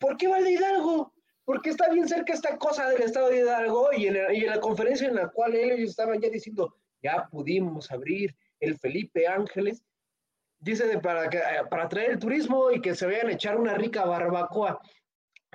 ¿Por 0.01 0.16
qué 0.16 0.26
va 0.26 0.38
el 0.38 0.44
de 0.44 0.53
Hidalgo? 0.53 1.12
Porque 1.44 1.70
está 1.70 1.88
bien 1.90 2.09
cerca 2.09 2.32
esta 2.32 2.59
cosa 2.59 2.88
del 2.88 3.03
estado 3.03 3.28
de 3.28 3.38
Hidalgo 3.38 3.90
y 3.97 4.09
en, 4.09 4.16
y 4.34 4.40
en 4.40 4.51
la 4.51 4.61
conferencia 4.61 5.07
en 5.07 5.14
la 5.14 5.28
cual 5.28 5.55
ellos 5.55 5.90
estaban 5.90 6.20
ya 6.20 6.28
diciendo, 6.28 6.76
ya 7.01 7.28
pudimos 7.30 7.92
abrir 7.92 8.34
el 8.59 8.76
Felipe 8.78 9.28
Ángeles, 9.28 9.84
dice 10.67 10.99
para, 10.99 11.31
que, 11.31 11.41
para 11.71 11.85
atraer 11.85 12.11
el 12.11 12.19
turismo 12.19 12.73
y 12.73 12.81
que 12.81 12.95
se 12.95 13.07
vayan 13.07 13.29
a 13.29 13.33
echar 13.33 13.57
una 13.57 13.75
rica 13.75 14.05
barbacoa. 14.05 14.81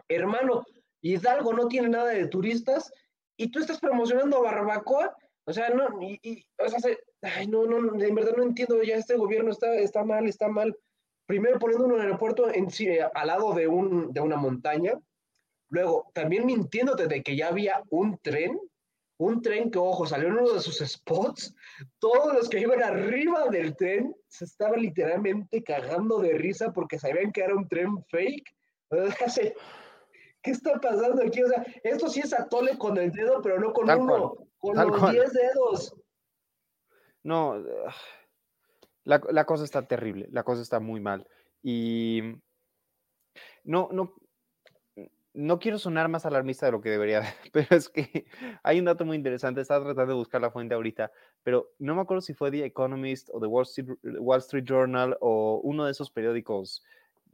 Hermano, 0.08 0.64
Hidalgo 1.02 1.54
no 1.54 1.68
tiene 1.68 1.90
nada 1.90 2.12
de 2.12 2.28
turistas 2.28 2.92
y 3.38 3.52
tú 3.52 3.60
estás 3.60 3.80
promocionando 3.80 4.42
barbacoa. 4.42 5.16
O 5.46 5.54
sea, 5.54 5.70
no, 5.70 6.02
y, 6.02 6.46
no, 7.50 7.66
no, 7.66 8.02
en 8.02 8.16
verdad 8.16 8.38
no 8.38 8.44
entiendo, 8.44 8.82
ya 8.84 8.96
este 8.96 9.18
gobierno 9.18 9.52
está, 9.52 9.76
está 9.76 10.04
mal, 10.04 10.28
está 10.28 10.48
mal. 10.48 10.78
Primero 11.26 11.60
poniendo 11.60 11.86
un 11.86 12.00
aeropuerto 12.00 12.50
en, 12.50 12.70
al 13.14 13.28
lado 13.28 13.54
de, 13.54 13.68
un, 13.68 14.14
de 14.14 14.22
una 14.22 14.38
montaña, 14.38 14.94
luego 15.70 16.10
también 16.14 16.46
mintiéndote 16.46 17.08
de 17.08 17.22
que 17.22 17.36
ya 17.36 17.50
había 17.50 17.84
un 17.90 18.18
tren, 18.20 18.60
un 19.22 19.42
tren 19.42 19.70
que, 19.70 19.78
ojo, 19.78 20.08
salió 20.08 20.30
en 20.30 20.38
uno 20.38 20.54
de 20.54 20.62
sus 20.62 20.80
spots, 20.80 21.54
todos 22.00 22.34
los 22.34 22.50
que 22.50 22.60
iban 22.60 22.82
arriba 22.82 23.48
del 23.50 23.76
tren 23.76 24.16
se 24.28 24.46
estaban 24.46 24.82
literalmente 24.82 25.64
cagando 25.64 26.20
de 26.20 26.34
risa 26.34 26.74
porque 26.74 26.98
sabían 26.98 27.32
que 27.32 27.42
era 27.42 27.56
un 27.56 27.68
tren 27.68 28.04
fake. 28.06 28.56
¿Qué 30.42 30.52
está 30.52 30.80
pasando 30.80 31.22
aquí? 31.24 31.44
O 31.44 31.48
sea, 31.48 31.64
esto 31.84 32.10
sí 32.10 32.22
es 32.22 32.34
atole 32.34 32.78
con 32.80 32.98
el 32.98 33.12
dedo, 33.12 33.42
pero 33.44 33.60
no 33.60 33.74
con 33.74 33.86
Tal 33.86 34.00
uno, 34.00 34.30
cual, 34.32 34.48
con 34.58 34.74
tal 34.74 34.88
los 34.88 35.00
cual. 35.00 35.14
10 35.14 35.34
dedos. 35.34 35.96
No, 37.24 37.64
la, 39.04 39.22
la 39.30 39.46
cosa 39.46 39.64
está 39.64 39.88
terrible, 39.88 40.30
la 40.32 40.44
cosa 40.44 40.64
está 40.64 40.80
muy 40.80 41.00
mal. 41.00 41.28
Y 41.62 42.24
no, 43.64 43.90
no, 43.92 44.16
no 45.34 45.60
quiero 45.60 45.80
sonar 45.80 46.10
más 46.10 46.26
alarmista 46.26 46.66
de 46.66 46.74
lo 46.74 46.82
que 46.82 46.90
debería, 46.90 47.22
pero 47.54 47.76
es 47.76 47.90
que 47.90 48.26
hay 48.64 48.80
un 48.80 48.86
dato 48.86 49.06
muy 49.06 49.18
interesante, 49.18 49.62
estaba 49.62 49.86
tratando 49.86 50.14
de 50.14 50.18
buscar 50.20 50.42
la 50.42 50.52
fuente 50.52 50.76
ahorita, 50.76 51.12
pero 51.44 51.72
no 51.80 51.96
me 51.96 52.02
acuerdo 52.02 52.22
si 52.22 52.34
fue 52.34 52.52
The 52.52 52.66
Economist 52.66 53.30
o 53.32 53.40
The 53.40 53.48
Wall 53.48 53.64
Street, 53.64 53.98
Wall 54.20 54.40
Street 54.40 54.66
Journal 54.66 55.18
o 55.22 55.62
uno 55.64 55.86
de 55.86 55.92
esos 55.92 56.12
periódicos 56.12 56.84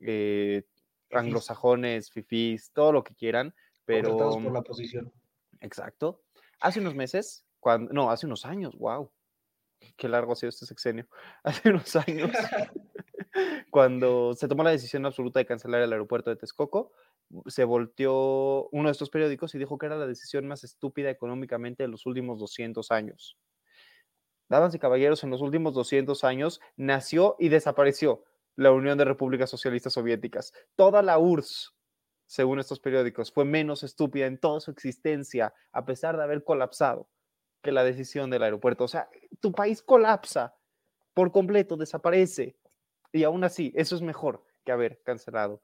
eh, 0.02 0.64
anglosajones, 1.12 2.12
fifís, 2.12 2.72
todo 2.72 2.92
lo 2.92 3.04
que 3.04 3.16
quieran, 3.16 3.54
pero... 3.86 4.18
Por 4.18 4.52
la 4.52 4.62
posición. 4.62 5.12
Exacto. 5.62 6.22
Hace 6.60 6.80
unos 6.80 6.96
meses, 6.96 7.46
cuando, 7.60 7.92
no, 7.94 8.12
hace 8.12 8.26
unos 8.26 8.46
años, 8.46 8.76
wow, 8.78 9.12
qué 9.96 10.08
largo 10.08 10.34
ha 10.34 10.36
sido 10.36 10.50
este 10.50 10.66
sexenio. 10.66 11.08
Hace 11.44 11.70
unos 11.70 11.96
años, 11.96 12.32
cuando 13.72 14.34
se 14.34 14.48
tomó 14.48 14.64
la 14.64 14.72
decisión 14.72 15.06
absoluta 15.06 15.40
de 15.40 15.46
cancelar 15.46 15.82
el 15.82 15.92
aeropuerto 15.92 16.30
de 16.30 16.36
Texcoco, 16.36 16.92
se 17.48 17.64
volteó 17.64 18.70
uno 18.70 18.90
de 18.90 18.92
estos 18.92 19.10
periódicos 19.10 19.54
y 19.54 19.58
dijo 19.58 19.78
que 19.78 19.86
era 19.86 19.98
la 19.98 20.08
decisión 20.08 20.48
más 20.48 20.64
estúpida 20.64 21.10
económicamente 21.10 21.84
de 21.84 21.90
los 21.90 22.06
últimos 22.06 22.40
200 22.40 22.92
años. 22.92 23.38
Damas 24.50 24.74
y 24.74 24.80
caballeros, 24.80 25.24
en 25.24 25.30
los 25.30 25.42
últimos 25.42 25.74
200 25.74 26.24
años 26.24 26.62
nació 26.78 27.36
y 27.38 27.50
desapareció 27.50 28.24
la 28.56 28.72
Unión 28.72 28.98
de 28.98 29.06
Repúblicas 29.06 29.50
Socialistas 29.50 29.94
Soviéticas. 29.94 30.54
Toda 30.76 31.02
la 31.02 31.20
URSS, 31.20 31.76
según 32.26 32.60
estos 32.60 32.80
periódicos, 32.80 33.32
fue 33.32 33.46
menos 33.46 33.84
estúpida 33.84 34.26
en 34.26 34.40
toda 34.40 34.60
su 34.62 34.72
existencia, 34.72 35.54
a 35.72 35.86
pesar 35.86 36.18
de 36.18 36.24
haber 36.24 36.44
colapsado, 36.44 37.10
que 37.62 37.72
la 37.72 37.84
decisión 37.84 38.30
del 38.30 38.44
aeropuerto. 38.44 38.86
O 38.86 38.88
sea, 38.88 39.10
tu 39.42 39.52
país 39.52 39.82
colapsa 39.82 40.56
por 41.14 41.32
completo, 41.32 41.76
desaparece. 41.76 42.58
Y 43.12 43.24
aún 43.24 43.44
así, 43.44 43.74
eso 43.76 43.96
es 43.96 44.02
mejor 44.02 44.44
que 44.66 44.72
haber 44.72 45.02
cancelado 45.04 45.62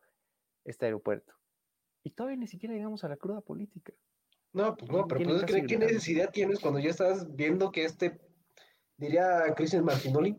este 0.65 0.85
aeropuerto. 0.85 1.33
Y 2.03 2.11
todavía 2.11 2.37
ni 2.37 2.47
siquiera 2.47 2.75
llegamos 2.75 3.03
a 3.03 3.09
la 3.09 3.17
cruda 3.17 3.41
política. 3.41 3.93
No, 4.53 4.75
pues 4.75 4.91
no, 4.91 5.07
pero 5.07 5.23
pues, 5.23 5.43
¿qué, 5.45 5.65
¿qué 5.65 5.77
necesidad 5.77 6.29
tienes 6.31 6.59
cuando 6.59 6.79
ya 6.79 6.91
estás 6.91 7.35
viendo 7.35 7.71
que 7.71 7.85
este, 7.85 8.19
diría 8.97 9.53
Cristian 9.55 9.83
Martinoli, 9.83 10.37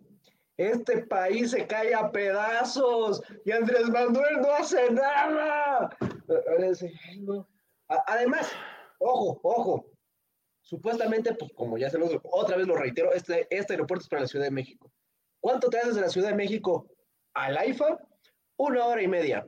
este 0.57 1.05
país 1.07 1.51
se 1.51 1.67
cae 1.67 1.95
a 1.95 2.13
pedazos 2.13 3.21
y 3.45 3.51
Andrés 3.51 3.89
Manuel 3.89 4.41
no 4.41 4.53
hace 4.53 4.89
nada? 4.93 5.97
Además, 8.07 8.53
ojo, 8.99 9.41
ojo, 9.43 9.87
supuestamente, 10.63 11.35
pues 11.35 11.51
como 11.55 11.77
ya 11.77 11.91
se 11.91 11.99
lo 11.99 12.07
otra 12.31 12.57
vez 12.57 12.69
lo 12.69 12.77
reitero, 12.77 13.13
este, 13.13 13.49
este 13.51 13.73
aeropuerto 13.73 14.05
es 14.05 14.09
para 14.09 14.23
la 14.23 14.29
Ciudad 14.29 14.45
de 14.45 14.53
México. 14.53 14.93
¿Cuánto 15.41 15.69
te 15.71 15.79
haces 15.79 15.97
de 15.97 16.03
la 16.03 16.09
Ciudad 16.09 16.29
de 16.29 16.37
México 16.37 16.87
al 17.35 17.57
AIFA? 17.57 17.99
Una 18.57 18.87
hora 18.87 19.03
y 19.03 19.09
media. 19.09 19.47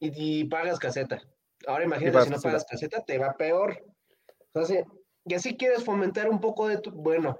Y, 0.00 0.40
y 0.40 0.44
pagas 0.44 0.78
caseta. 0.78 1.22
Ahora 1.66 1.84
imagínate 1.84 2.18
si 2.24 2.30
no 2.30 2.36
pagas 2.40 2.64
caseta, 2.64 3.02
te 3.04 3.18
va 3.18 3.36
peor. 3.36 3.82
Entonces, 4.46 4.84
y 5.24 5.34
así 5.34 5.56
quieres 5.56 5.84
fomentar 5.84 6.28
un 6.28 6.40
poco 6.40 6.68
de 6.68 6.78
tu, 6.78 6.90
bueno, 6.90 7.38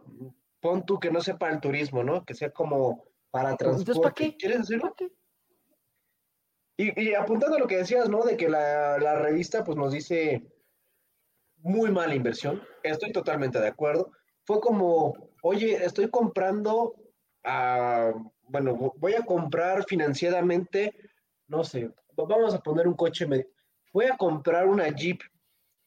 pon 0.60 0.84
tú 0.86 0.98
que 0.98 1.10
no 1.10 1.20
sea 1.20 1.36
para 1.36 1.52
el 1.52 1.60
turismo, 1.60 2.04
¿no? 2.04 2.24
Que 2.24 2.34
sea 2.34 2.50
como 2.50 3.04
para 3.30 3.56
transporte. 3.56 3.92
Entonces, 3.92 4.02
¿para 4.02 4.14
qué? 4.14 4.36
¿Quieres 4.36 4.68
qué? 4.96 5.12
Y, 6.76 7.10
y 7.10 7.14
apuntando 7.14 7.56
a 7.56 7.60
lo 7.60 7.66
que 7.66 7.76
decías, 7.76 8.08
¿no? 8.08 8.22
De 8.24 8.36
que 8.36 8.48
la, 8.48 8.98
la 8.98 9.16
revista 9.16 9.62
pues 9.64 9.76
nos 9.76 9.92
dice 9.92 10.42
muy 11.58 11.90
mala 11.90 12.14
inversión. 12.14 12.62
Estoy 12.82 13.12
totalmente 13.12 13.60
de 13.60 13.68
acuerdo. 13.68 14.10
Fue 14.44 14.60
como, 14.60 15.14
oye, 15.42 15.84
estoy 15.84 16.08
comprando, 16.10 16.94
ah, 17.44 18.12
bueno, 18.48 18.74
vo- 18.76 18.94
voy 18.96 19.14
a 19.14 19.22
comprar 19.24 19.84
financiadamente, 19.84 20.92
no 21.46 21.62
sé, 21.62 21.86
va- 22.18 22.24
vamos 22.26 22.54
a 22.54 22.60
poner 22.60 22.88
un 22.88 22.94
coche, 22.94 23.26
me- 23.26 23.46
voy 23.92 24.06
a 24.06 24.16
comprar 24.16 24.66
una 24.66 24.88
Jeep, 24.88 25.20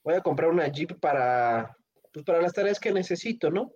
voy 0.03 0.15
a 0.15 0.21
comprar 0.21 0.49
una 0.49 0.67
Jeep 0.67 0.99
para, 0.99 1.75
pues, 2.13 2.25
para 2.25 2.41
las 2.41 2.53
tareas 2.53 2.79
que 2.79 2.91
necesito, 2.91 3.49
¿no? 3.49 3.73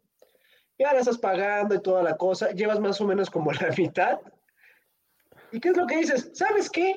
Ya 0.77 0.93
la 0.93 0.99
estás 0.99 1.17
pagando 1.17 1.75
y 1.75 1.82
toda 1.82 2.03
la 2.03 2.15
cosa, 2.15 2.51
llevas 2.51 2.80
más 2.80 3.01
o 3.01 3.05
menos 3.05 3.30
como 3.30 3.51
la 3.51 3.69
mitad. 3.77 4.19
¿Y 5.51 5.59
qué 5.59 5.69
es 5.69 5.77
lo 5.77 5.88
que 5.88 5.97
dices? 5.97 6.32
¿Sabes 6.34 6.69
qué? 6.69 6.95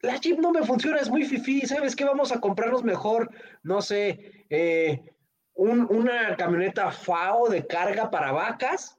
La 0.00 0.16
Jeep 0.16 0.38
no 0.38 0.52
me 0.52 0.62
funciona, 0.62 0.98
es 1.00 1.10
muy 1.10 1.24
fifí. 1.24 1.62
¿Sabes 1.62 1.96
qué? 1.96 2.04
Vamos 2.04 2.30
a 2.30 2.40
comprarnos 2.40 2.84
mejor, 2.84 3.30
no 3.62 3.80
sé, 3.82 4.44
eh, 4.50 5.02
un- 5.54 5.86
una 5.90 6.36
camioneta 6.36 6.90
FAO 6.92 7.48
de 7.48 7.66
carga 7.66 8.10
para 8.10 8.32
vacas, 8.32 8.98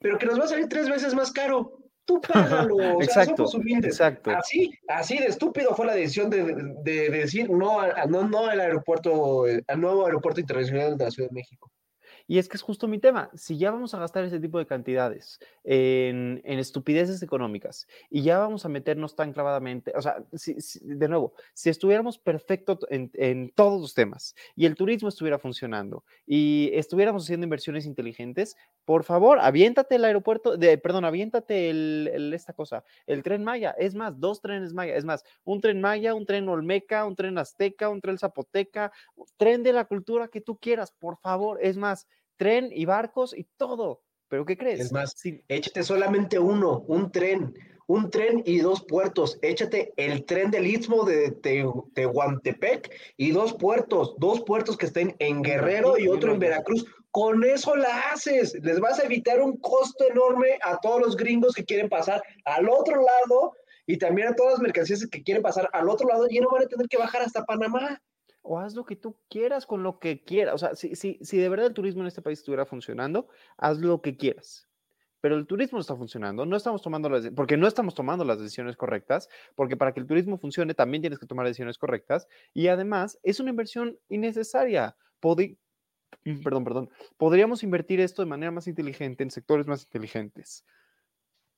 pero 0.00 0.18
que 0.18 0.26
nos 0.26 0.38
va 0.40 0.44
a 0.44 0.48
salir 0.48 0.68
tres 0.68 0.88
veces 0.88 1.14
más 1.14 1.30
caro. 1.32 1.77
Tú 2.08 2.20
págalo. 2.66 2.74
o 2.76 2.78
sea, 2.80 3.04
Exacto, 3.04 3.36
somos 3.46 3.54
humildes. 3.56 3.92
exacto. 3.92 4.30
Así, 4.30 4.70
así 4.88 5.18
de 5.18 5.26
estúpido 5.26 5.74
fue 5.76 5.84
la 5.84 5.94
decisión 5.94 6.30
de, 6.30 6.42
de- 6.42 6.74
de 6.82 7.10
decir 7.10 7.50
no, 7.50 7.80
a- 7.80 8.06
no, 8.06 8.26
no 8.26 8.46
al 8.46 8.58
aeropuerto, 8.60 9.44
al 9.66 9.80
nuevo 9.80 10.06
aeropuerto 10.06 10.40
internacional 10.40 10.96
de 10.96 11.04
la 11.04 11.10
Ciudad 11.10 11.28
de 11.28 11.34
México. 11.34 11.70
Y 12.28 12.38
es 12.38 12.48
que 12.48 12.58
es 12.58 12.62
justo 12.62 12.86
mi 12.86 12.98
tema. 12.98 13.30
Si 13.34 13.56
ya 13.56 13.70
vamos 13.70 13.94
a 13.94 13.98
gastar 13.98 14.22
ese 14.22 14.38
tipo 14.38 14.58
de 14.58 14.66
cantidades 14.66 15.40
en, 15.64 16.40
en 16.44 16.58
estupideces 16.58 17.22
económicas 17.22 17.88
y 18.10 18.22
ya 18.22 18.38
vamos 18.38 18.64
a 18.66 18.68
meternos 18.68 19.16
tan 19.16 19.32
clavadamente, 19.32 19.92
o 19.96 20.02
sea, 20.02 20.22
de 20.30 21.08
nuevo, 21.08 21.32
si 21.54 21.70
estuviéramos 21.70 22.18
perfectos 22.18 22.80
en, 22.90 23.10
en 23.14 23.50
todos 23.50 23.80
los 23.80 23.94
temas 23.94 24.36
y 24.54 24.66
el 24.66 24.74
turismo 24.76 25.08
estuviera 25.08 25.38
funcionando 25.38 26.04
y 26.26 26.70
estuviéramos 26.74 27.24
haciendo 27.24 27.44
inversiones 27.44 27.86
inteligentes, 27.86 28.56
por 28.84 29.04
favor, 29.04 29.38
aviéntate 29.40 29.96
el 29.96 30.04
aeropuerto, 30.04 30.56
de, 30.56 30.78
perdón, 30.78 31.04
aviéntate 31.04 31.70
esta 32.34 32.52
cosa, 32.52 32.84
el 33.06 33.22
tren 33.22 33.44
Maya. 33.44 33.74
Es 33.78 33.94
más, 33.94 34.18
dos 34.18 34.40
trenes 34.40 34.72
Maya. 34.72 34.96
Es 34.96 35.04
más, 35.04 35.24
un 35.44 35.60
tren 35.60 35.80
Maya, 35.80 36.14
un 36.14 36.24
tren 36.24 36.48
Olmeca, 36.48 37.04
un 37.04 37.16
tren 37.16 37.38
Azteca, 37.38 37.88
un 37.88 38.00
tren 38.00 38.18
Zapoteca, 38.18 38.92
tren 39.36 39.62
de 39.62 39.72
la 39.72 39.84
cultura 39.84 40.28
que 40.28 40.40
tú 40.40 40.56
quieras, 40.58 40.92
por 40.92 41.18
favor. 41.18 41.58
Es 41.62 41.76
más, 41.76 42.06
tren 42.38 42.70
y 42.72 42.86
barcos 42.86 43.36
y 43.36 43.44
todo. 43.58 44.02
¿Pero 44.28 44.46
qué 44.46 44.56
crees? 44.56 44.80
Es 44.80 44.92
más, 44.92 45.12
Si- 45.16 45.42
Échate 45.48 45.82
solamente 45.82 46.38
uno, 46.38 46.80
un 46.86 47.10
tren, 47.10 47.54
un 47.86 48.10
tren 48.10 48.42
y 48.44 48.58
dos 48.60 48.84
puertos. 48.84 49.38
Échate 49.42 49.92
el 49.96 50.24
tren 50.26 50.50
del 50.50 50.66
Istmo 50.66 51.04
de 51.04 51.30
Te- 51.32 51.64
Tehuantepec 51.94 52.90
y 53.16 53.30
dos 53.32 53.54
puertos, 53.54 54.14
dos 54.18 54.42
puertos 54.42 54.76
que 54.76 54.86
estén 54.86 55.16
en 55.18 55.42
Guerrero 55.42 55.98
y 55.98 56.08
otro 56.08 56.32
en 56.32 56.38
Veracruz. 56.38 56.86
Con 57.10 57.42
eso 57.42 57.74
la 57.74 58.10
haces. 58.12 58.54
Les 58.62 58.78
vas 58.80 59.00
a 59.00 59.04
evitar 59.04 59.40
un 59.40 59.56
costo 59.56 60.04
enorme 60.10 60.58
a 60.62 60.78
todos 60.78 61.00
los 61.00 61.16
gringos 61.16 61.54
que 61.54 61.64
quieren 61.64 61.88
pasar 61.88 62.22
al 62.44 62.68
otro 62.68 62.96
lado 62.96 63.54
y 63.86 63.96
también 63.96 64.28
a 64.28 64.34
todas 64.36 64.52
las 64.54 64.60
mercancías 64.62 65.06
que 65.10 65.22
quieren 65.22 65.42
pasar 65.42 65.70
al 65.72 65.88
otro 65.88 66.06
lado 66.06 66.26
y 66.28 66.38
no 66.40 66.50
van 66.50 66.64
a 66.64 66.68
tener 66.68 66.86
que 66.86 66.98
bajar 66.98 67.22
hasta 67.22 67.44
Panamá. 67.46 68.02
O 68.48 68.58
haz 68.58 68.74
lo 68.74 68.84
que 68.84 68.96
tú 68.96 69.16
quieras 69.30 69.66
con 69.66 69.82
lo 69.82 69.98
que 70.00 70.24
quieras. 70.24 70.54
O 70.54 70.58
sea, 70.58 70.74
si, 70.74 70.94
si, 70.96 71.18
si 71.22 71.38
de 71.38 71.48
verdad 71.48 71.66
el 71.68 71.74
turismo 71.74 72.02
en 72.02 72.08
este 72.08 72.22
país 72.22 72.38
estuviera 72.40 72.66
funcionando, 72.66 73.28
haz 73.58 73.78
lo 73.78 74.00
que 74.02 74.16
quieras. 74.16 74.68
Pero 75.20 75.36
el 75.36 75.46
turismo 75.46 75.78
no 75.78 75.80
está 75.80 75.96
funcionando, 75.96 76.46
no 76.46 76.56
estamos 76.56 76.80
tomando 76.82 77.08
las, 77.08 77.30
porque 77.30 77.56
no 77.56 77.66
estamos 77.66 77.94
tomando 77.94 78.24
las 78.24 78.38
decisiones 78.38 78.76
correctas, 78.76 79.28
porque 79.56 79.76
para 79.76 79.92
que 79.92 80.00
el 80.00 80.06
turismo 80.06 80.38
funcione 80.38 80.74
también 80.74 81.02
tienes 81.02 81.18
que 81.18 81.26
tomar 81.26 81.44
decisiones 81.46 81.76
correctas 81.78 82.28
y 82.54 82.68
además 82.68 83.18
es 83.24 83.40
una 83.40 83.50
inversión 83.50 83.98
innecesaria. 84.08 84.96
Podi- 85.20 85.58
mm, 86.24 86.42
perdón, 86.42 86.64
perdón, 86.64 86.90
podríamos 87.18 87.62
invertir 87.64 88.00
esto 88.00 88.22
de 88.22 88.26
manera 88.28 88.52
más 88.52 88.68
inteligente 88.68 89.24
en 89.24 89.30
sectores 89.32 89.66
más 89.66 89.84
inteligentes. 89.84 90.64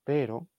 Pero 0.03 0.50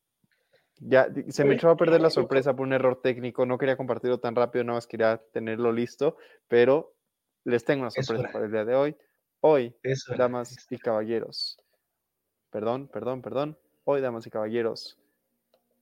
ya 0.79 1.09
se 1.29 1.45
me 1.45 1.55
echó 1.55 1.70
a 1.70 1.77
perder 1.77 2.01
la 2.01 2.11
sorpresa 2.11 2.55
por 2.55 2.66
un 2.66 2.73
error 2.73 3.01
técnico, 3.01 3.47
no 3.47 3.59
quería 3.59 3.77
compartirlo 3.77 4.18
tan 4.18 4.35
rápido, 4.35 4.64
nada 4.64 4.79
más 4.79 4.87
quería 4.87 5.23
tenerlo 5.33 5.73
listo, 5.73 6.16
pero 6.49 6.95
les 7.45 7.64
tengo 7.64 7.83
una 7.83 7.91
sorpresa 7.91 8.31
para 8.33 8.47
el 8.47 8.53
día 8.53 8.64
de 8.64 8.75
hoy. 8.75 8.97
Hoy, 9.41 9.75
damas 10.16 10.57
y 10.70 10.79
caballeros, 10.79 11.59
perdón, 12.51 12.89
perdón, 12.89 13.23
perdón, 13.23 13.59
hoy, 13.85 14.01
damas 14.01 14.27
y 14.27 14.31
caballeros, 14.31 14.99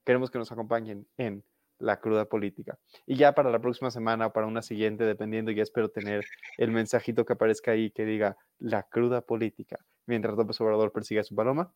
queremos 0.03 0.31
que 0.31 0.39
nos 0.39 0.51
acompañen 0.51 1.07
en 1.17 1.43
la 1.81 1.99
cruda 1.99 2.25
política. 2.25 2.79
Y 3.05 3.15
ya 3.17 3.33
para 3.33 3.51
la 3.51 3.59
próxima 3.59 3.91
semana 3.91 4.27
o 4.27 4.33
para 4.33 4.47
una 4.47 4.61
siguiente, 4.61 5.03
dependiendo, 5.03 5.51
ya 5.51 5.63
espero 5.63 5.89
tener 5.89 6.23
el 6.57 6.71
mensajito 6.71 7.25
que 7.25 7.33
aparezca 7.33 7.71
ahí 7.71 7.91
que 7.91 8.05
diga 8.05 8.37
la 8.59 8.83
cruda 8.83 9.21
política, 9.21 9.79
mientras 10.05 10.35
López 10.35 10.59
Obrador 10.61 10.91
persigue 10.91 11.19
a 11.19 11.23
su 11.23 11.35
paloma. 11.35 11.73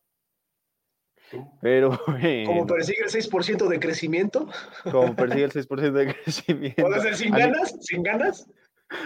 Pero 1.60 1.98
Como 2.46 2.66
persigue 2.66 3.02
el 3.02 3.10
6% 3.10 3.68
de 3.68 3.80
crecimiento. 3.80 4.48
Como 4.90 5.14
persigue 5.16 5.44
el 5.44 5.52
6% 5.52 5.92
de 5.92 6.14
crecimiento. 6.14 6.82
¿Puede 6.82 7.00
ser 7.00 7.16
sin 7.16 7.32
ganas? 7.32 7.76
¿Sin 7.80 8.02
ganas? 8.02 8.50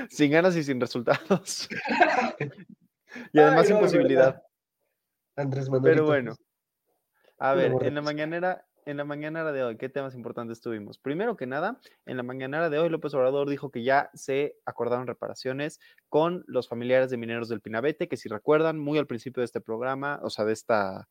Sin 0.08 0.30
ganas 0.30 0.56
y 0.56 0.62
sin 0.62 0.80
resultados. 0.80 1.68
y 3.32 3.38
además 3.38 3.66
sin 3.66 3.78
posibilidad. 3.78 4.42
Andrés 5.36 5.70
Manuel. 5.70 5.94
Pero 5.94 6.06
bueno. 6.06 6.36
A 7.38 7.54
ver, 7.54 7.72
en 7.80 7.94
la 7.94 8.02
mañanera, 8.02 8.66
en 8.84 8.98
la 8.98 9.04
mañanera 9.04 9.50
de 9.52 9.62
hoy, 9.62 9.78
¿qué 9.78 9.88
temas 9.88 10.14
importantes 10.14 10.60
tuvimos? 10.60 10.98
Primero 10.98 11.36
que 11.38 11.46
nada, 11.46 11.80
en 12.04 12.18
la 12.18 12.22
mañanera 12.22 12.68
de 12.68 12.78
hoy, 12.78 12.90
López 12.90 13.14
Obrador 13.14 13.48
dijo 13.48 13.70
que 13.70 13.82
ya 13.82 14.10
se 14.12 14.56
acordaron 14.66 15.06
reparaciones 15.06 15.80
con 16.10 16.44
los 16.46 16.68
familiares 16.68 17.08
de 17.08 17.16
mineros 17.16 17.48
del 17.48 17.62
Pinabete, 17.62 18.08
que 18.08 18.18
si 18.18 18.28
recuerdan, 18.28 18.78
muy 18.78 18.98
al 18.98 19.06
principio 19.06 19.40
de 19.40 19.46
este 19.46 19.62
programa, 19.62 20.20
o 20.22 20.28
sea, 20.28 20.44
de 20.44 20.52
esta, 20.52 21.08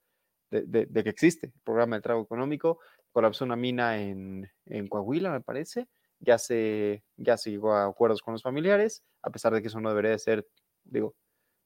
de, 0.52 1.04
que 1.04 1.10
existe 1.10 1.47
el 1.47 1.54
programa 1.64 1.97
de 1.97 2.02
trago 2.02 2.22
económico, 2.22 2.80
colapsó 3.12 3.45
una 3.45 3.56
mina 3.56 3.97
en, 4.00 4.50
Coahuila, 4.89 5.32
me 5.32 5.41
parece, 5.41 5.88
ya 6.20 6.38
se, 6.38 7.04
ya 7.18 7.38
se 7.38 7.52
llegó 7.52 7.74
a 7.74 7.86
acuerdos 7.86 8.22
con 8.22 8.34
los 8.34 8.43
familiares, 8.43 9.04
a 9.22 9.30
pesar 9.30 9.54
de 9.54 9.62
que 9.62 9.68
eso 9.68 9.80
no 9.80 9.89
debería 9.89 10.12
de 10.12 10.20
ser, 10.20 10.47
digo, 10.84 11.16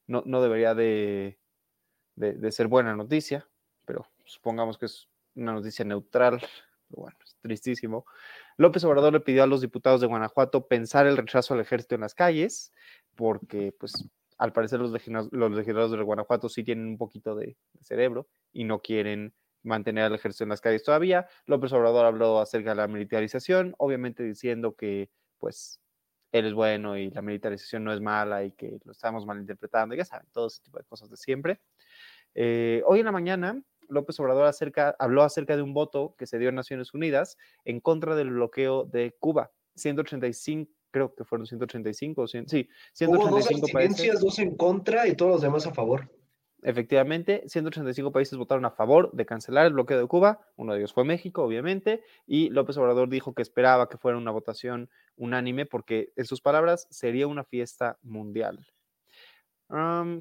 no, 0.08 0.24
no 0.26 0.42
debería 0.42 0.76
de, 0.76 1.40
de 2.16 2.52
ser 2.52 2.68
buena 2.68 2.96
noticia, 2.96 3.48
pero 3.86 4.06
supongamos 4.26 4.78
que 4.78 4.86
es 4.86 5.08
una 5.36 5.54
noticia 5.54 5.86
neutral, 5.86 6.42
bueno, 6.90 7.18
es 7.24 7.36
tristísimo. 7.42 8.06
López 8.58 8.84
Obrador 8.84 9.14
le 9.14 9.20
pidió 9.20 9.44
a 9.44 9.48
los 9.48 9.62
diputados 9.62 10.02
de 10.02 10.08
Guanajuato 10.08 10.68
pensar 10.68 11.08
el 11.08 11.18
rechazo 11.18 11.54
al 11.54 11.62
ejército 11.62 11.96
en 11.96 12.02
las 12.02 12.14
calles, 12.14 12.72
porque 13.16 13.74
pues 13.80 13.94
al 14.44 14.52
parecer 14.52 14.82
los, 14.82 14.92
legisladores 14.92 15.92
de 15.92 16.04
Guanajuato 16.04 16.50
sí 16.50 16.66
tienen 16.66 16.86
un 16.86 16.98
poquito 16.98 17.34
de, 17.34 17.56
cerebro 17.80 18.28
y 18.52 18.66
no 18.66 18.82
quieren 18.82 19.34
mantener 19.62 20.04
al 20.04 20.16
ejército 20.16 20.44
en 20.44 20.50
las 20.50 20.60
calles 20.60 20.84
todavía. 20.84 21.30
López 21.46 21.72
Obrador 21.72 22.06
habló 22.06 22.42
acerca 22.42 22.72
de 22.72 22.76
la 22.76 22.90
militarización, 22.90 23.74
obviamente 23.78 24.22
diciendo 24.22 24.76
que 24.76 25.10
pues 25.38 25.80
él 26.34 26.46
es 26.46 26.54
bueno 26.54 26.98
y 26.98 27.10
la 27.12 27.22
militarización 27.22 27.86
no 27.86 27.94
es 27.94 28.02
mala 28.02 28.44
y 28.44 28.52
que 28.52 28.80
lo 28.84 28.92
estamos 28.92 29.26
malinterpretando, 29.26 29.96
ya 29.96 30.04
saben, 30.04 30.28
todo 30.34 30.48
ese 30.48 30.62
tipo 30.62 30.78
de 30.78 30.84
cosas 30.84 31.10
de 31.10 31.16
siempre. 31.16 31.62
Eh, 32.36 32.84
hoy 32.86 33.00
en 33.00 33.06
la 33.06 33.14
mañana 33.14 33.64
López 33.88 34.20
Obrador 34.20 34.46
acerca, 34.46 34.94
habló 35.00 35.24
acerca 35.24 35.56
de 35.56 35.62
un 35.62 35.74
voto 35.74 36.16
que 36.18 36.26
se 36.26 36.38
dio 36.38 36.50
en 36.50 36.56
Naciones 36.56 36.94
Unidas 36.94 37.38
en 37.64 37.80
contra 37.80 38.14
del 38.14 38.32
bloqueo 38.32 38.84
de 38.84 39.16
Cuba. 39.20 39.52
185, 39.76 40.70
creo 40.94 41.14
que 41.14 41.26
fueron 41.26 41.48
185, 41.48 42.28
sí, 42.28 42.38
185 42.94 43.12
Hubo 43.12 43.30
dos 43.60 43.72
países. 43.72 44.22
dos 44.22 44.40
en 44.40 44.56
contra 44.56 45.08
y 45.08 45.16
todos 45.16 45.32
los 45.34 45.42
demás 45.42 45.66
a 45.66 45.74
favor. 45.74 46.10
Efectivamente, 46.62 47.44
185 47.48 48.14
países 48.14 48.38
votaron 48.38 48.64
a 48.64 48.72
favor 48.72 49.12
de 49.12 49.26
cancelar 49.26 49.66
el 49.66 49.74
bloqueo 49.74 50.00
de 50.00 50.08
Cuba, 50.08 50.48
uno 50.56 50.72
de 50.72 50.80
ellos 50.80 50.94
fue 50.94 51.04
México, 51.04 51.44
obviamente, 51.44 52.02
y 52.26 52.50
López 52.52 52.78
Obrador 52.78 53.10
dijo 53.10 53.34
que 53.34 53.42
esperaba 53.42 53.90
que 53.90 53.98
fuera 53.98 54.18
una 54.18 54.32
votación 54.32 54.90
unánime 55.18 55.66
porque, 55.66 56.14
en 56.16 56.24
sus 56.24 56.40
palabras, 56.40 56.88
sería 56.90 57.28
una 57.28 57.44
fiesta 57.44 57.98
mundial. 58.02 58.66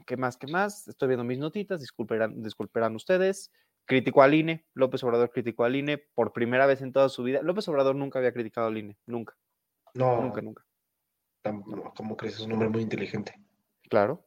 ¿Qué 0.07 0.17
más? 0.17 0.37
¿Qué 0.39 0.47
más? 0.47 0.89
Estoy 0.89 1.09
viendo 1.09 1.25
mis 1.25 1.39
notitas, 1.39 1.81
disculparán, 1.81 2.43
disculparán 2.43 2.97
ustedes. 2.97 3.53
Criticó 3.85 4.23
al 4.23 4.35
INE, 4.35 4.65
López 4.75 5.05
Obrador 5.05 5.31
criticó 5.31 5.65
al 5.65 5.77
INE 5.77 5.99
por 5.99 6.33
primera 6.33 6.67
vez 6.67 6.81
en 6.83 6.93
toda 6.93 7.09
su 7.09 7.23
vida. 7.23 7.41
López 7.43 7.69
Obrador 7.69 7.95
nunca 7.95 8.19
había 8.19 8.33
criticado 8.33 8.69
al 8.69 8.79
INE, 8.79 8.97
nunca. 9.07 9.37
No. 9.95 10.23
Nunca, 10.23 10.43
nunca. 10.43 10.65
¿Cómo 11.97 12.17
crees? 12.17 12.37
Es 12.37 12.41
un 12.41 12.53
hombre 12.53 12.69
muy 12.69 12.83
inteligente. 12.83 13.35
Claro. 13.89 14.25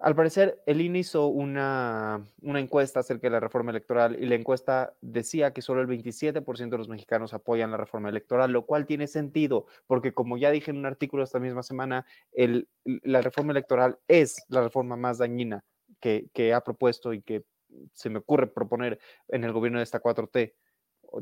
Al 0.00 0.14
parecer, 0.14 0.62
el 0.66 0.80
INE 0.80 1.00
hizo 1.00 1.26
una, 1.26 2.24
encuesta 2.40 3.00
acerca 3.00 3.26
de 3.26 3.32
la 3.32 3.40
reforma 3.40 3.72
electoral 3.72 4.16
y 4.22 4.26
la 4.26 4.36
encuesta 4.36 4.94
decía 5.00 5.52
que 5.52 5.60
solo 5.60 5.80
el 5.80 5.88
27% 5.88 6.68
de 6.70 6.78
los 6.78 6.88
mexicanos 6.88 7.34
apoyan 7.34 7.72
la 7.72 7.78
reforma 7.78 8.08
electoral, 8.08 8.52
lo 8.52 8.64
cual 8.64 8.86
tiene 8.86 9.08
sentido, 9.08 9.66
porque 9.88 10.14
como 10.14 10.36
ya 10.36 10.52
dije 10.52 10.70
en 10.70 10.76
un 10.76 10.86
artículo 10.86 11.24
esta 11.24 11.40
misma 11.40 11.64
semana, 11.64 12.06
el, 12.30 12.68
la 12.84 13.22
reforma 13.22 13.50
electoral 13.50 13.98
es 14.06 14.44
la 14.48 14.62
reforma 14.62 14.96
más 14.96 15.18
dañina 15.18 15.64
que, 16.00 16.52
ha 16.54 16.60
propuesto 16.60 17.12
y 17.12 17.20
que 17.20 17.44
se 17.92 18.08
me 18.08 18.20
ocurre 18.20 18.46
proponer 18.46 19.00
en 19.26 19.42
el 19.42 19.52
gobierno 19.52 19.78
de 19.78 19.84
esta 19.84 20.00
4T, 20.00 20.54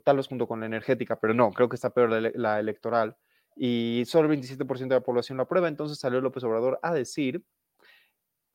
tal 0.05 0.19
vez 0.19 0.27
junto 0.27 0.47
con 0.47 0.61
la 0.61 0.67
energética, 0.67 1.19
pero 1.19 1.33
no, 1.33 1.51
creo 1.51 1.71
que 1.71 1.77
está 1.77 1.95
peor 1.95 2.11
la, 2.11 2.31
la 2.35 2.61
electoral. 2.61 3.17
Y 3.57 4.05
solo 4.07 4.31
el 4.31 4.39
27% 4.39 4.79
de 4.89 4.95
la 4.97 5.01
población 5.01 5.39
la 5.39 5.45
aprueba, 5.45 5.67
entonces 5.69 5.99
salió 5.99 6.21
López 6.21 6.45
Obrador 6.45 6.79
a 6.83 6.93
decir 6.93 7.43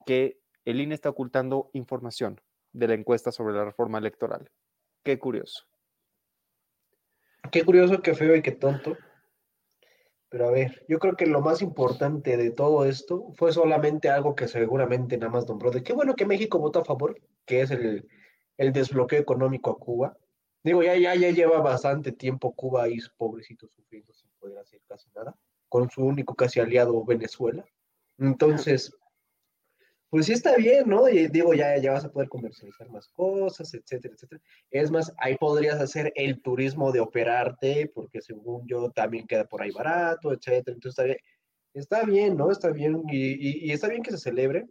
que 0.05 0.39
el 0.63 0.79
INE 0.79 0.93
está 0.93 1.09
ocultando 1.09 1.71
información 1.73 2.39
de 2.71 2.87
la 2.87 2.93
encuesta 2.93 3.31
sobre 3.31 3.55
la 3.55 3.65
reforma 3.65 3.97
electoral. 3.97 4.49
Qué 5.03 5.17
curioso. 5.17 5.65
Qué 7.51 7.63
curioso, 7.65 8.01
qué 8.01 8.13
feo 8.13 8.35
y 8.35 8.43
qué 8.43 8.51
tonto. 8.51 8.95
Pero 10.29 10.47
a 10.47 10.51
ver, 10.51 10.85
yo 10.87 10.99
creo 10.99 11.15
que 11.15 11.25
lo 11.25 11.41
más 11.41 11.61
importante 11.61 12.37
de 12.37 12.51
todo 12.51 12.85
esto 12.85 13.33
fue 13.35 13.51
solamente 13.51 14.09
algo 14.09 14.35
que 14.35 14.47
seguramente 14.47 15.17
nada 15.17 15.31
más 15.31 15.47
nombró 15.47 15.71
de 15.71 15.83
qué 15.83 15.93
bueno 15.93 16.15
que 16.15 16.25
México 16.25 16.59
votó 16.59 16.79
a 16.79 16.85
favor, 16.85 17.19
que 17.45 17.61
es 17.61 17.71
el, 17.71 18.07
desbloqueo 18.57 19.19
económico 19.19 19.71
a 19.71 19.77
Cuba. 19.79 20.15
Digo, 20.63 20.83
ya, 20.83 20.95
ya, 20.95 21.15
ya 21.15 21.31
lleva 21.31 21.59
bastante 21.59 22.11
tiempo 22.11 22.53
Cuba 22.53 22.83
ahí, 22.83 22.97
pobrecito, 23.17 23.67
sufriendo 23.67 24.13
poder 24.41 24.57
hacer 24.57 24.81
casi 24.87 25.09
nada, 25.15 25.35
con 25.69 25.89
su 25.89 26.03
único 26.03 26.35
casi 26.35 26.59
aliado 26.59 27.05
Venezuela. 27.05 27.63
Entonces, 28.17 28.93
pues 30.11 30.25
sí 30.25 30.33
está 30.33 30.57
bien, 30.57 30.89
¿no? 30.89 31.07
Y 31.07 31.29
digo, 31.29 31.53
ya, 31.53 31.77
ya 31.77 31.93
vas 31.93 32.03
a 32.03 32.11
poder 32.11 32.27
comercializar 32.27 32.89
más 32.89 33.07
cosas, 33.07 33.73
etcétera, 33.73 34.13
etcétera. 34.13 34.41
Es 34.69 34.91
más, 34.91 35.13
ahí 35.17 35.37
podrías 35.37 35.79
hacer 35.79 36.11
el 36.15 36.41
turismo 36.41 36.91
de 36.91 36.99
operarte, 36.99 37.89
porque 37.95 38.21
según 38.21 38.67
yo 38.67 38.91
también 38.91 39.25
queda 39.25 39.45
por 39.45 39.61
ahí 39.61 39.71
barato, 39.71 40.33
etcétera. 40.33 40.75
Entonces 40.75 40.91
está 40.99 41.03
bien, 41.05 41.17
está 41.73 42.03
bien 42.03 42.35
¿no? 42.35 42.51
Está 42.51 42.71
bien 42.71 43.03
y, 43.09 43.71
está 43.71 43.87
bien 43.87 44.03
que 44.03 44.11
se 44.11 44.17
celebre. 44.17 44.67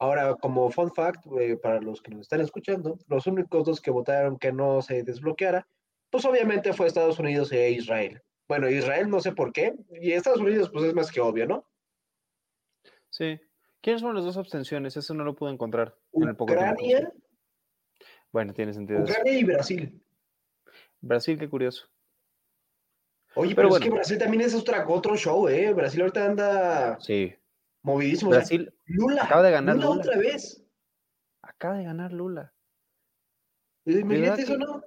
Ahora, 0.00 0.34
como 0.34 0.70
fun 0.72 0.92
fact, 0.92 1.24
eh, 1.38 1.56
para 1.56 1.80
los 1.80 2.02
que 2.02 2.10
nos 2.10 2.22
están 2.22 2.40
escuchando, 2.40 2.98
los 3.06 3.28
únicos 3.28 3.64
dos 3.64 3.80
que 3.80 3.92
votaron 3.92 4.38
que 4.38 4.50
no 4.50 4.82
se 4.82 5.04
desbloqueara, 5.04 5.68
pues 6.10 6.24
obviamente 6.24 6.72
fue 6.72 6.88
Estados 6.88 7.20
Unidos 7.20 7.52
e 7.52 7.70
Israel. 7.70 8.20
Bueno, 8.50 8.68
Israel 8.68 9.08
no 9.08 9.20
sé 9.20 9.30
por 9.30 9.52
qué, 9.52 9.76
y 10.00 10.10
Estados 10.10 10.40
Unidos 10.40 10.70
pues 10.70 10.84
es 10.86 10.92
más 10.92 11.12
que 11.12 11.20
obvio, 11.20 11.46
¿no? 11.46 11.70
Sí, 13.08 13.38
¿Quiénes 13.80 14.02
fueron 14.02 14.16
las 14.16 14.24
dos 14.24 14.36
abstenciones? 14.36 14.96
Eso 14.96 15.14
no 15.14 15.22
lo 15.22 15.36
pude 15.36 15.52
encontrar. 15.52 15.96
Ucrania. 16.10 17.12
Bueno, 18.32 18.52
tiene 18.52 18.74
sentido. 18.74 19.02
Ucrania 19.02 19.32
y 19.38 19.44
Brasil. 19.44 20.02
Brasil, 21.00 21.38
qué 21.38 21.48
curioso. 21.48 21.86
Oye, 23.36 23.54
pero, 23.54 23.68
es 23.68 23.78
que 23.78 23.90
Brasil 23.90 24.18
también 24.18 24.40
es 24.40 24.52
otro 24.52 25.16
show, 25.16 25.46
¿eh? 25.46 25.72
Brasil 25.72 26.00
ahorita 26.00 26.26
anda 26.26 26.98
sí. 26.98 27.32
movidísimo. 27.82 28.32
Brasil 28.32 28.74
Lula. 28.86 29.26
Acaba 29.26 29.44
de 29.44 29.52
ganar 29.52 29.76
Lula, 29.76 29.90
otra 29.90 30.18
vez. 30.18 30.66
Acaba 31.42 31.78
de 31.78 31.84
ganar 31.84 32.12
Lula. 32.12 32.52
Imagínate 33.84 34.42
eso, 34.42 34.58
¿no? 34.58 34.82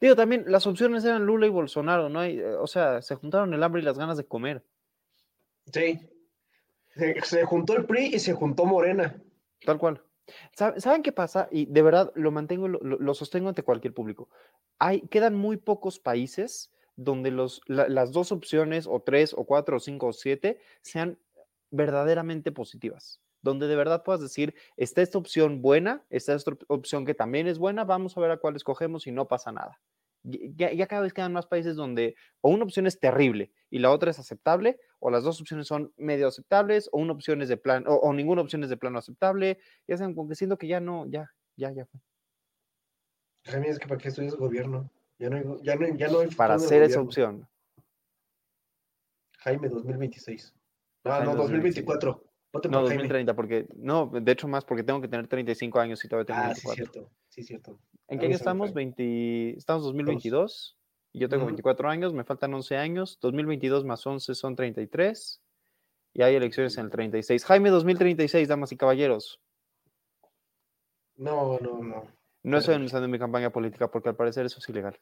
Digo, 0.00 0.16
también 0.16 0.44
las 0.46 0.66
opciones 0.66 1.04
eran 1.04 1.26
Lula 1.26 1.46
y 1.46 1.50
Bolsonaro, 1.50 2.08
¿no? 2.08 2.20
Hay, 2.20 2.40
o 2.40 2.66
sea, 2.66 3.02
se 3.02 3.14
juntaron 3.14 3.54
el 3.54 3.62
hambre 3.62 3.82
y 3.82 3.84
las 3.84 3.98
ganas 3.98 4.16
de 4.16 4.26
comer. 4.26 4.64
Sí. 5.72 6.00
Se, 7.24 7.44
juntó 7.44 7.76
el 7.76 7.86
PRI 7.86 8.14
y 8.14 8.18
se 8.18 8.34
juntó 8.34 8.66
Morena. 8.66 9.20
Tal 9.64 9.78
cual. 9.78 10.02
¿Saben 10.52 11.02
qué 11.02 11.12
pasa? 11.12 11.48
Y 11.50 11.66
de 11.66 11.82
verdad 11.82 12.12
lo 12.14 12.30
mantengo, 12.30 12.68
lo, 12.68 13.14
sostengo 13.14 13.48
ante 13.48 13.62
cualquier 13.62 13.92
público. 13.92 14.28
Hay, 14.78 15.02
quedan 15.08 15.34
muy 15.34 15.56
pocos 15.56 15.98
países 15.98 16.72
donde 16.96 17.30
los, 17.30 17.60
las 17.66 18.12
dos 18.12 18.30
opciones, 18.30 18.86
o 18.86 19.00
tres, 19.00 19.34
o 19.34 19.44
cuatro, 19.44 19.76
o 19.76 19.80
cinco, 19.80 20.08
o 20.08 20.12
siete, 20.12 20.60
sean 20.80 21.18
verdaderamente 21.70 22.52
positivas. 22.52 23.20
Donde 23.44 23.66
de 23.68 23.76
verdad 23.76 24.02
puedas 24.02 24.22
decir, 24.22 24.54
está 24.78 25.02
esta 25.02 25.18
opción 25.18 25.60
buena, 25.60 26.02
está 26.08 26.32
esta 26.32 26.52
opción 26.68 27.04
que 27.04 27.12
también 27.12 27.46
es 27.46 27.58
buena, 27.58 27.84
vamos 27.84 28.16
a 28.16 28.20
ver 28.22 28.30
a 28.30 28.38
cuál 28.38 28.56
escogemos 28.56 29.06
y 29.06 29.12
no 29.12 29.28
pasa 29.28 29.52
nada. 29.52 29.82
Ya, 30.22 30.72
ya, 30.72 30.86
cada 30.86 31.02
vez 31.02 31.12
quedan 31.12 31.34
más 31.34 31.44
países 31.44 31.76
donde 31.76 32.16
o 32.40 32.48
una 32.48 32.64
opción 32.64 32.86
es 32.86 32.98
terrible 32.98 33.52
y 33.68 33.80
la 33.80 33.90
otra 33.90 34.10
es 34.10 34.18
aceptable, 34.18 34.80
o 34.98 35.10
las 35.10 35.24
dos 35.24 35.38
opciones 35.42 35.66
son 35.66 35.92
medio 35.98 36.26
aceptables, 36.26 36.88
o 36.90 36.98
una 36.98 37.12
opción 37.12 37.42
es 37.42 37.50
de 37.50 37.58
plan, 37.58 37.84
o, 37.86 37.96
o 37.96 38.14
ninguna 38.14 38.40
opción 38.40 38.64
es 38.64 38.70
de 38.70 38.78
plano 38.78 38.98
aceptable. 38.98 39.58
Ya 39.86 39.98
saben, 39.98 40.14
como 40.14 40.30
que 40.30 40.36
siento 40.36 40.56
que 40.56 40.66
ya 40.66 40.80
no, 40.80 41.04
ya, 41.06 41.30
ya, 41.56 41.70
ya 41.70 41.84
fue. 41.84 42.00
Jaime, 43.44 43.68
es 43.68 43.78
que 43.78 43.86
para 43.86 44.00
qué 44.00 44.08
estudias 44.08 44.36
gobierno. 44.36 44.90
Ya 45.18 45.28
no 45.28 45.36
hay, 45.36 45.42
ya 45.62 45.76
no, 45.76 45.94
ya 45.94 46.08
no 46.08 46.20
hay 46.20 46.28
Para 46.28 46.54
hacer 46.54 46.82
esa 46.82 47.02
opción. 47.02 47.46
Jaime 49.40 49.68
2026. 49.68 50.54
No, 51.04 51.10
Jaime 51.10 51.26
no, 51.26 51.36
2024. 51.36 52.33
No, 52.70 52.82
2030, 52.82 53.34
porque, 53.34 53.66
no, 53.74 54.06
de 54.06 54.32
hecho 54.32 54.46
más, 54.46 54.64
porque 54.64 54.84
tengo 54.84 55.00
que 55.00 55.08
tener 55.08 55.26
35 55.26 55.80
años 55.80 56.04
y 56.04 56.08
todavía 56.08 56.26
tengo 56.26 56.40
ah, 56.40 56.46
24. 56.46 56.74
sí, 56.74 56.76
cierto, 56.76 57.10
sí, 57.28 57.42
cierto. 57.42 57.78
¿En 58.08 58.18
qué 58.18 58.26
año 58.26 58.36
estamos? 58.36 58.72
20, 58.72 59.56
estamos 59.56 59.84
2022 59.84 60.76
y 61.12 61.20
yo 61.20 61.28
tengo 61.28 61.42
uh 61.42 61.46
-huh. 61.46 61.50
24 61.50 61.88
años, 61.88 62.14
me 62.14 62.24
faltan 62.24 62.54
11 62.54 62.76
años. 62.76 63.18
2022 63.20 63.84
más 63.84 64.06
11 64.06 64.34
son 64.34 64.54
33 64.54 65.42
y 66.12 66.22
hay 66.22 66.36
elecciones 66.36 66.76
en 66.78 66.84
el 66.84 66.90
36. 66.90 67.44
Jaime 67.44 67.70
2036, 67.70 68.48
damas 68.48 68.72
y 68.72 68.76
caballeros. 68.76 69.40
No, 71.16 71.58
no, 71.60 71.82
no. 71.82 72.06
No 72.42 72.58
estoy 72.58 72.74
anunciando 72.74 73.08
mi 73.08 73.18
campaña 73.18 73.50
política 73.50 73.90
porque 73.90 74.10
al 74.10 74.16
parecer 74.16 74.46
eso 74.46 74.58
es 74.58 74.68
ilegal. 74.68 74.98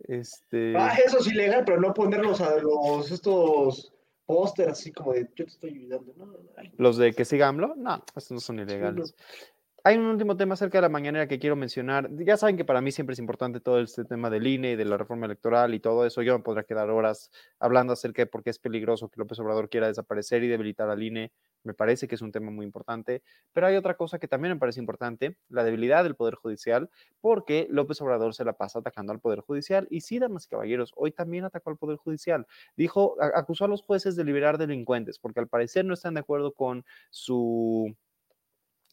Este... 0.00 0.74
Ah, 0.76 0.96
eso 1.04 1.18
es 1.18 1.26
ilegal, 1.26 1.64
pero 1.64 1.80
no 1.80 1.94
ponerlos 1.94 2.40
a 2.40 2.56
los 2.56 3.10
estos 3.10 3.93
póster 4.26 4.68
así 4.68 4.92
como 4.92 5.12
de 5.12 5.28
yo 5.34 5.44
te 5.44 5.50
estoy 5.50 5.70
ayudando. 5.70 6.14
No, 6.16 6.26
no, 6.26 6.32
no. 6.32 6.72
Los 6.78 6.96
de 6.96 7.12
que 7.12 7.24
siga 7.24 7.48
AMLO, 7.48 7.74
no, 7.76 8.04
estos 8.14 8.32
no 8.32 8.40
son 8.40 8.58
ilegales. 8.58 9.14
Sí. 9.16 9.46
Hay 9.86 9.98
un 9.98 10.06
último 10.06 10.34
tema 10.34 10.54
acerca 10.54 10.78
de 10.78 10.82
la 10.82 10.88
mañanera 10.88 11.28
que 11.28 11.38
quiero 11.38 11.56
mencionar. 11.56 12.08
Ya 12.24 12.38
saben 12.38 12.56
que 12.56 12.64
para 12.64 12.80
mí 12.80 12.90
siempre 12.90 13.12
es 13.12 13.18
importante 13.18 13.60
todo 13.60 13.80
este 13.80 14.06
tema 14.06 14.30
del 14.30 14.46
INE, 14.46 14.78
de 14.78 14.84
la 14.86 14.96
reforma 14.96 15.26
electoral 15.26 15.74
y 15.74 15.78
todo 15.80 16.06
eso. 16.06 16.22
Yo 16.22 16.38
me 16.38 16.42
podría 16.42 16.64
quedar 16.64 16.88
horas 16.88 17.30
hablando 17.58 17.92
acerca 17.92 18.22
de 18.22 18.26
por 18.26 18.42
qué 18.42 18.48
es 18.48 18.58
peligroso 18.58 19.10
que 19.10 19.20
López 19.20 19.38
Obrador 19.40 19.68
quiera 19.68 19.86
desaparecer 19.86 20.42
y 20.42 20.48
debilitar 20.48 20.88
al 20.88 21.02
INE. 21.02 21.32
Me 21.64 21.74
parece 21.74 22.08
que 22.08 22.14
es 22.14 22.22
un 22.22 22.32
tema 22.32 22.50
muy 22.50 22.64
importante. 22.64 23.22
Pero 23.52 23.66
hay 23.66 23.76
otra 23.76 23.94
cosa 23.98 24.18
que 24.18 24.26
también 24.26 24.54
me 24.54 24.58
parece 24.58 24.80
importante, 24.80 25.36
la 25.50 25.64
debilidad 25.64 26.02
del 26.02 26.16
Poder 26.16 26.36
Judicial, 26.36 26.88
porque 27.20 27.66
López 27.68 28.00
Obrador 28.00 28.32
se 28.34 28.46
la 28.46 28.54
pasa 28.54 28.78
atacando 28.78 29.12
al 29.12 29.20
Poder 29.20 29.40
Judicial. 29.40 29.86
Y 29.90 30.00
sí, 30.00 30.18
damas 30.18 30.46
y 30.46 30.48
caballeros, 30.48 30.92
hoy 30.96 31.12
también 31.12 31.44
atacó 31.44 31.68
al 31.68 31.76
Poder 31.76 31.98
Judicial. 31.98 32.46
Dijo, 32.74 33.16
acusó 33.20 33.66
a 33.66 33.68
los 33.68 33.82
jueces 33.82 34.16
de 34.16 34.24
liberar 34.24 34.56
delincuentes, 34.56 35.18
porque 35.18 35.40
al 35.40 35.48
parecer 35.48 35.84
no 35.84 35.92
están 35.92 36.14
de 36.14 36.20
acuerdo 36.20 36.52
con 36.54 36.86
su 37.10 37.94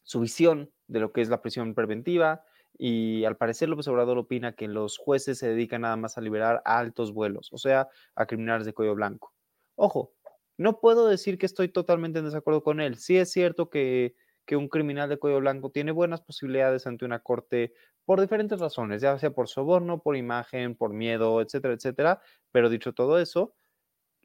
su 0.02 0.20
visión 0.20 0.72
de 0.86 1.00
lo 1.00 1.12
que 1.12 1.20
es 1.22 1.28
la 1.28 1.42
prisión 1.42 1.74
preventiva 1.74 2.44
y 2.78 3.24
al 3.24 3.36
parecer 3.36 3.68
López 3.68 3.86
Obrador 3.88 4.18
opina 4.18 4.54
que 4.54 4.68
los 4.68 4.98
jueces 4.98 5.38
se 5.38 5.48
dedican 5.48 5.82
nada 5.82 5.96
más 5.96 6.18
a 6.18 6.20
liberar 6.20 6.62
a 6.64 6.78
altos 6.78 7.12
vuelos, 7.12 7.52
o 7.52 7.58
sea, 7.58 7.88
a 8.14 8.26
criminales 8.26 8.66
de 8.66 8.72
cuello 8.74 8.94
blanco. 8.94 9.34
Ojo, 9.76 10.14
no 10.56 10.80
puedo 10.80 11.08
decir 11.08 11.38
que 11.38 11.46
estoy 11.46 11.68
totalmente 11.68 12.18
en 12.18 12.24
desacuerdo 12.26 12.62
con 12.62 12.80
él. 12.80 12.96
Sí 12.96 13.16
es 13.18 13.30
cierto 13.32 13.70
que, 13.70 14.14
que 14.46 14.56
un 14.56 14.68
criminal 14.68 15.08
de 15.08 15.18
cuello 15.18 15.40
blanco 15.40 15.70
tiene 15.70 15.92
buenas 15.92 16.22
posibilidades 16.22 16.86
ante 16.86 17.04
una 17.04 17.20
corte 17.20 17.72
por 18.04 18.20
diferentes 18.20 18.58
razones, 18.58 19.00
ya 19.02 19.18
sea 19.18 19.30
por 19.30 19.48
soborno, 19.48 20.02
por 20.02 20.16
imagen, 20.16 20.74
por 20.74 20.92
miedo, 20.92 21.40
etcétera, 21.40 21.74
etcétera. 21.74 22.20
Pero 22.50 22.68
dicho 22.68 22.92
todo 22.92 23.18
eso, 23.18 23.54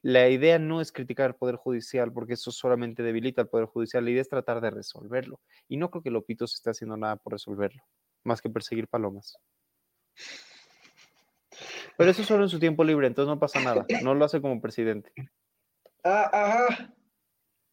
la 0.02 0.30
idea 0.30 0.60
no 0.60 0.80
es 0.80 0.91
criticar 0.91 1.28
al 1.28 1.36
Poder 1.36 1.56
Judicial, 1.56 2.12
porque 2.14 2.34
eso 2.34 2.52
solamente 2.52 3.04
debilita 3.04 3.41
al 3.41 3.50
Poder 3.50 3.66
Judicial. 3.66 4.06
La 4.06 4.12
idea 4.12 4.22
es 4.22 4.30
tratar 4.30 4.62
de 4.62 4.70
resolverlo. 4.70 5.39
Y 5.68 5.78
no 5.78 5.89
creo 5.89 6.04
que 6.04 6.12
Lopito 6.12 6.45
se 6.48 6.56
esté 6.56 6.70
haciendo 6.70 6.98
nada 6.98 7.16
por 7.16 7.34
resolverlo, 7.34 7.84
más 8.24 8.41
que 8.41 8.50
perseguir 8.50 8.88
palomas. 8.88 9.38
Pero 11.98 12.12
eso 12.12 12.24
solo 12.24 12.43
en 12.43 12.50
su 12.50 12.60
tiempo 12.60 12.84
libre, 12.84 13.08
entonces 13.08 13.28
no 13.28 13.39
pasa 13.39 13.60
nada. 13.60 13.86
No 14.04 14.14
lo 14.14 14.26
hace 14.26 14.39
como 14.39 14.62
presidente. 14.62 15.12
Ah, 16.04 16.30
ajá. 16.32 16.93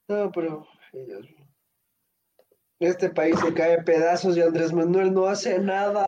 No, 0.09 0.33
pero. 0.33 0.67
Este 2.81 3.11
país 3.11 3.39
se 3.39 3.53
cae 3.53 3.75
en 3.75 3.85
pedazos 3.85 4.37
y 4.37 4.43
Andrés 4.43 4.73
Manuel 4.73 5.13
no 5.13 5.27
hace 5.27 5.59
nada. 5.59 6.07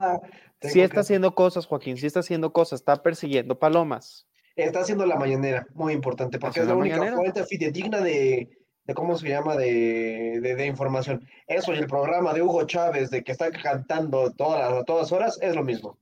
Tengo 0.58 0.72
sí 0.72 0.80
está 0.80 0.94
que... 0.94 1.00
haciendo 1.00 1.34
cosas, 1.34 1.66
Joaquín, 1.66 1.96
sí 1.98 2.06
está 2.06 2.20
haciendo 2.20 2.52
cosas, 2.52 2.80
está 2.80 3.02
persiguiendo 3.02 3.58
palomas 3.58 4.26
está 4.64 4.80
haciendo 4.80 5.06
la 5.06 5.16
mañanera, 5.16 5.66
muy 5.74 5.92
importante, 5.92 6.38
porque 6.38 6.60
es 6.60 6.66
la, 6.66 6.72
la 6.72 6.78
única 6.78 6.96
mañanera? 6.96 7.16
fuente 7.16 7.44
fidedigna 7.44 8.00
de, 8.00 8.48
de, 8.84 8.94
¿cómo 8.94 9.16
se 9.16 9.28
llama?, 9.28 9.56
de, 9.56 10.40
de, 10.40 10.54
de, 10.54 10.66
información. 10.66 11.26
Eso 11.46 11.74
y 11.74 11.78
el 11.78 11.86
programa 11.86 12.32
de 12.32 12.42
Hugo 12.42 12.64
Chávez, 12.66 13.10
de 13.10 13.22
que 13.22 13.32
está 13.32 13.50
cantando 13.50 14.32
todas, 14.32 14.72
a 14.72 14.84
todas 14.84 15.12
horas, 15.12 15.38
es 15.42 15.54
lo 15.54 15.62
mismo. 15.62 15.98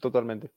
Totalmente. 0.00 0.50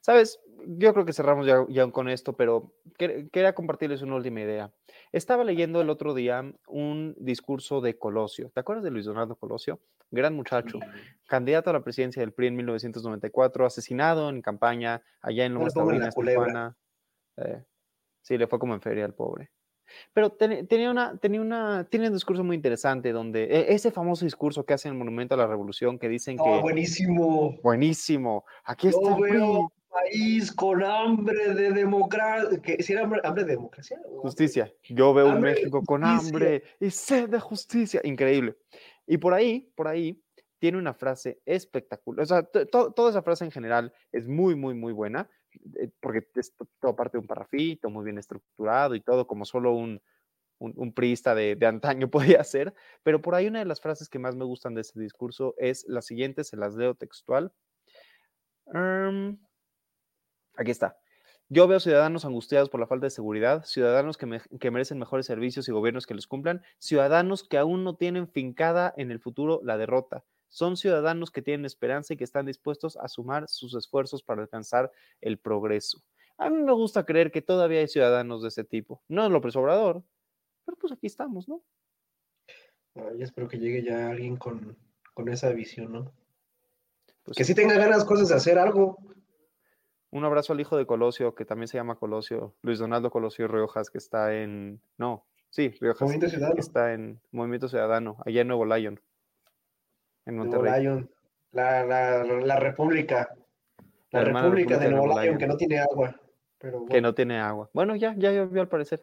Sabes, 0.00 0.40
yo 0.66 0.92
creo 0.92 1.04
que 1.04 1.12
cerramos 1.12 1.46
ya, 1.46 1.64
ya 1.68 1.90
con 1.90 2.08
esto, 2.08 2.34
pero 2.34 2.72
quería 2.98 3.54
compartirles 3.54 4.02
una 4.02 4.16
última 4.16 4.40
idea. 4.40 4.72
Estaba 5.12 5.44
leyendo 5.44 5.80
el 5.80 5.90
otro 5.90 6.14
día 6.14 6.52
un 6.66 7.14
discurso 7.18 7.80
de 7.80 7.98
Colosio. 7.98 8.50
¿Te 8.50 8.60
acuerdas 8.60 8.84
de 8.84 8.90
Luis 8.90 9.04
Donaldo 9.04 9.36
Colosio? 9.36 9.80
Gran 10.10 10.34
muchacho, 10.34 10.78
candidato 11.26 11.70
a 11.70 11.72
la 11.72 11.82
presidencia 11.82 12.20
del 12.20 12.32
PRI 12.32 12.48
en 12.48 12.56
1994, 12.56 13.66
asesinado 13.66 14.28
en 14.28 14.42
campaña 14.42 15.02
allá 15.20 15.44
en 15.44 15.54
Lomas 15.54 15.74
Taurinas, 15.74 16.14
Tijuana. 16.14 16.76
Eh, 17.36 17.62
sí, 18.22 18.38
le 18.38 18.46
fue 18.46 18.58
como 18.58 18.74
en 18.74 18.80
feria 18.80 19.04
al 19.04 19.14
pobre. 19.14 19.50
Pero 20.12 20.30
ten, 20.30 20.66
tenía, 20.66 20.90
una, 20.90 21.16
tenía, 21.18 21.40
una, 21.40 21.84
tiene 21.88 22.08
un 22.08 22.14
discurso 22.14 22.42
muy 22.42 22.56
interesante 22.56 23.12
donde 23.12 23.44
e, 23.44 23.74
ese 23.74 23.90
famoso 23.90 24.24
discurso 24.24 24.64
que 24.64 24.74
hace 24.74 24.88
en 24.88 24.94
el 24.94 24.98
Monumento 24.98 25.34
a 25.34 25.38
la 25.38 25.46
Revolución 25.46 25.98
que 25.98 26.08
dicen 26.08 26.36
oh, 26.40 26.44
que... 26.44 26.60
buenísimo. 26.60 27.58
Buenísimo. 27.62 28.44
Aquí 28.64 28.90
Yo 28.90 29.00
está. 29.00 29.16
Veo 29.16 29.72
país 29.96 30.52
con 30.52 30.82
hambre 30.84 31.54
de 31.54 31.72
democracia. 31.72 32.60
¿Si 32.80 32.92
era 32.92 33.02
hambre, 33.02 33.20
hambre, 33.24 33.44
de 33.44 33.52
democracia? 33.52 33.98
Justicia. 34.20 34.72
Yo 34.88 35.14
veo 35.14 35.28
un 35.28 35.40
México 35.40 35.82
con 35.84 36.04
hambre 36.04 36.62
y 36.80 36.90
sed 36.90 37.28
de 37.30 37.40
justicia. 37.40 38.00
Increíble. 38.04 38.56
Y 39.06 39.18
por 39.18 39.34
ahí, 39.34 39.72
por 39.76 39.88
ahí, 39.88 40.22
tiene 40.58 40.78
una 40.78 40.94
frase 40.94 41.40
espectacular. 41.44 42.22
O 42.22 42.26
sea, 42.26 42.42
toda 42.42 43.10
esa 43.10 43.22
frase 43.22 43.44
en 43.44 43.50
general 43.50 43.92
es 44.12 44.26
muy, 44.26 44.54
muy, 44.54 44.74
muy 44.74 44.92
buena, 44.92 45.28
eh, 45.78 45.90
porque 46.00 46.26
es 46.34 46.54
todo 46.80 46.96
parte 46.96 47.18
de 47.18 47.20
un 47.20 47.26
parrafito, 47.26 47.90
muy 47.90 48.04
bien 48.04 48.18
estructurado 48.18 48.94
y 48.94 49.00
todo, 49.00 49.26
como 49.26 49.44
solo 49.44 49.72
un, 49.72 50.00
un, 50.58 50.92
priista 50.92 51.34
de, 51.34 51.58
antaño 51.66 52.10
podía 52.10 52.40
hacer. 52.40 52.74
Pero 53.02 53.20
por 53.20 53.34
ahí 53.34 53.46
una 53.46 53.60
de 53.60 53.64
las 53.64 53.80
frases 53.80 54.08
que 54.08 54.18
más 54.18 54.34
me 54.34 54.44
gustan 54.44 54.74
de 54.74 54.82
ese 54.82 54.98
discurso 54.98 55.54
es 55.58 55.84
la 55.88 56.02
siguiente, 56.02 56.44
se 56.44 56.56
las 56.56 56.74
leo 56.74 56.94
textual. 56.94 57.52
Um, 58.66 59.38
aquí 60.56 60.70
está. 60.70 60.96
Yo 61.48 61.68
veo 61.68 61.78
ciudadanos 61.78 62.24
angustiados 62.24 62.68
por 62.68 62.80
la 62.80 62.88
falta 62.88 63.06
de 63.06 63.10
seguridad, 63.10 63.64
ciudadanos 63.64 64.16
que, 64.16 64.26
me, 64.26 64.40
que, 64.58 64.70
merecen 64.72 64.98
mejores 64.98 65.26
servicios 65.26 65.68
y 65.68 65.72
gobiernos 65.72 66.04
que 66.04 66.14
los 66.14 66.26
cumplan, 66.26 66.62
ciudadanos 66.78 67.44
que 67.44 67.56
aún 67.56 67.84
no 67.84 67.94
tienen 67.94 68.28
fincada 68.28 68.92
en 68.96 69.12
el 69.12 69.20
futuro 69.20 69.60
la 69.62 69.78
derrota. 69.78 70.24
Son 70.48 70.76
ciudadanos 70.76 71.30
que 71.30 71.42
tienen 71.42 71.64
esperanza 71.64 72.14
y 72.14 72.16
que 72.16 72.24
están 72.24 72.46
dispuestos 72.46 72.96
a 72.96 73.06
sumar 73.08 73.48
sus 73.48 73.74
esfuerzos 73.74 74.24
para 74.24 74.42
alcanzar 74.42 74.90
el 75.20 75.38
progreso. 75.38 76.02
A 76.36 76.50
mí 76.50 76.62
me 76.62 76.72
gusta 76.72 77.06
creer 77.06 77.30
que 77.30 77.42
todavía 77.42 77.80
hay 77.80 77.88
ciudadanos 77.88 78.42
de 78.42 78.48
ese 78.48 78.64
tipo. 78.64 79.02
No 79.06 79.24
es 79.24 79.30
López 79.30 79.54
Obrador, 79.54 80.02
pero 80.64 80.76
pues 80.76 80.92
aquí 80.92 81.06
estamos, 81.06 81.48
¿no? 81.48 81.62
Ay, 82.96 83.22
espero 83.22 83.48
que 83.48 83.58
llegue 83.58 83.84
ya 83.84 84.10
alguien 84.10 84.36
con, 84.36 84.76
con 85.14 85.28
esa 85.28 85.50
visión, 85.50 85.92
¿no? 85.92 86.12
Pues 87.22 87.36
que 87.36 87.44
sí 87.44 87.54
tenga 87.54 87.76
ganas 87.76 88.04
cosas 88.04 88.28
de 88.28 88.34
hacer 88.34 88.58
algo. 88.58 88.98
Un 90.10 90.24
abrazo 90.24 90.52
al 90.52 90.60
hijo 90.60 90.76
de 90.76 90.86
Colosio, 90.86 91.34
que 91.34 91.44
también 91.44 91.68
se 91.68 91.78
llama 91.78 91.96
Colosio, 91.96 92.54
Luis 92.62 92.78
Donaldo 92.78 93.10
Colosio 93.10 93.48
Riojas, 93.48 93.90
que 93.90 93.98
está 93.98 94.34
en. 94.34 94.80
No, 94.98 95.26
sí, 95.50 95.70
Riojas. 95.80 96.02
Movimiento 96.02 96.28
Ciudadano. 96.28 96.54
Que 96.54 96.60
está 96.60 96.92
en 96.92 97.20
Movimiento 97.32 97.68
Ciudadano, 97.68 98.16
allá 98.24 98.40
en 98.40 98.48
Nuevo 98.48 98.64
Lyon. 98.64 99.00
En 100.26 100.36
Monterrey. 100.36 100.70
Nuevo 100.70 100.78
Lyon. 100.78 101.10
La, 101.52 101.84
la, 101.84 102.24
la, 102.24 102.56
República. 102.56 103.28
La, 104.10 104.20
la 104.20 104.24
República, 104.24 104.42
República, 104.42 104.78
de 104.78 104.90
Nuevo, 104.90 105.06
Nuevo 105.06 105.20
Lyon, 105.20 105.38
que 105.38 105.46
no 105.46 105.56
tiene 105.56 105.78
agua. 105.80 106.20
Pero 106.58 106.78
bueno. 106.78 106.94
Que 106.94 107.00
no 107.00 107.14
tiene 107.14 107.38
agua. 107.40 107.70
Bueno, 107.72 107.96
ya, 107.96 108.14
ya 108.16 108.30
llovió 108.32 108.60
al 108.60 108.68
parecer. 108.68 109.02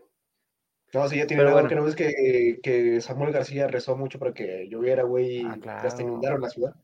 No, 0.93 1.07
sí, 1.07 1.17
ya 1.17 1.27
tiene 1.27 1.43
agua, 1.43 1.53
bueno. 1.53 1.69
que 1.69 1.75
no 1.75 1.83
ves 1.83 1.95
que, 1.95 2.59
que, 2.61 3.01
Samuel 3.01 3.33
García 3.33 3.67
rezó 3.67 3.97
mucho 3.97 4.19
para 4.19 4.33
que 4.33 4.67
lloviera, 4.69 5.03
güey, 5.03 5.41
ah, 5.41 5.57
claro. 5.59 5.87
hasta 5.87 6.01
inundaron 6.01 6.41
la 6.41 6.49
ciudad 6.49 6.75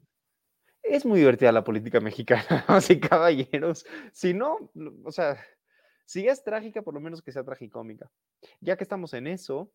es 0.96 1.06
muy 1.06 1.20
divertida 1.20 1.52
la 1.52 1.64
política 1.64 2.00
mexicana, 2.00 2.66
así 2.68 3.00
caballeros. 3.00 3.86
Si 4.14 4.34
no, 4.34 4.72
o 5.04 5.12
sea, 5.12 5.38
si 6.06 6.28
es 6.28 6.44
trágica, 6.44 6.82
por 6.82 6.94
lo 6.94 7.00
menos 7.00 7.22
que 7.22 7.32
sea 7.32 7.44
tragicómica. 7.44 8.12
Ya 8.62 8.78
que 8.78 8.84
estamos 8.84 9.14
en 9.14 9.28
eso, 9.28 9.72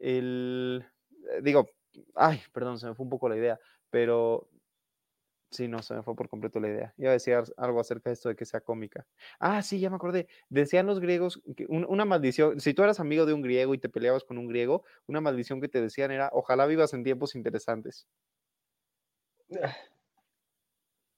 el, 0.00 0.84
digo, 1.42 1.68
ay, 2.14 2.40
perdón, 2.52 2.78
se 2.78 2.86
me 2.88 2.94
fue 2.94 3.04
un 3.04 3.10
poco 3.10 3.28
la 3.28 3.36
idea, 3.36 3.58
pero 3.90 4.48
sí, 5.50 5.68
no, 5.68 5.82
se 5.82 5.94
me 5.94 6.02
fue 6.02 6.14
por 6.16 6.28
completo 6.28 6.60
la 6.60 6.68
idea. 6.68 6.94
Iba 6.96 7.10
a 7.10 7.12
decir 7.14 7.34
algo 7.56 7.80
acerca 7.80 8.10
de 8.10 8.14
esto 8.14 8.28
de 8.28 8.36
que 8.36 8.44
sea 8.44 8.60
cómica. 8.60 9.06
Ah, 9.40 9.62
sí, 9.62 9.80
ya 9.80 9.90
me 9.90 9.96
acordé. 9.96 10.28
Decían 10.48 10.86
los 10.86 11.00
griegos 11.00 11.42
que 11.56 11.66
una 11.68 12.04
maldición, 12.04 12.60
si 12.60 12.74
tú 12.74 12.82
eras 12.82 13.00
amigo 13.00 13.26
de 13.26 13.32
un 13.34 13.42
griego 13.42 13.74
y 13.74 13.78
te 13.78 13.88
peleabas 13.88 14.24
con 14.24 14.38
un 14.38 14.48
griego, 14.48 14.84
una 15.06 15.20
maldición 15.20 15.60
que 15.60 15.68
te 15.68 15.80
decían 15.80 16.10
era, 16.12 16.30
ojalá 16.32 16.66
vivas 16.66 16.94
en 16.94 17.04
tiempos 17.04 17.34
interesantes. 17.34 18.06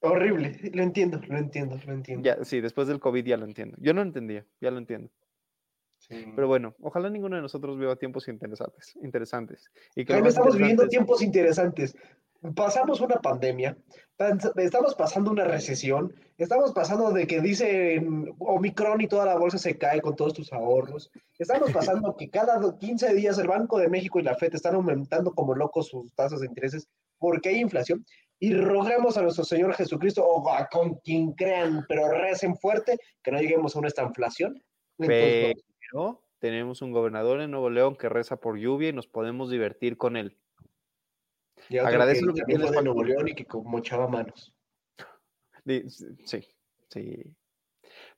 Horrible, 0.02 0.58
lo 0.74 0.82
entiendo, 0.82 1.20
lo 1.28 1.38
entiendo, 1.38 1.78
lo 1.86 1.92
entiendo. 1.92 2.24
Ya, 2.24 2.44
sí, 2.44 2.60
después 2.60 2.88
del 2.88 3.00
COVID 3.00 3.24
ya 3.24 3.36
lo 3.36 3.44
entiendo. 3.44 3.76
Yo 3.80 3.94
no 3.94 4.02
entendía, 4.02 4.44
ya 4.60 4.70
lo 4.70 4.78
entiendo. 4.78 5.10
Sí. 5.98 6.26
Pero 6.34 6.48
bueno, 6.48 6.74
ojalá 6.80 7.08
ninguno 7.10 7.36
de 7.36 7.42
nosotros 7.42 7.78
viva 7.78 7.94
tiempos 7.96 8.26
interesantes. 8.26 8.96
interesantes 9.02 9.70
y 9.94 10.04
que 10.04 10.18
más 10.18 10.30
estamos 10.30 10.56
viviendo 10.56 10.88
tiempos 10.88 11.22
interesantes. 11.22 11.96
Pasamos 12.56 13.00
una 13.00 13.20
pandemia, 13.20 13.76
estamos 14.56 14.96
pasando 14.96 15.30
una 15.30 15.44
recesión, 15.44 16.12
estamos 16.36 16.72
pasando 16.72 17.12
de 17.12 17.24
que 17.28 17.40
dice 17.40 18.04
Omicron 18.40 19.00
y 19.00 19.06
toda 19.06 19.26
la 19.26 19.36
bolsa 19.38 19.58
se 19.58 19.78
cae 19.78 20.00
con 20.00 20.16
todos 20.16 20.34
tus 20.34 20.52
ahorros. 20.52 21.12
Estamos 21.38 21.70
pasando 21.72 22.16
que 22.16 22.28
cada 22.30 22.58
do- 22.58 22.76
15 22.76 23.14
días 23.14 23.38
el 23.38 23.46
Banco 23.46 23.78
de 23.78 23.88
México 23.88 24.18
y 24.18 24.24
la 24.24 24.34
FED 24.34 24.54
están 24.56 24.74
aumentando 24.74 25.32
como 25.32 25.54
locos 25.54 25.86
sus 25.86 26.12
tasas 26.14 26.40
de 26.40 26.46
intereses 26.48 26.88
porque 27.18 27.50
hay 27.50 27.60
inflación. 27.60 28.04
Y 28.42 28.56
rogamos 28.56 29.16
a 29.16 29.22
nuestro 29.22 29.44
Señor 29.44 29.72
Jesucristo, 29.74 30.26
o 30.26 30.50
a 30.50 30.66
con 30.66 30.96
quien 30.96 31.30
crean, 31.34 31.84
pero 31.86 32.08
recen 32.08 32.56
fuerte, 32.56 32.98
que 33.22 33.30
no 33.30 33.38
lleguemos 33.38 33.76
a 33.76 33.78
una 33.78 33.86
esta 33.86 34.02
inflación. 34.02 34.60
Entonces, 34.98 35.62
Pero 35.78 36.24
tenemos 36.40 36.82
un 36.82 36.90
gobernador 36.90 37.40
en 37.40 37.52
Nuevo 37.52 37.70
León 37.70 37.94
que 37.94 38.08
reza 38.08 38.38
por 38.38 38.58
lluvia 38.58 38.88
y 38.88 38.92
nos 38.92 39.06
podemos 39.06 39.48
divertir 39.48 39.96
con 39.96 40.16
él. 40.16 40.36
agradece 41.70 42.22
lo 42.22 42.34
que 42.34 42.42
tienes, 42.42 42.72
de. 42.72 42.82
Nuevo 42.82 43.04
León 43.04 43.28
y 43.28 43.34
que 43.36 43.46
mochaba 43.62 44.08
manos. 44.08 44.52
Sí, 45.64 46.44
sí. 46.88 47.32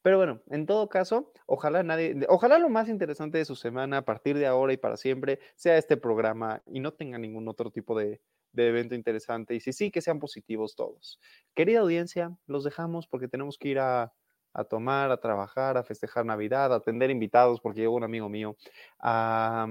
Pero 0.01 0.17
bueno, 0.17 0.41
en 0.49 0.65
todo 0.65 0.89
caso, 0.89 1.35
ojalá 1.45 1.83
nadie, 1.83 2.17
ojalá 2.31 2.59
lo 2.59 2.71
más 2.71 2.89
interesante 2.89 3.37
de 3.37 3.45
su 3.45 3.57
semana 3.57 3.99
a 3.99 4.05
partir 4.07 4.39
de 4.39 4.47
ahora 4.47 4.73
y 4.73 4.79
para 4.79 4.97
siempre 4.97 5.39
sea 5.55 5.77
este 5.77 5.99
programa 5.99 6.63
y 6.65 6.81
no 6.81 6.95
tenga 6.95 7.19
ningún 7.19 7.47
otro 7.47 7.71
tipo 7.71 7.99
de, 7.99 8.23
de 8.55 8.69
evento 8.69 8.95
interesante. 8.95 9.55
Y 9.55 9.61
si 9.61 9.73
sí, 9.73 9.91
que 9.91 10.01
sean 10.01 10.19
positivos 10.19 10.75
todos. 10.75 11.21
Querida 11.55 11.81
audiencia, 11.81 12.37
los 12.47 12.65
dejamos 12.65 13.07
porque 13.07 13.29
tenemos 13.29 13.59
que 13.59 13.69
ir 13.69 13.79
a, 13.79 14.13
a 14.55 14.65
tomar, 14.65 15.11
a 15.11 15.19
trabajar, 15.19 15.77
a 15.77 15.83
festejar 15.83 16.25
Navidad, 16.25 16.73
a 16.73 16.77
atender 16.77 17.11
invitados 17.11 17.61
porque 17.61 17.81
llegó 17.81 17.97
un 17.97 18.05
amigo 18.05 18.29
mío, 18.29 18.57
a, 19.01 19.67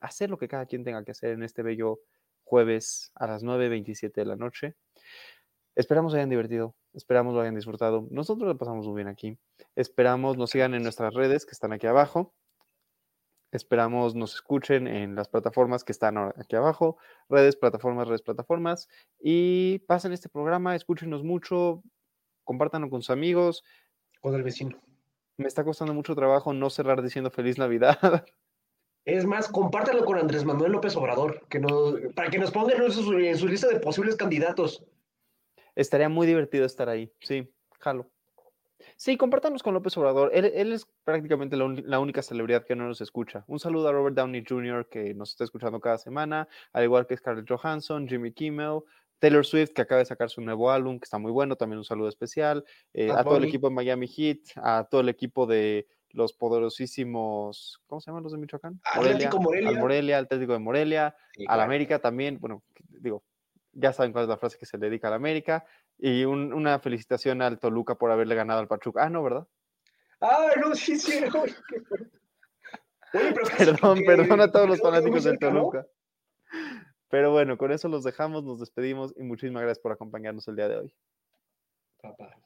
hacer 0.00 0.30
lo 0.30 0.38
que 0.38 0.48
cada 0.48 0.64
quien 0.64 0.84
tenga 0.84 1.04
que 1.04 1.10
hacer 1.10 1.32
en 1.32 1.42
este 1.42 1.62
bello 1.62 1.98
jueves 2.44 3.10
a 3.16 3.26
las 3.26 3.42
9.27 3.42 4.12
de 4.12 4.24
la 4.24 4.36
noche. 4.36 4.76
Esperamos 5.74 6.14
hayan 6.14 6.30
divertido, 6.30 6.76
esperamos 6.92 7.34
lo 7.34 7.40
hayan 7.40 7.56
disfrutado. 7.56 8.06
Nosotros 8.10 8.48
lo 8.48 8.56
pasamos 8.56 8.86
muy 8.86 8.96
bien 8.96 9.08
aquí. 9.08 9.38
Esperamos 9.74 10.38
nos 10.38 10.50
sigan 10.50 10.74
en 10.74 10.82
nuestras 10.84 11.14
redes 11.14 11.44
que 11.44 11.52
están 11.52 11.72
aquí 11.72 11.88
abajo. 11.88 12.32
Esperamos 13.50 14.14
nos 14.14 14.34
escuchen 14.34 14.86
en 14.86 15.14
las 15.14 15.28
plataformas 15.28 15.82
que 15.84 15.92
están 15.92 16.18
aquí 16.18 16.56
abajo. 16.56 16.98
Redes, 17.28 17.56
plataformas, 17.56 18.06
redes, 18.06 18.22
plataformas. 18.22 18.88
Y 19.20 19.78
pasen 19.80 20.12
este 20.12 20.28
programa, 20.28 20.76
escúchenos 20.76 21.24
mucho, 21.24 21.82
compártanlo 22.44 22.90
con 22.90 23.00
sus 23.00 23.10
amigos. 23.10 23.64
Con 24.20 24.34
el 24.34 24.42
vecino. 24.42 24.78
Me 25.38 25.46
está 25.46 25.64
costando 25.64 25.94
mucho 25.94 26.14
trabajo 26.14 26.52
no 26.52 26.68
cerrar 26.68 27.02
diciendo 27.02 27.30
feliz 27.30 27.58
Navidad. 27.58 27.98
Es 29.04 29.24
más, 29.24 29.48
compártelo 29.48 30.04
con 30.04 30.18
Andrés 30.18 30.44
Manuel 30.44 30.72
López 30.72 30.94
Obrador, 30.94 31.46
que 31.48 31.58
no, 31.58 31.94
para 32.14 32.28
que 32.28 32.36
nos 32.36 32.50
pongan 32.50 32.82
en 32.82 32.92
su, 32.92 33.10
en 33.14 33.38
su 33.38 33.48
lista 33.48 33.66
de 33.66 33.80
posibles 33.80 34.16
candidatos. 34.16 34.84
Estaría 35.74 36.10
muy 36.10 36.26
divertido 36.26 36.66
estar 36.66 36.90
ahí. 36.90 37.10
Sí, 37.20 37.50
jalo. 37.80 38.10
Sí, 38.96 39.16
compártanos 39.16 39.62
con 39.62 39.74
López 39.74 39.96
Obrador. 39.96 40.30
Él, 40.32 40.46
él 40.46 40.72
es 40.72 40.86
prácticamente 41.04 41.56
la, 41.56 41.98
única 42.00 42.22
celebridad 42.22 42.64
que 42.64 42.76
no 42.76 42.86
nos 42.86 43.00
escucha. 43.00 43.44
Un 43.46 43.58
saludo 43.58 43.88
a 43.88 43.92
Robert 43.92 44.16
Downey 44.16 44.44
Jr., 44.48 44.88
que 44.88 45.14
nos 45.14 45.30
está 45.30 45.44
escuchando 45.44 45.80
cada 45.80 45.98
semana, 45.98 46.48
al 46.72 46.84
igual 46.84 47.06
que 47.06 47.16
Scarlett 47.16 47.48
Johansson, 47.48 48.08
Jimmy 48.08 48.32
Kimmel, 48.32 48.80
Taylor 49.18 49.44
Swift, 49.44 49.72
que 49.72 49.82
acaba 49.82 49.98
de 49.98 50.04
sacar 50.04 50.30
su 50.30 50.40
nuevo 50.40 50.70
álbum, 50.70 50.98
que 50.98 51.04
está 51.04 51.18
muy 51.18 51.32
bueno. 51.32 51.56
También 51.56 51.78
un 51.78 51.84
saludo 51.84 52.08
especial. 52.08 52.64
eh, 52.92 53.10
a 53.10 53.24
todo 53.24 53.36
el 53.36 53.44
equipo 53.44 53.68
de 53.68 53.74
Miami 53.74 54.06
Heat, 54.06 54.38
a 54.56 54.86
todo 54.88 55.00
el 55.00 55.08
equipo 55.08 55.46
de 55.46 55.88
los 56.10 56.32
poderosísimos. 56.32 57.80
¿Cómo 57.86 58.00
se 58.00 58.10
llaman 58.10 58.22
los 58.22 58.32
de 58.32 58.38
Michoacán? 58.38 58.80
Atlético 58.84 59.40
Morelia. 59.40 59.68
Al 59.68 59.78
Morelia, 59.78 60.18
Atlético 60.18 60.52
de 60.52 60.58
Morelia, 60.58 61.16
Sí, 61.32 61.42
al 61.42 61.46
claro. 61.46 61.62
América 61.62 61.98
también, 61.98 62.38
bueno, 62.38 62.62
digo, 62.88 63.22
ya 63.72 63.92
saben 63.92 64.12
cuál 64.12 64.24
es 64.24 64.28
la 64.28 64.36
frase 64.36 64.58
que 64.58 64.66
se 64.66 64.78
le 64.78 64.86
dedica 64.86 65.08
al 65.08 65.14
América, 65.14 65.64
y 65.98 66.24
un- 66.24 66.52
una 66.52 66.78
felicitación 66.78 67.42
al 67.42 67.58
Toluca 67.58 67.96
por 67.96 68.10
haberle 68.10 68.34
ganado 68.34 68.60
al 68.60 68.68
Pachuca. 68.68 69.04
Ah, 69.04 69.10
no, 69.10 69.22
¿verdad? 69.22 69.46
Ah, 70.20 70.48
no, 70.60 70.74
sí, 70.74 70.96
sí. 70.98 71.12
Oye, 73.14 73.32
pero 73.32 73.48
Perdón, 73.56 74.00
perdón 74.04 74.40
a 74.40 74.50
todos 74.52 74.68
los 74.68 74.80
fanáticos 74.80 75.24
del. 75.24 75.38
Toluca. 75.38 75.86
Pero 77.08 77.32
bueno, 77.32 77.56
con 77.56 77.72
eso 77.72 77.88
los 77.88 78.04
dejamos, 78.04 78.44
nos 78.44 78.60
despedimos 78.60 79.14
y 79.16 79.22
muchísimas 79.22 79.62
gracias 79.62 79.78
por 79.80 79.92
acompañarnos 79.92 80.46
el 80.48 80.56
día 80.56 80.68
de 80.68 80.76
hoy. 80.76 80.94
Papá. 82.02 82.36